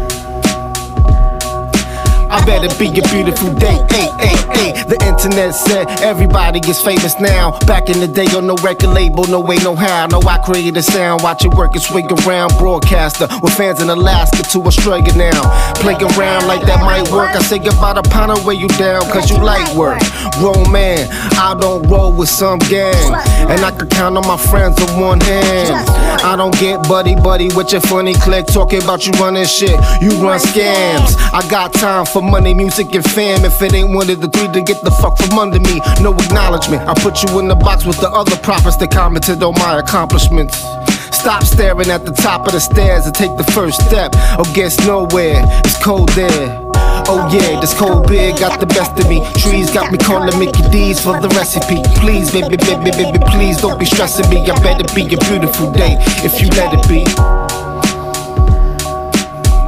I 2.30 2.46
bet 2.46 2.64
it 2.64 2.78
be 2.78 2.88
a 2.88 3.04
beautiful 3.10 3.54
day. 3.56 3.82
Hey, 3.90 4.08
hey, 4.22 4.38
hey. 4.54 4.84
The 4.84 4.98
internet 5.06 5.54
said 5.56 5.90
everybody 6.02 6.60
is 6.70 6.82
famous 6.82 7.20
now. 7.20 7.58
Back 7.66 7.90
in 7.90 8.00
the 8.00 8.08
day, 8.08 8.26
on 8.38 8.46
no 8.48 8.56
record 8.58 8.90
label, 8.90 9.26
no 9.28 9.40
way, 9.40 9.58
no 9.58 9.76
how. 9.76 10.08
No, 10.08 10.22
I 10.22 10.38
created 10.38 10.78
a 10.78 10.84
sound, 10.84 11.24
watch 11.24 11.44
it 11.46 11.54
work 11.54 11.74
and 11.74 11.82
swing 11.82 12.08
around. 12.12 12.54
Broadcaster 12.58 13.28
with 13.42 13.54
fans 13.54 13.82
in 13.82 13.90
Alaska 13.90 14.44
to 14.44 14.62
Australia 14.62 15.14
now. 15.16 15.42
Playing 15.82 16.04
around 16.18 16.48
like 16.48 16.62
that 16.66 16.82
might 16.82 17.10
work. 17.12 17.36
I 17.36 17.42
say 17.42 17.60
goodbye 17.60 17.94
to 17.94 18.04
pound 18.10 18.32
and 18.32 18.46
weigh 18.46 18.56
you 18.56 18.68
down, 18.80 19.02
cause 19.10 19.30
you 19.30 19.38
like 19.38 19.66
work. 19.76 20.00
Grown 20.38 20.72
man, 20.72 21.10
I 21.34 21.56
don't 21.60 21.88
roll 21.90 22.14
with 22.14 22.30
some 22.30 22.60
gang. 22.70 23.14
And 23.50 23.62
I 23.66 23.72
can 23.72 23.90
count 23.90 24.18
on 24.18 24.28
my 24.28 24.38
friends 24.38 24.80
on 24.82 25.02
one 25.02 25.20
hand. 25.22 25.74
I 26.24 26.36
don't 26.36 26.58
get 26.60 26.84
buddy 26.88 27.16
buddy 27.16 27.48
with 27.56 27.72
your 27.72 27.82
funny 27.82 28.14
click 28.14 28.46
talking 28.46 28.84
about 28.84 29.06
you 29.06 29.14
running 29.14 29.46
shit. 29.46 29.80
You 30.02 30.12
run 30.20 30.40
scams. 30.40 31.16
I 31.32 31.48
got 31.50 31.74
time 31.74 32.06
for 32.06 32.22
money, 32.22 32.54
music, 32.54 32.94
and 32.94 33.06
fam. 33.06 33.46
If 33.46 33.62
it 33.62 33.74
ain't 33.74 33.96
one 33.96 34.10
of 34.10 34.20
the 34.20 34.28
three, 34.28 34.48
then 34.48 34.66
get 34.66 34.84
the 34.84 34.92
fuck 34.92 35.18
from 35.18 35.40
under 35.40 35.60
me. 35.60 35.80
No 36.02 36.14
acknowledgement. 36.14 36.88
I 36.90 36.94
put 36.94 37.24
you 37.24 37.40
in 37.40 37.48
the 37.48 37.56
box 37.56 37.86
with 37.86 38.00
the 38.02 38.10
other 38.10 38.36
prophets 38.38 38.76
that 38.78 38.92
commented 38.92 39.42
on 39.42 39.54
my 39.60 39.80
accomplishments. 39.80 40.58
Stop 41.16 41.44
staring 41.44 41.90
at 41.90 42.06
the 42.06 42.12
top 42.12 42.46
of 42.46 42.52
the 42.52 42.60
stairs 42.60 43.06
and 43.06 43.16
take 43.16 43.36
the 43.38 43.50
first 43.52 43.86
step. 43.88 44.14
Or 44.38 44.46
guess 44.54 44.78
nowhere. 44.86 45.42
It's 45.64 45.82
cold 45.84 46.10
there. 46.10 46.69
Oh 47.08 47.30
yeah, 47.32 47.60
this 47.60 47.74
cold 47.74 48.08
beer 48.08 48.34
got 48.34 48.60
the 48.60 48.66
best 48.66 49.00
of 49.00 49.08
me. 49.10 49.26
Trees 49.38 49.72
got 49.72 49.91
me 49.91 49.97
calling 49.97 50.38
Mickey 50.38 50.64
D's 50.70 51.00
for 51.00 51.20
the 51.22 51.30
recipe. 51.30 51.82
Please, 52.02 52.32
baby, 52.32 52.58
baby, 52.58 52.91
baby, 52.91 53.20
please 53.32 53.62
don't 53.62 53.80
be 53.80 53.86
stressing 53.86 54.30
me. 54.30 54.41
I 54.50 54.56
better 54.62 54.86
be 54.93 55.04
a 55.14 55.18
beautiful 55.30 55.72
day 55.72 55.97
if 56.26 56.41
you 56.41 56.50
let 56.50 56.74
it 56.74 56.88
be. 56.88 57.06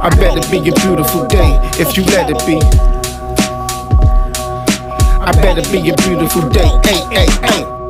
I 0.02 0.10
better 0.18 0.42
be 0.50 0.58
a 0.68 0.74
beautiful 0.82 1.26
day 1.26 1.58
if 1.78 1.96
you 1.96 2.04
let 2.12 2.28
it 2.28 2.38
be. 2.46 2.58
I 5.22 5.32
better 5.40 5.62
be 5.70 5.90
a 5.90 5.94
beautiful 5.96 6.48
day. 6.50 6.68
Hey, 6.84 7.00
hey, 7.14 7.26
hey. 7.46 7.81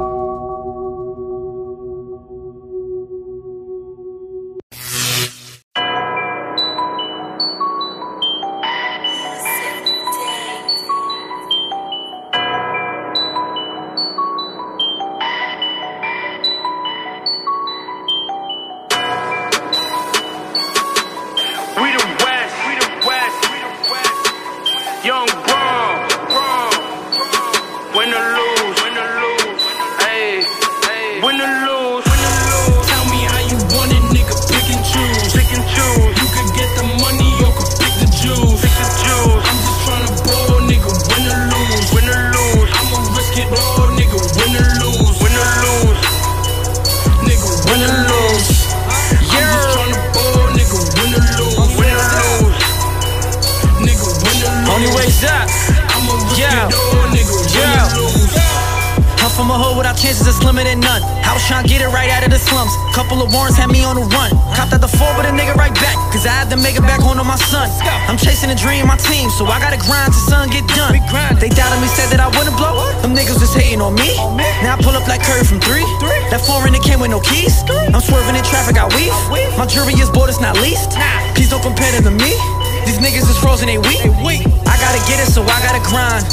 I 85.53 85.61
gotta 85.61 85.84
grind. 85.84 86.24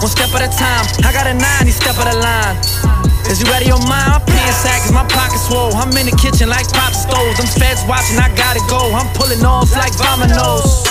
One 0.00 0.08
step 0.08 0.32
at 0.32 0.48
a 0.48 0.50
time. 0.56 0.84
I 1.04 1.12
got 1.12 1.28
a 1.28 1.36
nine, 1.36 1.68
step 1.68 2.00
of 2.00 2.08
the 2.08 2.16
line. 2.16 2.56
Is 3.28 3.44
you 3.44 3.48
out 3.52 3.60
of 3.60 3.68
your 3.68 3.82
mind? 3.84 4.16
I'm 4.16 4.24
paying 4.24 4.56
sack 4.64 4.80
my 4.96 5.04
pocket's 5.12 5.44
swole. 5.44 5.76
I'm 5.76 5.92
in 5.92 6.08
the 6.08 6.16
kitchen 6.16 6.48
like 6.48 6.64
pop 6.72 6.96
stoves. 6.96 7.36
Them 7.36 7.46
feds 7.60 7.84
watching, 7.84 8.16
I 8.16 8.32
gotta 8.32 8.64
go. 8.72 8.80
I'm 8.96 9.12
pulling 9.12 9.44
off 9.44 9.70
like 9.76 9.92
dominoes. 10.00 10.88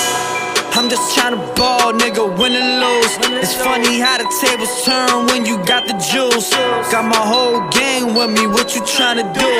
I'm 0.75 0.89
just 0.89 1.15
trying 1.15 1.31
to 1.31 1.41
ball, 1.55 1.93
nigga, 1.93 2.27
win 2.37 2.51
and 2.51 2.83
lose. 2.83 3.15
It's 3.41 3.55
funny 3.55 3.97
how 3.97 4.17
the 4.17 4.27
tables 4.43 4.83
turn 4.83 5.25
when 5.27 5.45
you 5.45 5.55
got 5.63 5.87
the 5.87 5.95
juice. 5.95 6.51
Got 6.91 7.07
my 7.07 7.15
whole 7.15 7.63
gang 7.71 8.13
with 8.13 8.29
me, 8.29 8.45
what 8.45 8.75
you 8.75 8.85
trying 8.85 9.23
to 9.23 9.27
do? 9.39 9.51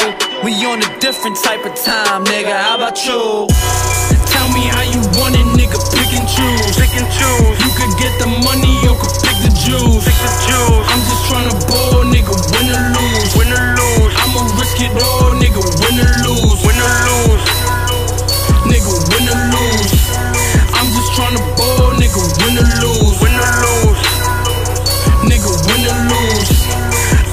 We 0.44 0.52
on 0.68 0.84
a 0.84 1.00
different 1.00 1.38
type 1.42 1.66
of 1.66 1.74
time, 1.74 2.26
nigga, 2.26 2.52
how 2.52 2.76
about 2.76 3.00
you? 3.08 3.48
Tell 4.28 4.48
me 4.52 4.68
how 4.68 4.84
you 4.84 5.00
want 5.16 5.40
it, 5.40 5.55
nigga. 5.66 5.80
Pick 5.98 6.14
and 6.14 6.28
choose, 6.30 6.78
pick 6.78 6.94
and 6.94 7.10
choose. 7.10 7.58
You 7.66 7.72
could 7.74 7.94
get 7.98 8.14
the 8.22 8.30
money 8.46 8.78
or 8.86 8.96
could 9.02 9.16
pick 9.26 9.38
the 9.42 9.50
juice, 9.50 10.06
pick 10.06 10.18
the 10.22 10.32
juice. 10.46 10.86
I'm 10.94 11.02
just 11.10 11.24
tryna 11.26 11.56
ball, 11.66 12.06
nigga. 12.06 12.34
Win 12.54 12.70
or 12.70 12.82
lose, 12.94 13.32
win 13.34 13.50
or 13.50 13.66
lose. 13.74 14.14
I'ma 14.22 14.42
risk 14.62 14.78
it 14.82 14.94
all, 14.94 15.34
nigga. 15.34 15.62
Win 15.82 15.98
or 15.98 16.12
lose, 16.26 16.60
win 16.62 16.78
or 16.78 16.94
lose. 17.10 17.44
Nigga, 18.70 18.94
win 19.10 19.26
or 19.26 19.42
lose. 19.54 19.94
I'm 20.78 20.88
just 20.94 21.10
tryna 21.18 21.42
ball, 21.58 21.98
nigga. 21.98 22.22
Win 22.42 22.56
or 22.62 22.70
lose, 22.86 23.16
win 23.22 23.34
or 23.34 23.52
lose. 23.66 24.02
Nigga, 25.26 25.52
win 25.66 25.82
or 25.90 25.98
lose. 26.14 26.52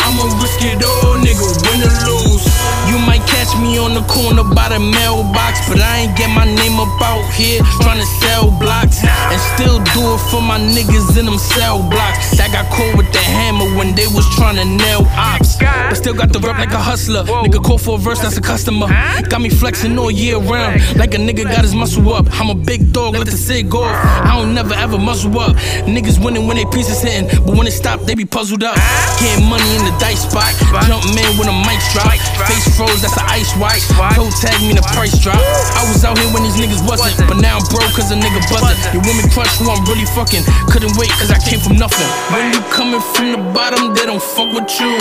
I'ma 0.01 0.25
risk 0.41 0.63
it 0.65 0.81
all, 0.81 1.21
nigga. 1.21 1.49
Win 1.69 1.81
or 1.85 1.95
lose. 2.09 2.62
You 2.89 2.99
might 2.99 3.25
catch 3.27 3.53
me 3.61 3.79
on 3.79 3.95
the 3.95 4.05
corner 4.11 4.45
by 4.45 4.69
the 4.69 4.79
mailbox, 4.79 5.69
but 5.69 5.81
I 5.81 6.05
ain't 6.05 6.17
get 6.17 6.29
my 6.31 6.45
name 6.45 6.79
up 6.81 7.01
out 7.01 7.25
here 7.35 7.63
tryna 7.81 8.07
sell 8.21 8.51
blocks. 8.59 9.05
And 9.05 9.41
still 9.55 9.79
do 9.97 10.15
it 10.15 10.23
for 10.31 10.43
my 10.43 10.59
niggas 10.59 11.19
in 11.19 11.27
them 11.27 11.39
cell 11.39 11.79
blocks 11.79 12.37
that 12.37 12.53
got 12.53 12.67
caught 12.71 12.97
with 12.97 13.11
the 13.13 13.19
hammer 13.19 13.67
when 13.77 13.95
they 13.95 14.07
was 14.07 14.27
tryna 14.37 14.67
nail 14.67 15.07
ops. 15.17 15.59
But 15.59 15.95
still 15.95 16.15
got 16.15 16.33
the 16.33 16.41
rep 16.41 16.59
like 16.59 16.73
a 16.73 16.79
hustler. 16.79 17.25
Nigga 17.25 17.63
call 17.63 17.79
for 17.79 17.97
a 17.97 17.99
verse, 17.99 18.21
that's 18.21 18.37
a 18.37 18.41
customer. 18.41 18.87
Got 19.29 19.41
me 19.41 19.51
flexing 19.51 19.99
all 19.99 20.11
year 20.11 20.39
round, 20.39 20.81
like 20.97 21.15
a 21.15 21.19
nigga 21.19 21.45
got 21.45 21.63
his 21.63 21.75
muscle 21.75 22.13
up. 22.13 22.27
I'm 22.41 22.51
a 22.51 22.55
big 22.55 22.93
dog, 22.93 23.15
let 23.15 23.27
the 23.27 23.33
cig 23.33 23.75
off. 23.75 23.95
I 24.27 24.37
don't 24.37 24.55
never 24.55 24.75
ever 24.75 24.99
muscle 24.99 25.39
up. 25.39 25.57
Niggas 25.87 26.23
winning 26.23 26.47
when 26.47 26.57
they 26.57 26.65
pieces 26.67 27.01
hitting, 27.03 27.29
but 27.45 27.57
when 27.57 27.67
it 27.67 27.73
stop, 27.73 28.01
they 28.03 28.15
be 28.15 28.25
puzzled 28.25 28.65
up. 28.65 28.77
Getting 29.21 29.49
money 29.49 29.69
in 29.77 29.85
the 29.85 29.95
dice 29.99 30.23
spot, 30.29 30.53
jump 30.87 31.05
man 31.15 31.31
when 31.39 31.47
the 31.47 31.57
mic 31.67 31.81
drop. 31.93 32.13
Face 32.49 32.62
froze, 32.77 33.03
that's 33.03 33.15
the 33.15 33.27
ice 33.27 33.51
white. 33.59 33.83
Toe 34.15 34.31
tag 34.41 34.59
me 34.63 34.75
the 34.75 34.85
price 34.95 35.17
drop. 35.19 35.39
I 35.39 35.83
was 35.91 36.05
out 36.05 36.19
here 36.19 36.31
when 36.33 36.43
these 36.43 36.59
niggas 36.59 36.83
wasn't, 36.87 37.17
but 37.29 37.39
now 37.39 37.59
I'm 37.59 37.67
broke 37.71 37.91
cause 37.95 38.11
a 38.11 38.19
nigga 38.19 38.43
buzzing. 38.51 38.79
Your 38.95 39.03
woman 39.03 39.27
crush 39.31 39.53
who 39.59 39.71
I'm 39.71 39.83
really 39.87 40.07
fucking. 40.15 40.45
Couldn't 40.71 40.95
wait 40.99 41.11
cause 41.19 41.31
I 41.31 41.39
came 41.39 41.61
from 41.61 41.77
nothing. 41.77 42.07
When 42.31 42.53
you 42.55 42.61
coming 42.71 43.03
from 43.15 43.33
the 43.33 43.43
bottom, 43.53 43.95
they 43.95 44.07
don't 44.07 44.23
fuck 44.23 44.53
with 44.55 44.71
you. 44.81 44.95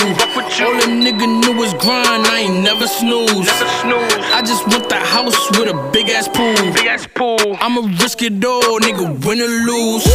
All 0.61 0.77
a 0.77 0.87
nigga 0.87 1.25
knew 1.25 1.57
was 1.57 1.73
grind, 1.81 2.27
I 2.27 2.45
ain't 2.47 2.63
never 2.63 2.87
snooze. 2.87 3.49
I 3.49 4.41
just 4.45 4.67
want 4.67 4.89
the 4.89 4.99
house 4.99 5.37
with 5.57 5.69
a 5.69 5.77
big 5.91 6.09
ass 6.09 6.27
pool. 6.27 6.55
Big 6.73 6.87
ass 6.87 7.07
pool. 7.13 7.57
I'ma 7.59 7.81
risk 8.01 8.21
it 8.21 8.43
all, 8.45 8.79
nigga, 8.79 9.05
win 9.25 9.41
or 9.41 9.51
lose. 9.67 10.05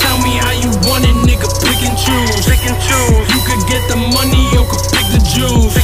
Tell 0.00 0.18
me 0.22 0.36
how 0.38 0.52
you 0.52 0.70
want 0.88 1.04
it, 1.04 1.16
nigga, 1.26 1.48
pick 1.64 1.80
and 1.84 1.96
choose. 1.98 2.46
Pick 2.46 2.62
and 2.66 2.78
choose. 2.80 3.24
You 3.34 3.40
could 3.44 3.62
get 3.68 3.82
the 3.88 3.98
money 4.14 4.44
or 4.56 4.64
could 4.68 4.84
pick 4.92 5.06
the 5.12 5.20
juice. 5.32 5.74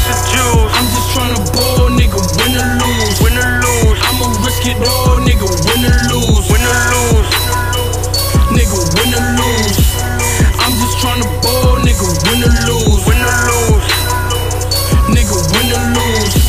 I'm 0.80 0.86
just 0.96 1.10
tryna 1.12 1.36
ball, 1.52 1.90
nigga, 1.92 2.16
win 2.40 2.56
or 2.56 2.68
lose. 2.80 3.20
Win 3.20 3.36
or 3.36 3.52
lose. 3.60 4.00
I'ma 4.00 4.32
risk 4.40 4.64
it 4.64 4.80
all, 4.80 5.20
nigga, 5.20 5.44
win 5.44 5.84
or 5.84 5.92
lose. 6.08 6.48
Win 6.48 6.64
or 6.64 6.80
lose. 6.88 7.28
Nigga, 8.56 8.80
win 8.96 9.12
or 9.12 9.26
lose. 9.36 9.76
I'm 10.56 10.72
just 10.80 10.96
tryna 11.04 11.28
ball, 11.44 11.76
nigga, 11.84 12.08
win 12.24 12.40
or 12.48 12.54
lose. 12.64 13.04
Win 13.04 13.20
or 13.20 13.36
lose. 13.44 13.88
Nigga, 15.12 15.36
win 15.52 15.68
or 15.76 15.84
lose. 16.00 16.39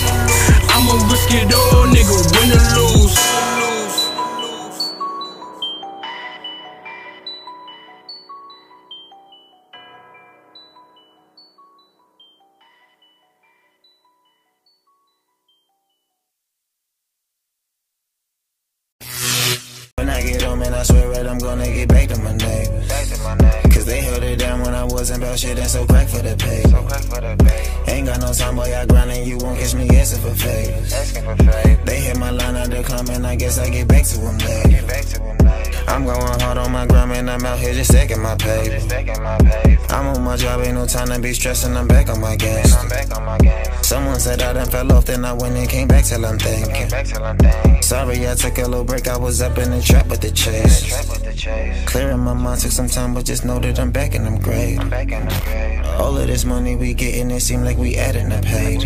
My 38.22 38.36
pay. 38.36 39.21
I'm 41.12 41.18
on 41.18 41.20
my 41.20 41.20
job, 41.20 41.20
ain't 41.20 41.20
no 41.20 41.20
time 41.20 41.22
to 41.22 41.28
be 41.28 41.34
stressing, 41.34 41.76
I'm 41.76 41.88
back 41.88 42.10
on 42.10 42.22
my 42.22 42.36
game. 42.36 43.84
Someone 43.84 44.20
said 44.20 44.42
I 44.42 44.54
done 44.54 44.70
fell 44.70 44.92
off, 44.94 45.06
then 45.06 45.26
I 45.26 45.34
went 45.34 45.56
and 45.56 45.70
came 45.70 45.88
back 45.88 46.06
till 46.06 46.26
I'm 46.26 46.38
thinking. 46.40 46.90
Sorry, 47.82 48.30
I 48.30 48.36
took 48.36 48.58
a 48.58 48.62
little 48.62 48.86
break, 48.86 49.08
I 49.08 49.18
was 49.18 49.42
up 49.42 49.58
in 49.58 49.72
the 49.72 49.82
trap 49.82 50.08
with 50.08 50.22
the 50.22 50.32
chase. 50.32 51.86
Clearing 51.86 52.20
my 52.20 52.34
mind 52.34 52.62
took 52.62 52.72
some 52.72 52.88
time, 52.88 53.14
but 53.14 53.26
just 53.26 53.44
know 53.44 53.60
that 53.60 53.80
I'm 53.80 53.92
back 53.92 54.16
and 54.16 54.26
I'm 54.26 54.40
great. 54.40 54.80
All 56.00 56.18
of 56.18 56.28
this 56.28 56.46
money 56.46 56.76
we 56.76 56.94
getting, 56.94 57.32
it 57.32 57.42
seem 57.42 57.64
like 57.64 57.78
we 57.78 57.98
adding 57.98 58.32
up 58.32 58.44
paid. 58.44 58.82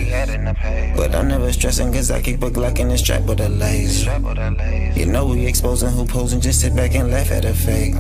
But 0.95 1.13
I'm 1.13 1.27
never 1.27 1.51
stressing, 1.53 1.93
cause 1.93 2.09
I 2.09 2.21
keep 2.21 2.41
a 2.41 2.49
Glock 2.49 2.79
in 2.79 2.89
the 2.89 2.97
trap 2.97 3.23
with 3.23 3.39
a 3.39 3.49
laser. 3.49 4.11
You 4.99 5.05
know 5.05 5.27
we 5.27 5.45
exposing 5.45 5.89
who 5.89 6.05
posing, 6.05 6.41
just 6.41 6.61
sit 6.61 6.75
back 6.75 6.95
and 6.95 7.11
laugh 7.11 7.31
at 7.31 7.45
a 7.45 7.53
fake. 7.53 7.95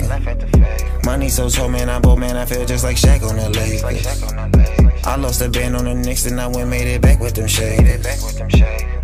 Money 1.05 1.29
so 1.29 1.49
tall, 1.49 1.69
man, 1.69 1.89
I'm 1.89 2.01
bold, 2.01 2.19
man, 2.19 2.35
I 2.35 2.45
feel 2.45 2.65
just 2.65 2.83
like 2.83 2.97
Shaq 2.97 3.21
on 3.29 3.35
the 3.35 3.49
Lakers. 3.49 4.14
I 5.05 5.15
lost 5.17 5.41
a 5.41 5.49
band 5.49 5.75
on 5.75 5.85
the 5.85 5.93
Knicks, 5.93 6.25
and 6.25 6.39
I 6.39 6.47
went 6.47 6.69
made 6.69 6.87
it 6.87 7.01
back 7.01 7.19
with 7.19 7.35
them 7.35 7.47
shades. 7.47 8.07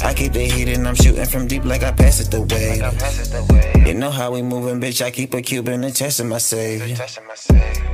I 0.03 0.13
keep 0.15 0.33
the 0.33 0.41
heat 0.41 0.67
and 0.67 0.87
I'm 0.87 0.95
shooting 0.95 1.25
from 1.25 1.47
deep 1.47 1.63
like 1.63 1.83
I 1.83 1.91
pass 1.91 2.19
it 2.19 2.31
the 2.31 2.41
way. 2.41 3.85
You 3.87 3.93
know 3.93 4.09
how 4.09 4.31
we 4.31 4.41
moving, 4.41 4.81
bitch. 4.81 5.01
I 5.01 5.11
keep 5.11 5.33
a 5.35 5.41
cube 5.41 5.69
in 5.69 5.81
the 5.81 5.91
chest 5.91 6.19
of 6.19 6.25
my 6.25 6.39
savior. 6.39 6.97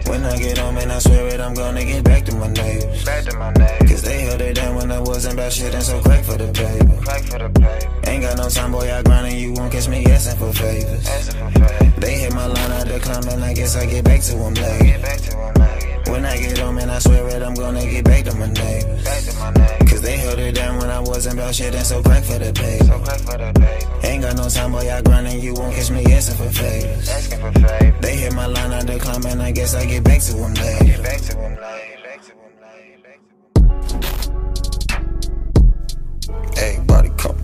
When 0.07 0.23
I 0.23 0.37
get 0.37 0.57
home 0.57 0.77
and 0.77 0.91
I 0.91 0.99
swear 0.99 1.27
it, 1.27 1.41
I'm 1.41 1.53
gonna 1.53 1.83
get 1.83 2.05
back 2.05 2.23
to 2.25 2.35
my 2.35 2.47
neighbors. 2.47 3.03
Cause 3.03 4.01
they 4.01 4.21
held 4.21 4.41
it 4.41 4.55
down 4.55 4.75
when 4.75 4.91
I 4.91 4.99
wasn't 4.99 5.33
about 5.33 5.51
shit 5.51 5.73
and 5.73 5.83
so 5.83 6.01
crack 6.01 6.23
for 6.23 6.37
the 6.37 6.47
paper. 6.53 8.09
Ain't 8.09 8.23
got 8.23 8.37
no 8.37 8.47
time, 8.49 8.71
boy. 8.71 8.91
I 8.91 9.03
grind 9.03 9.27
and 9.27 9.37
you 9.37 9.51
won't 9.53 9.71
catch 9.71 9.89
me 9.89 10.05
asking 10.05 10.37
for 10.37 10.53
favors. 10.53 11.03
They 11.97 12.19
hit 12.19 12.33
my 12.33 12.45
line 12.45 12.71
out 12.71 12.87
the 12.87 12.99
climb 13.01 13.27
and 13.27 13.43
I 13.43 13.53
guess 13.53 13.75
I 13.75 13.85
get 13.85 14.05
back 14.05 14.21
to 14.21 14.35
them 14.35 14.53
later. 14.53 15.86
When 16.09 16.25
I 16.25 16.37
get 16.37 16.57
home 16.57 16.77
and 16.77 16.89
I 16.89 16.99
swear 16.99 17.27
it, 17.27 17.41
I'm 17.43 17.53
gonna 17.53 17.81
get 17.81 18.05
back 18.05 18.23
to 18.25 18.35
my 18.35 18.47
neighbors. 18.47 19.03
Cause 19.89 20.01
they 20.01 20.17
held 20.17 20.39
it 20.39 20.55
down 20.55 20.77
when 20.77 20.89
I 20.89 20.99
wasn't 20.99 21.35
about 21.39 21.53
shit 21.55 21.75
and 21.75 21.85
so 21.85 22.01
crack 22.01 22.23
for 22.23 22.39
the 22.39 22.53
paper. 22.53 24.07
Ain't 24.07 24.23
got 24.23 24.35
no 24.37 24.47
time, 24.49 24.71
boy, 24.71 24.89
I 24.89 25.01
grind 25.01 25.27
and 25.27 25.41
you 25.43 25.53
won't 25.53 25.75
catch 25.75 25.91
me 25.91 26.05
asking 26.05 26.37
for 26.37 26.51
favors. 26.51 28.01
They 28.01 28.15
hit 28.15 28.33
my 28.33 28.45
line 28.45 28.85
the 28.85 28.97
climb 28.99 29.25
and 29.25 29.41
I 29.41 29.51
guess 29.51 29.75
I 29.75 29.85
get 29.85 30.03
back 30.03 30.21
to 30.21 30.33
them 30.33 30.53
later. 30.53 31.03
Everybody 36.57 37.09
come, 37.17 37.37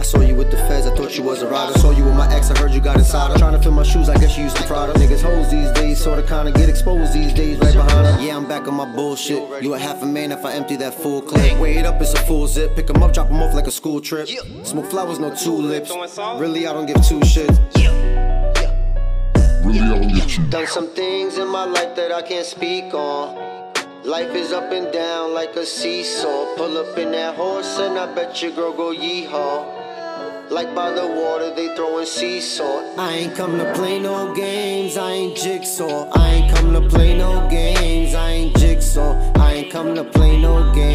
I 0.00 0.02
saw 0.02 0.20
you 0.20 0.34
with 0.34 0.50
the 0.50 0.56
feds, 0.56 0.86
I 0.86 0.96
thought 0.96 1.18
you 1.18 1.22
was 1.22 1.42
a 1.42 1.46
rider. 1.46 1.78
Saw 1.78 1.90
you 1.90 2.04
with 2.04 2.14
my 2.14 2.26
ex, 2.34 2.50
I 2.50 2.58
heard 2.58 2.72
you 2.72 2.80
got 2.80 2.96
inside 2.96 3.32
her. 3.32 3.38
Trying 3.38 3.52
to 3.52 3.62
fill 3.62 3.72
my 3.72 3.82
shoes, 3.82 4.08
I 4.08 4.16
guess 4.16 4.34
you 4.38 4.44
used 4.44 4.56
to 4.56 4.62
Prada. 4.64 4.94
Niggas 4.94 5.20
hoes 5.20 5.50
these 5.50 5.70
days, 5.72 6.02
sorta 6.02 6.22
kinda 6.22 6.52
get 6.52 6.70
exposed 6.70 7.12
these 7.12 7.34
days, 7.34 7.58
right 7.58 7.74
behind 7.74 8.06
her. 8.06 8.18
Yeah, 8.22 8.38
I'm 8.38 8.48
back 8.48 8.66
on 8.66 8.74
my 8.74 8.86
bullshit. 8.86 9.62
You 9.62 9.74
a 9.74 9.78
half 9.78 10.02
a 10.02 10.06
man 10.06 10.32
if 10.32 10.42
I 10.42 10.54
empty 10.54 10.76
that 10.76 10.94
full 10.94 11.20
clip. 11.20 11.58
Wait 11.58 11.84
up, 11.84 12.00
it's 12.00 12.14
a 12.14 12.22
full 12.22 12.46
zip. 12.46 12.74
Pick 12.76 12.88
'em 12.88 13.02
up, 13.02 13.12
drop 13.12 13.28
'em 13.28 13.42
off 13.42 13.54
like 13.54 13.66
a 13.66 13.70
school 13.70 14.00
trip. 14.00 14.26
Smoke 14.62 14.86
flowers, 14.86 15.18
no 15.18 15.34
tulips. 15.34 15.92
Really, 16.38 16.66
I 16.66 16.72
don't 16.72 16.86
give 16.86 17.06
two 17.06 17.20
shits. 17.20 17.58
Really, 19.62 19.80
I 19.80 19.88
don't 19.90 20.08
give 20.14 20.26
two. 20.26 20.42
Done 20.44 20.66
some 20.66 20.88
things 20.88 21.36
in 21.36 21.46
my 21.46 21.64
life 21.66 21.94
that 21.96 22.10
I 22.10 22.22
can't 22.22 22.46
speak 22.46 22.94
on. 22.94 23.36
Life 24.02 24.34
is 24.34 24.50
up 24.50 24.72
and 24.72 24.90
down 24.92 25.34
like 25.34 25.54
a 25.56 25.66
seesaw. 25.66 26.56
Pull 26.56 26.78
up 26.78 26.96
in 26.96 27.12
that 27.12 27.34
horse 27.34 27.78
and 27.78 27.98
I 27.98 28.06
bet 28.06 28.40
your 28.40 28.52
girl 28.52 28.72
go 28.72 28.94
yeehaw. 28.94 29.79
Like 30.50 30.74
by 30.74 30.90
the 30.90 31.06
water, 31.06 31.54
they 31.54 31.76
throwing 31.76 32.06
sea 32.06 32.40
salt. 32.40 32.98
I 32.98 33.12
ain't 33.12 33.36
come 33.36 33.56
to 33.58 33.72
play 33.72 34.00
no 34.00 34.34
games, 34.34 34.96
I 34.96 35.12
ain't 35.12 35.36
jigsaw. 35.36 36.10
I 36.12 36.28
ain't 36.28 36.52
come 36.52 36.72
to 36.72 36.80
play 36.88 37.16
no 37.16 37.48
games, 37.48 38.16
I 38.16 38.30
ain't 38.30 38.56
jigsaw. 38.56 39.14
I 39.36 39.52
ain't 39.52 39.70
come 39.70 39.94
to 39.94 40.02
play 40.02 40.40
no 40.40 40.74
games, 40.74 40.89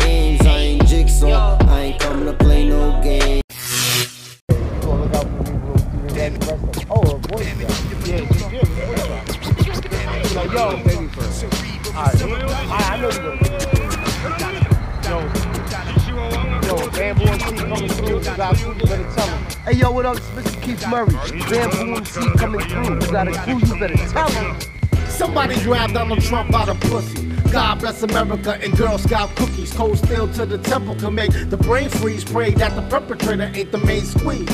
got 23.15 23.29
a 23.29 23.49
you 23.49 23.79
better 23.79 23.95
tell 23.95 24.29
him. 24.29 24.59
Somebody 25.07 25.55
grabbed 25.63 25.93
Donald 25.93 26.21
Trump 26.21 26.51
by 26.51 26.65
the 26.65 26.75
pussy. 26.75 27.27
God 27.49 27.79
bless 27.79 28.03
America 28.03 28.59
and 28.61 28.75
Girl 28.75 28.97
Scout 28.97 29.33
cookies. 29.37 29.71
Cold 29.71 29.97
steel 29.99 30.27
to 30.33 30.45
the 30.45 30.57
temple 30.57 30.95
can 30.95 31.15
make 31.15 31.31
the 31.49 31.55
brain 31.55 31.87
freeze. 31.87 32.25
Pray 32.25 32.51
that 32.55 32.75
the 32.75 32.81
perpetrator 32.89 33.49
ain't 33.55 33.71
the 33.71 33.77
main 33.77 34.03
squeeze. 34.03 34.49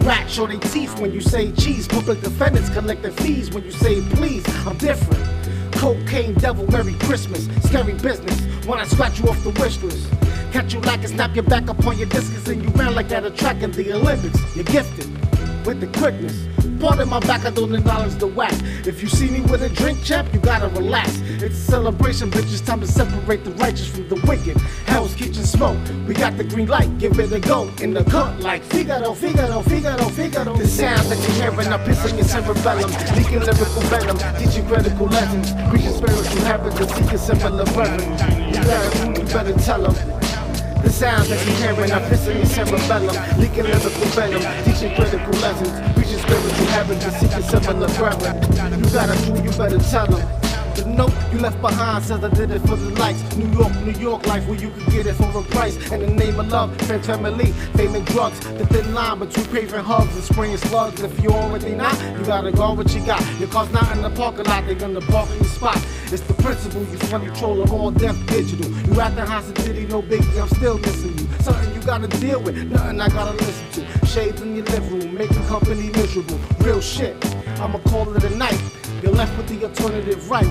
Rats 0.00 0.32
show 0.32 0.48
their 0.48 0.58
teeth 0.58 0.98
when 0.98 1.12
you 1.12 1.20
say 1.20 1.52
cheese. 1.52 1.86
Public 1.86 2.20
defendants 2.20 2.70
collect 2.70 3.02
their 3.02 3.12
fees 3.12 3.52
when 3.52 3.62
you 3.62 3.70
say 3.70 4.00
please. 4.16 4.44
I'm 4.66 4.76
different. 4.78 5.22
Cocaine 5.72 6.34
devil, 6.34 6.66
Merry 6.72 6.94
Christmas. 6.94 7.46
Scary 7.66 7.92
business 7.92 8.40
when 8.66 8.80
I 8.80 8.84
scratch 8.84 9.20
you 9.20 9.28
off 9.28 9.40
the 9.44 9.50
wish 9.50 9.80
list. 9.80 10.10
Catch 10.52 10.74
you 10.74 10.80
like 10.80 11.00
and 11.00 11.10
snap 11.10 11.36
your 11.36 11.44
back 11.44 11.70
up 11.70 11.86
on 11.86 11.96
your 11.96 12.08
discus 12.08 12.48
and 12.48 12.64
you 12.64 12.68
ran 12.70 12.96
like 12.96 13.08
that 13.10 13.24
a 13.24 13.30
track 13.30 13.62
in 13.62 13.70
the 13.70 13.92
Olympics. 13.92 14.40
You're 14.56 14.64
gifted 14.64 15.06
with 15.64 15.78
the 15.78 15.86
quickness. 15.98 16.48
Part 16.82 16.98
of 16.98 17.08
my 17.08 17.20
back, 17.20 17.44
I 17.44 17.50
don't 17.50 17.72
acknowledge 17.72 18.16
the 18.16 18.26
whack. 18.26 18.52
If 18.84 19.02
you 19.02 19.08
see 19.08 19.30
me 19.30 19.40
with 19.42 19.62
a 19.62 19.68
drink, 19.68 20.02
champ, 20.02 20.34
you 20.34 20.40
gotta 20.40 20.66
relax. 20.66 21.20
It's 21.40 21.54
a 21.54 21.70
celebration, 21.70 22.28
bitch. 22.28 22.52
It's 22.52 22.60
time 22.60 22.80
to 22.80 22.88
separate 22.88 23.44
the 23.44 23.52
righteous 23.52 23.86
from 23.86 24.08
the 24.08 24.16
wicked. 24.26 24.60
Hell's 24.86 25.14
Kitchen 25.14 25.44
smoke. 25.44 25.78
We 26.08 26.14
got 26.14 26.36
the 26.36 26.42
green 26.42 26.66
light, 26.66 26.98
give 26.98 27.20
it 27.20 27.32
a 27.32 27.38
go. 27.38 27.70
In 27.80 27.94
the 27.94 28.02
cut, 28.02 28.40
like 28.40 28.64
Figaro, 28.64 29.14
Figaro, 29.14 29.62
Figaro, 29.62 30.08
Figaro. 30.08 30.56
The 30.56 30.66
sound 30.66 31.06
that 31.06 31.18
you're 31.22 31.52
hearing, 31.52 31.72
I'm 31.72 31.78
pissing 31.86 32.16
your 32.16 32.24
cerebellum. 32.24 32.90
Leaking 33.16 33.38
lyrical 33.38 33.82
venom, 33.82 34.18
teaching 34.36 34.66
critical 34.66 35.06
lessons. 35.06 35.52
Preaching 35.70 35.92
spiritual 35.92 36.42
habits 36.42 36.80
and 36.80 36.90
seeking 36.90 37.18
similar 37.18 37.64
brethren. 37.66 38.10
You 38.48 38.60
better, 38.60 39.20
you 39.20 39.24
better 39.32 39.54
tell 39.54 39.82
them. 39.88 40.21
The 40.82 40.90
sounds 40.90 41.28
that 41.28 41.46
you're 41.46 41.74
hearing 41.74 41.92
are 41.92 42.00
pissing 42.00 42.36
your 42.38 42.46
cerebellum, 42.46 43.38
leaking 43.38 43.64
lyrical 43.64 43.90
venom, 44.16 44.42
teaching 44.64 44.94
critical 44.96 45.32
lessons, 45.40 45.94
preaching 45.94 46.18
spiritual 46.18 46.66
habits 46.66 47.04
and 47.04 47.14
seeking 47.14 47.42
similar 47.42 47.88
brethren. 47.94 48.82
You 48.82 48.90
got 48.90 49.08
a 49.08 49.16
crew, 49.22 49.42
you 49.42 49.50
better 49.56 49.78
tell 49.78 50.06
them. 50.08 50.41
The 50.74 50.86
note 50.86 51.12
you 51.30 51.38
left 51.38 51.60
behind 51.60 52.02
says 52.04 52.24
I 52.24 52.30
did 52.30 52.50
it 52.50 52.60
for 52.60 52.76
the 52.76 52.90
likes. 52.98 53.20
New 53.36 53.50
York, 53.58 53.74
New 53.84 53.92
York 53.92 54.26
life 54.26 54.46
where 54.48 54.58
you 54.58 54.70
could 54.70 54.86
get 54.86 55.06
it 55.06 55.14
for 55.14 55.38
a 55.38 55.42
price. 55.42 55.76
In 55.92 56.00
the 56.00 56.06
name 56.06 56.40
of 56.40 56.48
love, 56.48 56.74
friends, 56.82 57.06
family, 57.06 57.52
fame 57.76 57.94
and 57.94 58.06
drugs. 58.06 58.40
The 58.40 58.66
thin 58.66 58.94
line 58.94 59.18
between 59.18 59.46
craving 59.46 59.84
hugs 59.84 60.14
and 60.14 60.24
spraying 60.24 60.56
slugs. 60.56 61.02
If 61.02 61.22
you 61.22 61.30
already 61.30 61.74
not, 61.74 62.00
you 62.18 62.24
gotta 62.24 62.52
go 62.52 62.72
what 62.72 62.94
you 62.94 63.04
got. 63.04 63.22
Your 63.38 63.48
car's 63.48 63.70
not 63.72 63.94
in 63.94 64.02
the 64.02 64.10
parking 64.10 64.46
lot, 64.46 64.64
they're 64.64 64.74
gonna 64.74 65.00
park 65.02 65.28
in 65.30 65.36
your 65.36 65.44
spot. 65.44 65.76
It's 66.10 66.22
the 66.22 66.34
principle, 66.34 66.82
you 66.84 66.98
front 66.98 67.26
control 67.26 67.62
of 67.62 67.72
all 67.72 67.90
deaf 67.90 68.16
digital. 68.26 68.70
You 68.70 69.00
at 69.00 69.14
the 69.14 69.26
house 69.26 69.46
city, 69.64 69.86
no 69.86 70.00
biggie, 70.00 70.40
I'm 70.40 70.48
still 70.48 70.78
missing 70.78 71.18
you. 71.18 71.26
Something 71.40 71.74
you 71.74 71.82
gotta 71.82 72.08
deal 72.08 72.40
with, 72.40 72.56
nothing 72.70 73.00
I 73.00 73.08
gotta 73.08 73.36
listen 73.36 73.84
to. 73.84 74.06
Shades 74.06 74.40
in 74.40 74.56
your 74.56 74.64
living 74.66 75.00
room, 75.00 75.14
making 75.14 75.44
company 75.46 75.90
miserable. 75.90 76.38
Real 76.60 76.80
shit, 76.80 77.14
I'ma 77.60 77.78
call 77.80 78.14
it 78.16 78.24
a 78.24 78.36
night. 78.36 78.60
You're 79.02 79.10
left 79.10 79.36
with 79.36 79.48
the 79.48 79.64
alternative 79.66 80.30
right. 80.30 80.46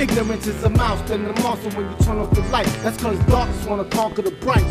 Ignorance 0.00 0.46
is 0.46 0.62
a 0.62 0.70
mouse, 0.70 1.02
then 1.08 1.24
the 1.24 1.32
monster 1.42 1.70
when 1.70 1.90
you 1.90 1.96
turn 2.04 2.18
off 2.18 2.30
the 2.30 2.40
light. 2.52 2.66
That's 2.84 2.96
cause 3.02 3.18
darkness 3.26 3.66
wanna 3.66 3.84
conquer 3.86 4.22
the 4.22 4.30
bright. 4.30 4.64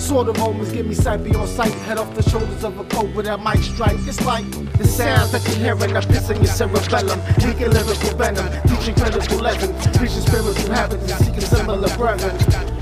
Sort 0.00 0.28
of 0.28 0.36
moments 0.38 0.72
give 0.72 0.86
me 0.86 0.94
sight 0.94 1.22
beyond 1.22 1.48
sight. 1.48 1.72
Head 1.86 1.98
off 1.98 2.12
the 2.16 2.22
shoulders 2.28 2.64
of 2.64 2.80
a 2.80 2.84
cobra 2.86 3.22
that 3.22 3.38
might 3.38 3.60
strike. 3.60 3.96
It's 4.08 4.26
like 4.26 4.44
the 4.76 4.84
sounds 4.84 5.30
that 5.30 5.46
you 5.46 5.54
hear 5.54 5.74
in 5.74 5.94
the 5.94 6.00
piss 6.00 6.28
in 6.30 6.38
your 6.38 6.46
cerebellum. 6.46 7.20
Leaking 7.38 7.70
lyrical 7.70 8.18
venom, 8.18 8.62
teaching 8.66 8.94
critical 8.96 9.38
lessons. 9.38 9.96
Preaching 9.96 10.20
spiritual 10.20 10.74
habits 10.74 11.12
and 11.12 11.24
seeking 11.24 11.40
similar 11.42 11.96
brethren. 11.96 12.34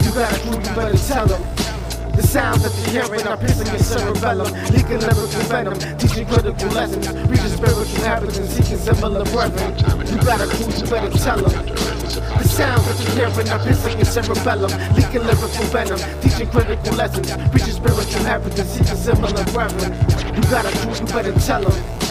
You 0.04 0.10
got 0.14 0.32
a 0.32 0.40
crew, 0.40 0.56
you 0.56 0.74
better 0.74 0.96
tell 0.96 1.26
them. 1.26 1.61
The 2.14 2.22
sounds 2.22 2.62
that 2.62 2.74
you 2.76 3.00
hear 3.00 3.14
in 3.14 3.26
our 3.26 3.36
piss 3.36 3.60
in 3.60 3.66
your 3.68 3.78
cerebellum. 3.78 4.52
Leaking 4.68 5.00
lyrical 5.00 5.42
venom, 5.48 5.78
teaching 5.96 6.26
critical 6.26 6.68
lessons. 6.68 7.08
Reaching 7.28 7.48
spiritual 7.48 8.04
habits 8.04 8.38
and 8.38 8.48
seeking 8.48 8.76
similar 8.76 9.24
brethren. 9.24 9.72
You 10.06 10.18
got 10.20 10.40
a 10.40 10.46
you 10.46 10.86
better 10.90 11.10
tell 11.18 11.40
them. 11.40 11.66
The 11.66 12.48
sounds 12.48 12.84
that 12.84 12.98
you 13.00 13.10
hear 13.16 13.40
in 13.40 13.48
our 13.48 13.58
piss 13.64 13.86
in 13.86 13.96
your 13.96 14.04
cerebellum. 14.04 14.70
Leaking 14.94 15.24
lyrical 15.24 15.64
venom, 15.72 16.00
teaching 16.20 16.50
critical 16.50 16.92
lessons. 16.96 17.32
Reaching 17.52 17.80
spiritual 17.80 18.24
habits 18.24 18.58
and 18.58 18.68
seeking 18.68 18.96
similar 18.96 19.44
brethren. 19.52 19.92
You 20.36 20.42
got 20.50 20.66
a 20.66 20.72
crew, 20.78 20.92
you 20.92 21.06
better 21.12 21.32
tell 21.40 21.62
them. 21.62 22.01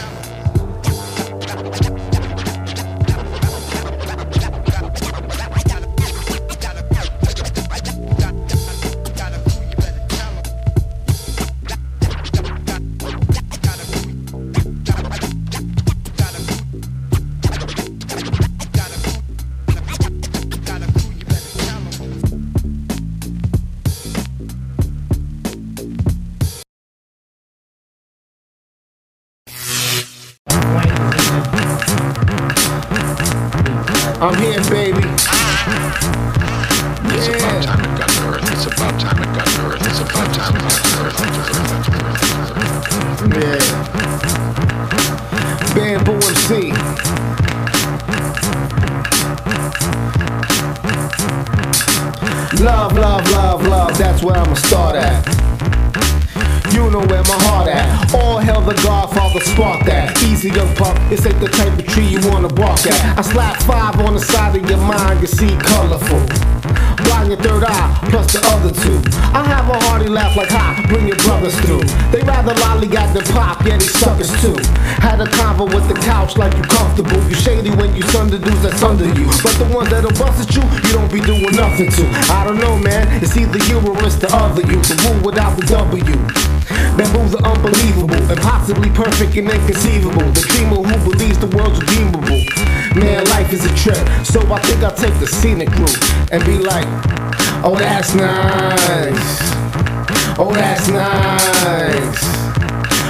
Yeah, 73.65 73.77
they 73.77 73.85
suckers 73.85 74.31
too. 74.41 74.57
Had 75.01 75.21
a 75.21 75.25
convo 75.25 75.69
with 75.69 75.87
the 75.87 75.97
couch 76.01 76.37
like 76.37 76.53
you 76.57 76.63
comfortable. 76.63 77.21
You 77.29 77.35
shady 77.35 77.69
when 77.71 77.95
you 77.95 78.01
the 78.01 78.39
dudes 78.39 78.61
that's 78.63 78.81
under 78.81 79.05
you. 79.05 79.25
But 79.43 79.55
the 79.59 79.69
ones 79.73 79.89
that'll 79.89 80.11
bust 80.17 80.41
at 80.41 80.55
you, 80.55 80.63
you 80.87 80.93
don't 80.95 81.11
be 81.11 81.21
doing 81.21 81.55
nothing 81.55 81.89
to. 81.91 82.03
I 82.31 82.45
don't 82.45 82.57
know, 82.57 82.77
man, 82.77 83.07
it's 83.21 83.35
either 83.37 83.59
you 83.69 83.77
or 83.83 83.97
it's 84.05 84.15
the 84.15 84.29
other 84.33 84.61
you. 84.61 84.79
The 84.81 84.95
rule 85.05 85.31
without 85.31 85.57
the 85.59 85.65
W. 85.67 86.03
Bamboo's 86.97 87.35
are 87.35 87.45
unbelievable, 87.45 88.21
impossibly 88.31 88.89
perfect 88.91 89.35
and 89.37 89.49
inconceivable. 89.49 90.31
The 90.31 90.43
dreamer 90.49 90.81
who 90.81 91.11
believes 91.11 91.39
the 91.39 91.47
world's 91.55 91.79
redeemable. 91.79 92.41
Man, 92.95 93.25
life 93.29 93.53
is 93.53 93.65
a 93.65 93.73
trip, 93.75 93.99
so 94.25 94.41
I 94.51 94.59
think 94.61 94.83
I'll 94.83 94.95
take 94.95 95.17
the 95.19 95.27
scenic 95.27 95.69
route 95.77 96.01
and 96.31 96.43
be 96.45 96.57
like, 96.57 96.87
oh, 97.63 97.75
that's 97.77 98.13
nice. 98.15 99.37
Oh, 100.37 100.51
that's 100.53 100.87
nice. 100.87 102.60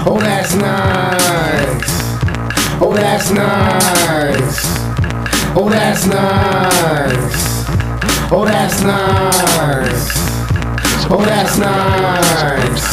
Oh, 0.04 0.20
that's 0.20 0.56
nice. 0.56 1.92
Oh, 2.82 2.92
that's 2.92 3.30
nice. 3.30 4.66
Oh, 5.56 5.70
that's 5.70 6.08
nice. 6.08 7.66
Oh, 8.32 8.44
that's 8.44 8.82
nice. 8.82 10.41
Oh, 11.10 11.24
that's 11.26 11.58
nice. 11.58 12.84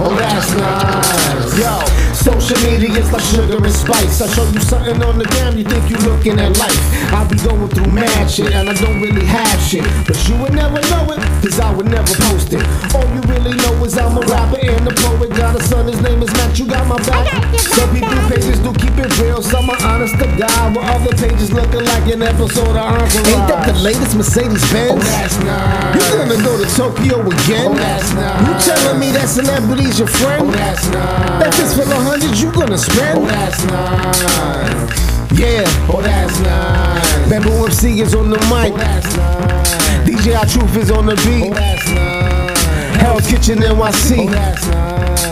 Oh, 0.00 0.14
that's 0.16 0.50
nice. 0.56 1.58
Yo, 1.58 1.84
social 2.14 2.56
media 2.64 2.90
is 2.98 3.12
like 3.12 3.22
sugar 3.22 3.58
and 3.62 3.74
spice. 3.74 4.20
I 4.20 4.26
show 4.32 4.48
you 4.50 4.60
something 4.60 5.02
on 5.02 5.18
the 5.18 5.24
gram, 5.36 5.58
you 5.58 5.64
think 5.64 5.90
you 5.90 5.96
looking 6.08 6.38
at 6.40 6.56
life. 6.58 6.80
I 7.12 7.26
be 7.28 7.36
going 7.36 7.68
through 7.68 7.92
mad 7.92 8.30
shit 8.30 8.52
and 8.52 8.68
I 8.68 8.74
don't 8.74 9.00
really 9.02 9.26
have 9.26 9.60
shit. 9.60 9.84
But 10.06 10.16
you 10.28 10.36
would 10.38 10.54
never 10.54 10.80
know 10.88 11.12
it, 11.12 11.20
cause 11.42 11.60
I 11.60 11.74
would 11.74 11.86
never 11.86 12.14
post 12.30 12.52
it. 12.52 12.64
All 12.94 13.06
you 13.14 13.20
really 13.28 13.54
know 13.60 13.84
is 13.84 13.98
I'm 13.98 14.16
a 14.16 14.22
rapper 14.26 14.58
and 14.62 14.88
a 14.88 14.94
poet. 14.94 15.30
Got 15.36 15.60
a 15.60 15.62
son, 15.64 15.86
his 15.86 16.00
name 16.00 16.22
is 16.22 16.32
Matt, 16.34 16.58
you 16.58 16.66
got 16.66 16.86
my 16.86 16.96
back. 17.04 17.28
Some 17.58 17.90
people 17.94 18.16
pages 18.30 18.58
do 18.60 18.72
keep 18.74 18.96
it 18.98 19.12
real, 19.18 19.42
some 19.42 19.68
are 19.68 19.82
honest 19.84 20.14
to 20.18 20.26
God. 20.38 20.74
While 20.74 20.86
other 20.96 21.14
pages 21.16 21.52
looking 21.52 21.84
like 21.84 22.06
an 22.12 22.22
episode 22.22 22.74
of 22.74 22.88
Entourage. 22.90 23.16
Ain't 23.16 23.48
that 23.48 23.66
the 23.66 23.78
latest 23.82 24.16
Mercedes 24.16 24.64
Benz? 24.72 24.92
Oh, 24.92 24.98
that's 24.98 25.38
nice. 25.44 25.94
You're 25.94 26.26
gonna 26.26 26.42
go 26.42 26.56
to 26.56 26.66
Tokyo 26.76 27.09
again? 27.18 27.66
Oh, 27.66 27.74
that's 27.74 28.12
nice. 28.14 28.46
You 28.46 28.74
telling 28.74 29.00
me 29.00 29.10
that 29.10 29.28
celebrity's 29.28 29.98
your 29.98 30.08
friend? 30.08 30.46
Oh, 30.46 30.50
that's 30.50 30.86
nice. 30.88 31.42
That 31.42 31.54
fits 31.54 31.74
for 31.74 31.84
the 31.84 31.96
hundreds 31.96 32.40
you 32.40 32.52
gonna 32.52 32.78
spend? 32.78 33.18
Oh, 33.18 33.26
that's 33.26 33.64
nice. 33.64 35.38
Yeah, 35.38 35.64
oh 35.90 36.00
that's 36.02 36.38
nice. 36.40 37.28
Bamboo 37.28 37.64
MC 37.66 38.00
is 38.00 38.14
on 38.14 38.30
the 38.30 38.38
mic. 38.46 38.72
Oh, 38.72 38.76
that's 38.76 39.16
nice. 39.16 40.06
DJ 40.06 40.36
I 40.36 40.44
Truth 40.46 40.76
is 40.76 40.90
on 40.90 41.06
the 41.06 41.16
beat. 41.16 41.50
Oh, 41.50 41.54
that's 41.54 41.88
nice. 41.88 43.00
Hell's 43.02 43.26
Kitchen 43.26 43.58
NYC. 43.58 44.26
Oh, 44.26 44.30
that's 44.30 44.66
nice. 44.66 45.30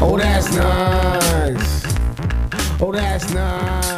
Oh, 0.00 0.16
that's 0.16 0.50
nice. 0.56 1.84
Oh, 2.80 2.92
that's 2.92 3.30
nice. 3.34 3.93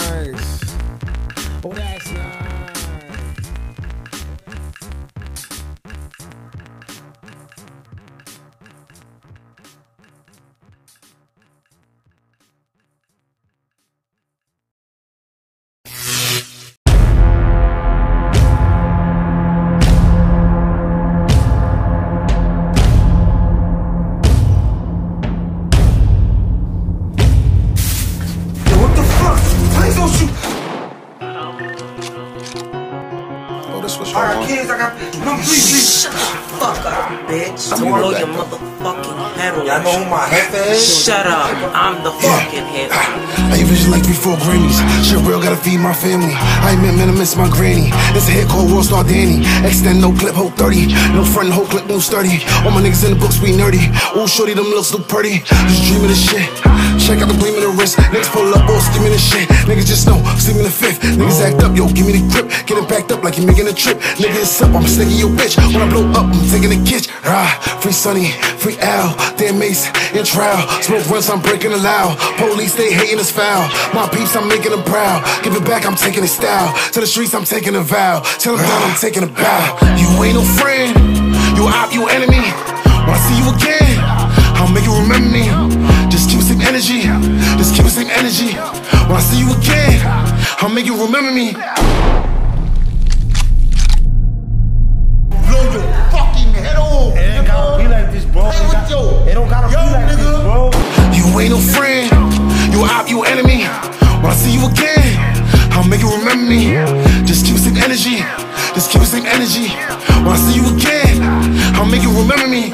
Grammys. 44.46 44.78
Shit 45.02 45.18
real, 45.26 45.42
gotta 45.42 45.58
feed 45.58 45.82
my 45.82 45.92
family. 45.92 46.30
I 46.30 46.70
ain't 46.70 46.82
meant, 46.82 46.96
man, 46.96 47.10
I 47.10 47.12
miss 47.18 47.34
my 47.34 47.50
granny. 47.50 47.90
It's 48.14 48.28
a 48.28 48.30
hit 48.30 48.46
called 48.46 48.70
World 48.70 48.86
Star 48.86 49.02
Danny. 49.02 49.42
Extend 49.66 50.00
no 50.00 50.14
clip, 50.14 50.34
whole 50.38 50.54
30. 50.54 50.86
No 51.18 51.24
front, 51.24 51.50
whole 51.50 51.66
clip, 51.66 51.86
no 51.86 51.98
sturdy. 51.98 52.46
All 52.62 52.70
my 52.70 52.78
niggas 52.78 53.02
in 53.02 53.10
the 53.10 53.18
books, 53.18 53.42
we 53.42 53.50
nerdy. 53.50 53.90
Oh, 54.14 54.30
shorty, 54.30 54.54
them 54.54 54.70
looks 54.70 54.94
look 54.94 55.08
pretty. 55.08 55.42
Just 55.42 55.82
dreaming 55.90 56.14
this 56.14 56.22
shit. 56.22 56.46
Check 57.02 57.18
out 57.18 57.26
of 57.26 57.34
the 57.34 57.35
wrist. 57.86 57.98
Niggas 58.10 58.30
pull 58.32 58.50
up, 58.54 58.68
all 58.68 58.80
steaming 58.80 59.12
this 59.12 59.22
shit. 59.22 59.48
Niggas 59.68 59.86
just 59.86 60.06
know, 60.06 60.18
steaming 60.38 60.64
the 60.64 60.70
fifth. 60.70 61.00
Niggas 61.02 61.40
act 61.42 61.62
up, 61.62 61.76
yo, 61.76 61.86
give 61.88 62.06
me 62.06 62.18
the 62.18 62.24
grip. 62.26 62.50
Get 62.66 62.78
it 62.78 62.88
backed 62.88 63.12
up 63.12 63.22
like 63.22 63.38
you 63.38 63.46
making 63.46 63.68
a 63.68 63.72
trip. 63.72 63.98
Nigga, 64.18 64.42
it's 64.42 64.60
up, 64.62 64.74
I'm 64.74 64.86
sticking 64.86 65.18
your 65.18 65.30
bitch. 65.30 65.56
When 65.56 65.82
I 65.82 65.88
blow 65.88 66.06
up, 66.10 66.26
I'm 66.26 66.48
taking 66.50 66.72
a 66.74 66.80
kitch. 66.82 67.08
Ah, 67.24 67.50
free 67.80 67.92
Sunny, 67.92 68.32
free 68.58 68.76
Al, 68.78 69.14
damn 69.36 69.58
Mace, 69.58 69.86
in 70.14 70.24
trial. 70.24 70.58
Smoke 70.82 71.06
runs, 71.10 71.30
I'm 71.30 71.40
breaking 71.40 71.70
the 71.70 71.78
loud. 71.78 72.18
Police, 72.38 72.74
they 72.74 72.92
hating 72.92 73.18
us 73.18 73.30
foul. 73.30 73.70
My 73.94 74.08
peeps, 74.08 74.34
I'm 74.34 74.48
making 74.48 74.72
them 74.72 74.82
proud. 74.82 75.22
Give 75.42 75.54
it 75.54 75.64
back, 75.64 75.86
I'm 75.86 75.96
taking 75.96 76.24
it 76.24 76.32
style. 76.32 76.74
To 76.92 77.00
the 77.00 77.06
streets, 77.06 77.34
I'm 77.34 77.44
taking 77.44 77.76
a 77.76 77.82
vow. 77.82 78.20
Tell 78.38 78.56
them 78.56 78.66
down, 78.66 78.82
I'm 78.90 78.96
taking 78.98 79.22
a 79.22 79.30
bow. 79.30 79.78
You 79.98 80.08
ain't 80.24 80.34
no 80.34 80.44
friend, 80.58 80.90
you 81.56 81.68
out, 81.68 81.92
you 81.94 82.08
enemy. 82.08 82.42
When 83.06 83.14
I 83.14 83.20
see 83.22 83.38
you 83.38 83.46
again, 83.54 84.26
I'll 84.58 84.72
make 84.72 84.84
you 84.84 84.94
remember 84.98 85.30
me. 85.30 85.46
Just 86.10 86.30
keep 86.30 86.40
the 86.40 86.46
same 86.46 86.62
energy, 86.62 87.06
just 87.66 87.74
keep 87.74 87.84
the 87.84 87.90
same 87.90 88.10
energy. 88.10 88.54
When 89.08 89.16
I 89.16 89.20
see 89.20 89.40
you 89.40 89.50
again, 89.58 89.98
I'll 90.62 90.68
make 90.68 90.86
you 90.86 90.94
remember 90.94 91.32
me. 91.32 91.52
Blow 95.42 95.62
your 95.74 95.82
fucking 96.14 96.54
head 96.54 96.76
off. 96.76 97.16
It 97.16 97.34
don't 97.34 97.46
gotta 97.46 97.82
be 97.82 97.88
like 97.88 98.12
this, 98.12 98.24
bro. 98.26 98.44
You 101.12 101.40
ain't 101.40 101.50
no 101.50 101.58
friend, 101.58 102.08
you 102.72 102.84
out, 102.84 103.10
you 103.10 103.24
enemy. 103.24 103.64
When 104.22 104.30
I 104.30 104.34
see 104.34 104.54
you 104.54 104.68
again, 104.70 105.18
I'll 105.72 105.88
make 105.88 106.02
you 106.02 106.10
remember 106.18 106.48
me. 106.48 106.70
Just 107.26 107.46
keep 107.46 107.56
the 107.56 107.62
same 107.62 107.76
energy, 107.78 108.22
just 108.74 108.90
keep 108.90 109.00
the 109.00 109.06
same 109.06 109.26
energy. 109.26 109.72
When 110.24 110.32
I 110.34 110.38
see 110.38 110.56
you 110.58 110.66
again, 110.74 111.22
I'll 111.76 111.86
make 111.86 112.02
you 112.02 112.12
remember 112.12 112.48
me. 112.48 112.72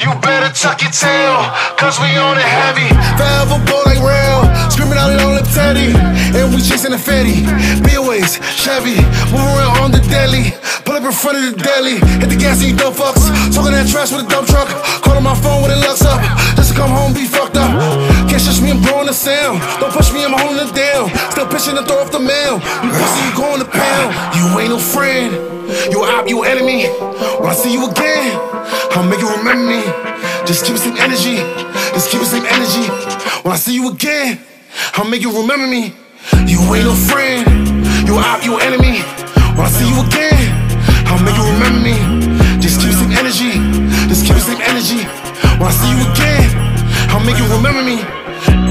You 0.00 0.10
better 0.20 0.48
tuck 0.52 0.80
your 0.80 0.92
tail, 0.92 1.36
cause 1.76 2.00
we 2.00 2.08
on 2.16 2.36
it 2.38 2.46
heavy. 2.46 2.88
Forever 3.18 3.58
boy 3.68 3.82
like 3.84 4.00
rail, 4.00 4.44
screaming 4.70 4.96
out 4.96 5.12
on 5.20 5.36
the 5.36 5.44
teddy. 5.52 5.92
And 6.36 6.54
we 6.54 6.62
chasing 6.62 6.92
the 6.92 6.98
fatty. 6.98 7.44
BOAs, 7.84 8.40
Chevy, 8.54 8.96
moving 9.32 9.50
around 9.56 9.76
on 9.78 9.90
the 9.90 10.00
deli. 10.08 10.54
Pull 10.84 10.96
up 10.96 11.04
in 11.04 11.12
front 11.12 11.38
of 11.38 11.44
the 11.44 11.54
deli, 11.62 12.00
hit 12.18 12.28
the 12.30 12.36
gas 12.36 12.62
and 12.62 12.70
you 12.70 12.76
dumb 12.76 12.94
fucks. 12.94 13.28
Talking 13.54 13.72
that 13.72 13.86
trash 13.86 14.12
with 14.12 14.24
a 14.24 14.28
dump 14.28 14.48
truck, 14.48 14.68
calling 15.02 15.22
my 15.22 15.34
phone 15.34 15.62
when 15.62 15.70
it 15.70 15.80
locks 15.84 16.02
up. 16.02 16.18
Just 16.56 16.72
to 16.72 16.76
come 16.76 16.90
home, 16.90 17.12
be 17.12 17.26
fucked 17.26 17.56
up. 17.56 17.70
Can't 18.30 18.38
shush 18.38 18.62
me, 18.62 18.70
I'm 18.70 18.80
blowing 18.80 19.10
the 19.10 19.12
sound. 19.12 19.58
Don't 19.82 19.90
push 19.90 20.14
me, 20.14 20.22
I'm 20.22 20.30
holding 20.30 20.62
it 20.62 20.70
down. 20.70 21.10
Still 21.34 21.50
pitching 21.50 21.74
to 21.74 21.82
throw 21.82 21.98
off 21.98 22.14
the 22.14 22.22
mail. 22.22 22.62
You 22.86 22.90
pussy, 22.94 23.20
you 23.26 23.34
going 23.34 23.58
to 23.58 23.66
pound. 23.66 24.14
You 24.38 24.46
ain't 24.62 24.70
no 24.70 24.78
friend, 24.78 25.34
you 25.90 26.06
out, 26.06 26.30
you 26.30 26.46
enemy. 26.46 26.86
When 27.42 27.50
I 27.50 27.54
see 27.58 27.74
you 27.74 27.90
again, 27.90 28.38
I'll 28.94 29.02
make 29.02 29.18
you 29.18 29.26
remember 29.34 29.66
me. 29.66 29.82
Just 30.46 30.62
keep 30.62 30.78
the 30.78 30.82
same 30.82 30.94
energy, 30.96 31.42
just 31.90 32.06
keep 32.10 32.22
the 32.22 32.30
same 32.30 32.46
energy. 32.46 32.86
When 33.42 33.50
I 33.50 33.58
see 33.58 33.74
you 33.74 33.90
again, 33.90 34.38
I'll 34.94 35.10
make 35.10 35.22
you 35.22 35.34
remember 35.34 35.66
me. 35.66 35.98
You 36.46 36.62
ain't 36.70 36.86
no 36.86 36.94
friend, 36.94 37.42
you 38.06 38.14
out, 38.14 38.46
you 38.46 38.62
enemy. 38.62 39.02
When 39.58 39.66
I 39.66 39.70
see 39.74 39.90
you 39.90 40.06
again, 40.06 40.38
I'll 41.10 41.18
make 41.26 41.34
you 41.34 41.46
remember 41.50 41.82
me. 41.82 41.98
Just 42.62 42.78
keep 42.78 42.94
the 42.94 42.98
same 43.02 43.10
energy, 43.10 43.58
just 44.06 44.22
keep 44.22 44.38
the 44.38 44.46
same 44.46 44.62
energy. 44.62 45.02
When 45.58 45.66
I 45.66 45.74
see 45.74 45.90
you 45.90 45.98
again, 46.14 46.46
I'll 47.10 47.26
make 47.26 47.36
you 47.36 47.46
remember 47.50 47.82
me. 47.82 48.19
Summertime 48.42 48.69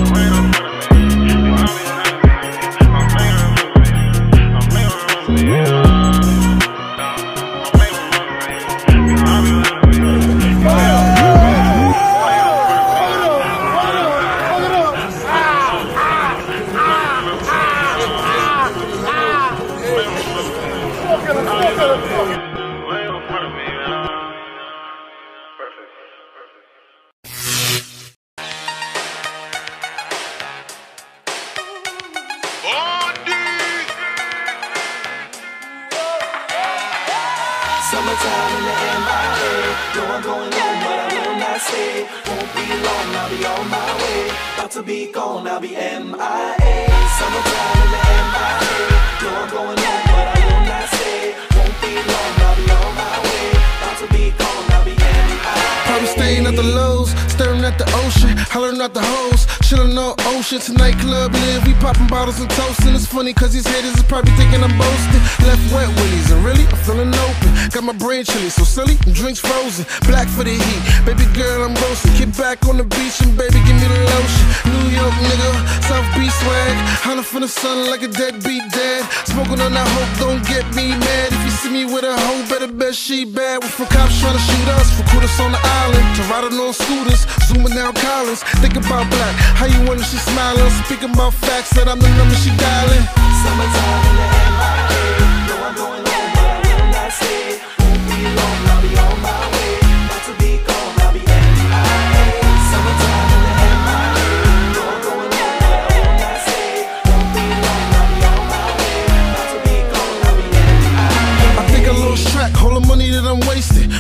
ocean. 60.50 60.60
Tonight 60.76 60.98
club 61.00 61.34
live, 61.34 61.66
we 61.66 61.74
popping 61.76 62.08
bottles 62.08 62.40
and 62.40 62.50
toasting. 62.52 62.96
It's 62.96 63.06
funny 63.06 63.34
cause 63.34 63.54
these 63.54 63.68
haters 63.68 63.96
is 63.96 64.04
probably 64.04 64.32
thinking 64.34 64.64
I'm 64.64 64.76
boasting. 64.78 65.22
Left 65.46 65.62
wet 65.74 65.88
willies, 65.96 66.32
and 66.32 66.44
really, 66.44 66.66
I'm 66.66 66.78
feeling 66.86 67.14
open. 67.14 67.50
Got 67.70 67.84
my 67.84 67.94
brain 67.94 68.24
chilly, 68.24 68.50
so 68.50 68.64
silly, 68.64 68.96
drinks 69.14 69.40
frozen. 69.40 69.86
Black 70.08 70.28
for 70.28 70.44
the 70.44 70.54
heat, 70.54 70.82
baby 71.06 71.26
girl, 71.34 71.64
I'm 71.64 71.76
roasting. 71.76 72.14
Get 72.18 72.38
back 72.38 72.66
on 72.66 72.78
the 72.78 72.84
beach 72.84 73.22
and 73.22 73.38
baby, 73.38 73.60
give 73.66 73.78
me 73.78 73.88
the 73.88 74.00
lotion. 74.14 74.46
New 74.74 74.88
York 74.90 75.16
nigga, 75.22 75.52
South 75.86 76.08
Beach 76.16 76.34
swag. 76.42 76.76
Hunting 77.06 77.26
for 77.26 77.40
the 77.40 77.48
sun 77.48 77.88
like 77.90 78.02
a 78.02 78.08
deadbeat 78.08 78.66
dad. 78.72 79.06
Smoking 79.26 79.62
on 79.62 79.74
that 79.74 79.88
hope, 79.88 80.14
don't 80.20 80.44
get 80.46 80.66
me 80.76 80.90
mad. 80.98 81.30
If 81.32 81.42
you 81.46 81.54
see 81.62 81.72
me 81.72 81.86
with 81.86 82.04
a 82.04 82.16
hoe, 82.16 82.44
better 82.50 82.72
bet 82.72 82.96
she 82.96 83.26
bad. 83.26 83.64
We 83.64 83.70
for 83.70 83.86
cops 83.86 84.20
trying 84.20 84.38
to 84.38 84.44
shoot 84.44 84.68
us, 84.80 84.90
us 85.00 85.40
on 85.40 85.52
the 85.52 85.62
island. 85.62 86.06
To 86.18 86.22
riding 86.32 86.58
on 86.60 86.74
scooters, 86.74 87.26
zooming 87.48 87.76
down 87.76 87.94
Collins. 87.94 88.42
Think 88.62 88.76
about 88.76 89.10
black, 89.10 89.34
how 89.56 89.66
you 89.66 89.80
wonder 89.88 90.04
she 90.04 90.18
smiling. 90.40 90.72
Speaking 90.86 91.14
about 91.14 91.34
facts 91.34 91.72
that 91.76 91.88
I'm 91.88 92.00
the 92.00 92.10
number 92.18 92.36
she 92.36 92.52
dialing. 92.56 93.06
Summertime 93.44 94.04
in 94.10 94.16
the 94.20 94.28
MIA. 94.60 95.04
No, 95.48 95.56
I'm 95.68 95.76
going 95.76 96.06
home, 96.08 96.32
but 96.36 96.48
I 96.48 96.60
will 96.64 96.92
not 96.92 97.12
stay. 97.12 97.69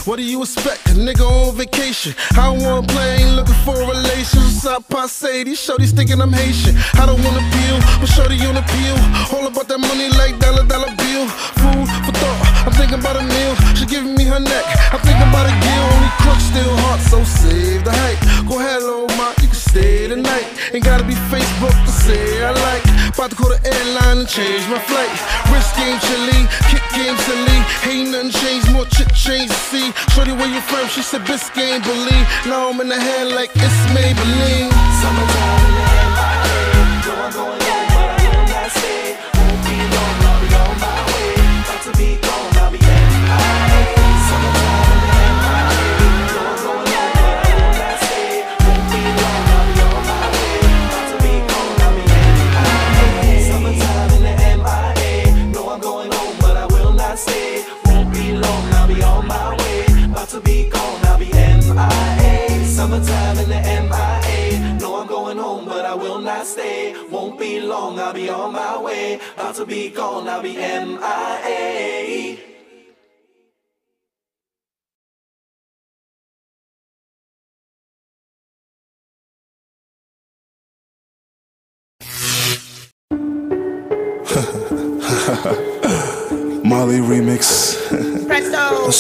What 0.10 0.18
do 0.18 0.24
you 0.24 0.42
expect? 0.42 0.90
A 0.90 0.98
nigga 0.98 1.22
on 1.22 1.56
vacation. 1.56 2.16
I 2.32 2.50
don't 2.50 2.64
wanna 2.66 2.82
play, 2.88 3.22
ain't 3.22 3.36
looking 3.36 3.54
for 3.62 3.78
a 3.78 3.86
relation. 3.86 4.42
Stop 4.42 4.90
passe, 4.90 5.44
these 5.44 5.62
shorties 5.62 5.94
thinking 5.94 6.20
I'm 6.20 6.34
Haitian. 6.34 6.76
I 6.98 7.06
don't 7.06 7.22
wanna 7.22 7.46
peel, 7.54 7.78
but 8.02 8.10
shorty 8.10 8.42
on 8.50 8.58
appeal. 8.58 8.98
All 9.30 9.46
about 9.46 9.68
that 9.68 9.78
money 9.78 10.10
like 10.18 10.40
dollar 10.40 10.66
dollar 10.66 10.90
bill. 10.98 11.30
Food 11.62 11.86
for 12.10 12.14
thought, 12.18 12.42
I'm 12.66 12.74
thinking 12.74 12.98
about 12.98 13.22
a 13.22 13.24
meal. 13.24 13.54
She 13.78 13.86
giving 13.86 14.16
me 14.16 14.24
her 14.24 14.40
neck, 14.40 14.66
I'm 14.90 15.00
thinking 15.06 15.30
about 15.30 15.46
a 15.46 15.54
gill. 15.62 15.86
Only 15.94 16.12
crook 16.26 16.42
still 16.42 16.74
hot, 16.90 17.00
so 17.06 17.24
save 17.24 17.86
the 17.86 17.94
hype. 17.94 18.50
Go 18.50 18.58
ahead, 18.58 18.82
little 18.82 19.14
ma, 19.14 19.30
you 19.46 19.48
can 19.54 19.62
stay 19.62 20.08
tonight. 20.08 20.50
Ain't 20.74 20.84
gotta 20.84 21.04
be 21.04 21.14
Facebook 21.30 21.78
to 21.86 21.92
say 21.92 22.42
I 22.42 22.50
like. 22.50 22.82
About 23.14 23.30
to 23.30 23.36
call 23.36 23.50
the 23.50 23.62
airline 23.62 24.26
and 24.26 24.30
change 24.30 24.66
my 24.74 24.80
flight. 24.90 25.12
Wrist 25.54 25.76
game 25.78 26.00
chilly, 26.02 26.50
kick 26.72 26.82
game 26.98 27.18
silly. 27.30 27.60
Ain't 27.86 28.10
nothing 28.10 28.32
changed, 28.32 28.72
more 28.72 28.86
chit 28.96 29.12
change 29.14 29.50
to 29.50 29.60
see. 29.70 29.92
Shorty, 30.12 30.32
where 30.32 30.48
you 30.48 30.62
from? 30.62 30.88
She 30.90 31.02
said 31.02 31.22
Biscayne, 31.22 31.84
believe. 31.84 32.26
Now 32.46 32.70
I'm 32.70 32.80
in 32.82 32.88
the 32.90 33.00
head 33.00 33.28
like 33.32 33.52
it's 33.56 33.80
Maybelline. 33.94 34.72
Summertime 35.02 35.79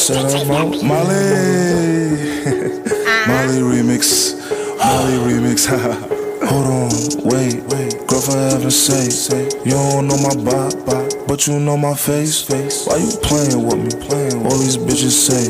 I 0.09 0.11
said 0.11 0.49
I'm. 0.49 0.87
Molly. 0.87 1.13
Ah. 3.05 3.25
Molly 3.27 3.61
remix. 3.61 4.33
Molly 4.79 5.17
remix. 5.21 5.69
Hold 6.49 6.65
on, 6.65 6.89
wait, 7.29 7.61
wait. 7.69 8.07
Girl, 8.07 8.21
forever 8.21 8.71
say, 8.71 9.09
say 9.09 9.43
you 9.65 9.71
don't 9.71 10.07
know 10.07 10.17
my 10.17 10.33
bop, 10.33 10.73
bop, 10.85 11.27
but 11.27 11.45
you 11.45 11.59
know 11.59 11.77
my 11.77 11.93
face. 11.93 12.41
face. 12.41 12.87
Why 12.87 12.97
you 12.97 13.11
playing 13.21 13.61
with 13.67 13.77
me? 13.77 14.07
Playing. 14.07 14.45
All 14.47 14.57
these 14.57 14.77
bitches 14.77 15.13
say, 15.13 15.45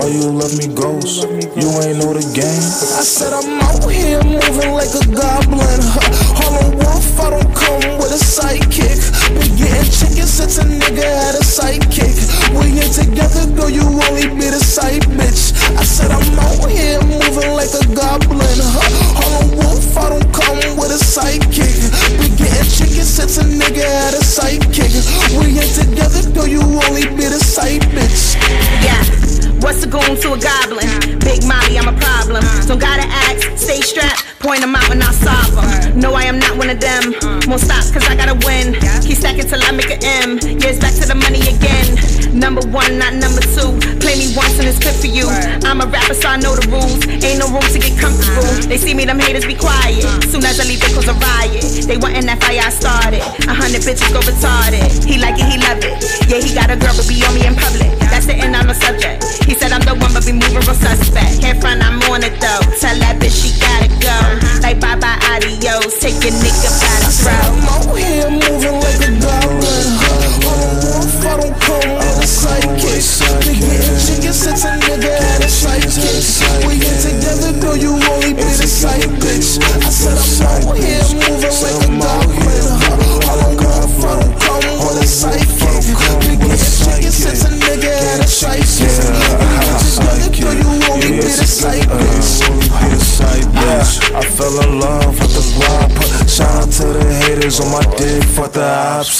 why 0.00 0.08
you 0.08 0.30
love 0.32 0.56
me 0.56 0.72
ghost? 0.72 1.28
You 1.60 1.68
ain't 1.84 1.98
know 1.98 2.14
the 2.14 2.24
game. 2.32 2.64
I 2.96 3.04
said 3.04 3.34
I'm 3.34 3.60
out 3.60 3.84
here 3.90 4.22
moving 4.24 4.72
like 4.72 4.94
a 4.96 5.04
goblin. 5.12 5.82
Huh. 5.92 6.08
Harlem 6.40 6.78
Wolf, 6.78 7.09
I 7.20 7.30
don't 7.30 7.52
come 7.54 7.98
with 8.00 8.16
a 8.16 8.20
sidekick. 8.20 8.96
We 9.36 9.44
getting 9.60 9.90
chicken 9.92 10.26
since 10.26 10.58
a 10.58 10.64
nigga 10.64 11.04
had 11.04 11.34
a 11.36 11.44
sidekick. 11.44 12.16
We 12.56 12.80
ain't 12.80 12.94
together, 12.96 13.44
girl, 13.52 13.68
you 13.70 13.84
only 13.84 14.26
be 14.32 14.48
the 14.48 14.58
side 14.58 15.02
bitch. 15.12 15.52
I 15.76 15.84
said 15.84 16.10
I'm 16.10 16.24
out 16.40 16.68
here 16.70 17.00
moving 17.04 17.52
like 17.52 17.70
a 17.76 17.84
goblin. 17.94 18.40
huh? 18.40 19.20
Harlem 19.20 19.58
Wolf, 19.58 19.96
I 19.96 20.08
don't 20.08 20.32
come 20.32 20.76
with 20.80 20.96
a 20.96 21.00
sidekick. 21.00 21.92
We 22.18 22.28
getting 22.40 22.68
chicken 22.72 23.04
since 23.04 23.36
a 23.38 23.44
nigga 23.44 23.84
had 23.84 24.14
a 24.14 24.24
sidekick. 24.24 24.90
We 25.38 25.60
ain't 25.60 25.74
together, 25.76 26.24
girl, 26.32 26.48
you 26.48 26.62
only 26.62 27.04
be 27.14 27.28
the 27.28 27.38
side 27.38 27.82
bitch. 27.92 28.36
Yeah. 28.82 29.39
What's 29.60 29.84
a 29.84 29.86
goon 29.86 30.16
to 30.16 30.32
a 30.32 30.38
goblin? 30.40 30.88
Big 31.20 31.44
Molly, 31.44 31.76
I'm 31.76 31.88
a 31.88 31.96
problem. 32.00 32.42
Don't 32.66 32.80
gotta 32.80 33.04
ask, 33.04 33.44
stay 33.60 33.80
strapped, 33.80 34.24
point 34.40 34.60
them 34.60 34.74
out 34.74 34.90
and 34.90 35.02
I'll 35.02 35.12
solve 35.12 35.52
them. 35.54 36.00
No, 36.00 36.14
I 36.14 36.24
am 36.24 36.38
not 36.38 36.56
one 36.56 36.70
of 36.70 36.80
them. 36.80 37.12
Won't 37.44 37.60
stop, 37.60 37.84
cause 37.92 38.02
I 38.08 38.16
gotta 38.16 38.40
win. 38.46 38.72
Keep 39.04 39.20
stacking 39.20 39.44
till 39.44 39.60
I 39.62 39.70
make 39.72 39.92
an 39.92 40.00
M. 40.00 40.40
Yeah, 40.40 40.72
it's 40.72 40.80
back 40.80 40.96
to 40.96 41.04
the 41.04 41.14
money 41.14 41.44
again. 41.44 41.92
Number 42.32 42.64
one, 42.72 42.96
not 42.96 43.12
number 43.12 43.44
two. 43.52 43.76
Play 44.00 44.16
me 44.16 44.32
once 44.32 44.56
and 44.56 44.64
it's 44.64 44.80
good 44.80 44.96
for 44.96 45.12
you. 45.12 45.28
I'm 45.68 45.84
a 45.84 45.86
rapper, 45.86 46.14
so 46.14 46.28
I 46.32 46.40
know 46.40 46.56
the 46.56 46.64
rules. 46.72 47.04
Ain't 47.20 47.44
no 47.44 47.52
room 47.52 47.68
to 47.68 47.78
get 47.78 48.00
comfortable. 48.00 48.48
They 48.64 48.80
see 48.80 48.94
me, 48.96 49.04
them 49.04 49.20
haters 49.20 49.44
be 49.44 49.54
quiet. 49.54 50.00
Soon 50.32 50.40
as 50.40 50.56
I 50.56 50.64
leave, 50.64 50.80
they 50.80 50.88
cause 50.88 51.08
a 51.08 51.16
riot. 51.20 51.84
They 51.84 52.00
wantin' 52.00 52.24
that 52.32 52.40
fire 52.40 52.64
I 52.64 52.72
started. 52.72 53.20
A 53.44 53.52
hundred 53.52 53.84
bitches 53.84 54.08
go 54.08 54.24
retarded. 54.24 55.04
He 55.04 55.20
like 55.20 55.36
it, 55.36 55.52
he 55.52 55.60
love 55.60 55.84
it. 55.84 56.00
Yeah, 56.32 56.40
he 56.40 56.54
got 56.56 56.72
a 56.72 56.80
girl, 56.80 56.96
but 56.96 57.04
be 57.04 57.20
on 57.28 57.36
me 57.36 57.44
in 57.44 57.52
public. 57.54 57.99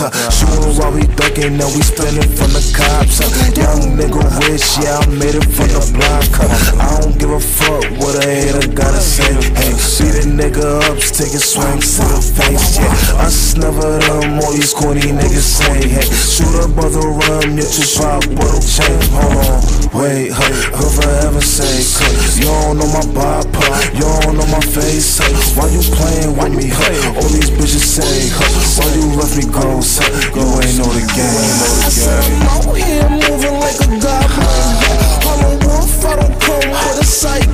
The. 0.00 0.08
Uh, 0.08 0.30
Shooting 0.30 0.72
while 0.80 0.92
we 0.92 1.04
ducking, 1.16 1.56
now 1.56 1.68
we 1.76 1.82
spinning 1.84 2.28
from 2.32 2.50
the 2.56 2.64
cops. 2.72 3.20
Uh, 3.20 3.28
Young 3.60 3.96
nigga 3.98 4.20
rich, 4.40 4.64
yeah, 4.80 4.96
I 4.96 5.06
made 5.12 5.36
it 5.36 5.44
from 5.44 5.68
the 5.68 5.82
block. 5.92 6.24
Uh, 6.40 6.48
I 6.80 7.00
don't 7.00 7.16
give 7.18 7.30
a 7.30 7.40
fuck 7.40 7.84
what 8.00 8.16
a 8.16 8.24
hater 8.24 8.64
gotta 8.72 9.00
say. 9.00 9.28
Hey, 9.60 9.76
beat 10.00 10.16
a 10.16 10.24
nigga 10.24 10.80
up, 10.88 10.96
take 10.98 11.36
a 11.36 11.42
swings 11.42 12.00
to 12.00 12.04
the 12.08 12.20
face. 12.24 12.78
Yeah, 12.78 13.24
us 13.26 13.56
never 13.56 13.98
them, 14.00 14.40
all 14.40 14.52
these 14.52 14.72
corny 14.72 15.12
niggas 15.12 15.60
say. 15.60 15.88
Hey, 15.88 16.08
shoot 16.08 16.54
up 16.64 16.76
other 16.80 17.04
rum, 17.04 17.56
your 17.58 17.68
Tupac, 17.68 18.24
what'll 18.40 18.64
change? 18.64 19.06
Hold 19.12 19.36
on, 19.36 19.60
wait, 19.92 20.30
huh, 20.30 20.52
who'll 20.76 20.90
forever 20.90 21.40
say, 21.40 21.82
cause 21.98 22.38
you 22.38 22.46
don't 22.46 22.78
know 22.78 22.90
my 22.90 23.04
bop, 23.12 23.46
huh, 23.50 23.90
you 23.94 24.06
don't 24.22 24.36
know 24.38 24.46
my 24.46 24.60
face, 24.60 25.18
huh, 25.18 25.30
why 25.58 25.66
you 25.70 25.82
playing 25.94 26.36
with 26.36 26.54
me, 26.54 26.70
huh, 26.70 27.18
all 27.18 27.30
these 27.30 27.50
bitches 27.50 27.82
say, 27.82 28.30
huh, 28.30 28.46
why 28.78 28.86
you 28.94 29.06
left 29.18 29.36
me 29.36 29.46
ghost, 29.50 30.00
huh, 30.02 30.10
you 30.34 30.46
ain't 30.62 30.76
know 30.78 30.90
the 30.90 31.04
game, 31.14 31.54
know 31.58 31.74
the 31.80 31.90
game. 31.90 32.40
I'm 32.46 32.68
out 32.68 32.76
here 32.76 33.08
moving 33.10 33.56
like 33.58 33.78
a 33.82 33.88
goblin. 33.98 35.10
I'm 35.30 35.40
a 35.46 35.52
wolf, 35.66 36.04
I 36.04 36.16
don't 36.16 36.34
come 36.40 36.70
with 36.70 37.02
a 37.02 37.04
psychic. 37.04 37.50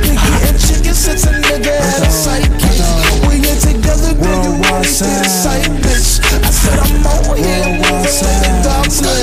They 0.00 0.16
getting 0.16 0.58
chicken 0.60 0.94
since 0.94 1.24
a 1.24 1.32
nigga 1.32 1.76
had 1.76 2.02
a 2.02 2.10
psychic. 2.10 2.80
We 3.28 3.40
get 3.40 3.60
together, 3.60 4.14
girl, 4.16 4.44
you 4.44 4.52
wanna 4.64 4.84
the 4.84 5.28
side 5.28 5.68
bitch. 5.82 6.20
I 6.32 6.50
said 6.50 6.78
I'm 6.78 7.06
out 7.06 7.36
here 7.36 7.68
moving 7.80 8.16
like 8.20 8.44
a 8.44 8.52
goblin 8.64 9.21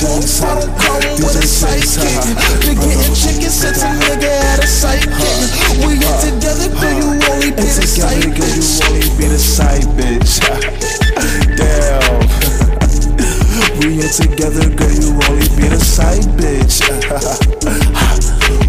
chase 0.00 0.40
her. 0.40 0.56
DJ 1.16 1.44
chase 1.44 1.96
her. 1.96 2.08
Been 2.64 2.76
getting 2.80 3.14
chicken 3.14 3.50
since 3.50 3.82
a 3.82 3.88
nigga 4.00 4.32
had 4.32 4.64
a 4.64 4.66
psychic. 4.66 5.12
We 5.84 6.00
ain't 6.00 6.20
together, 6.24 6.68
girl, 6.80 6.94
you 6.96 7.20
only 7.28 7.50
been 7.50 7.68
a 7.68 7.84
side 7.84 8.22
bitch. 8.32 8.80
You 8.80 8.96
only 8.96 9.10
been 9.18 9.32
a 9.32 9.38
side 9.38 9.84
bitch. 9.98 10.40
We 13.80 14.00
ain't 14.00 14.12
together, 14.12 14.68
girl, 14.74 14.92
you 14.92 15.10
only 15.28 15.48
been 15.56 15.72
a 15.72 15.80
side 15.80 16.24
bitch. 16.38 16.80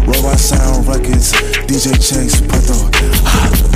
Robot 0.06 0.38
Sound 0.38 0.86
Records, 0.86 1.32
DJ 1.66 1.96
Chase, 1.96 2.40
Pato. 2.42 3.68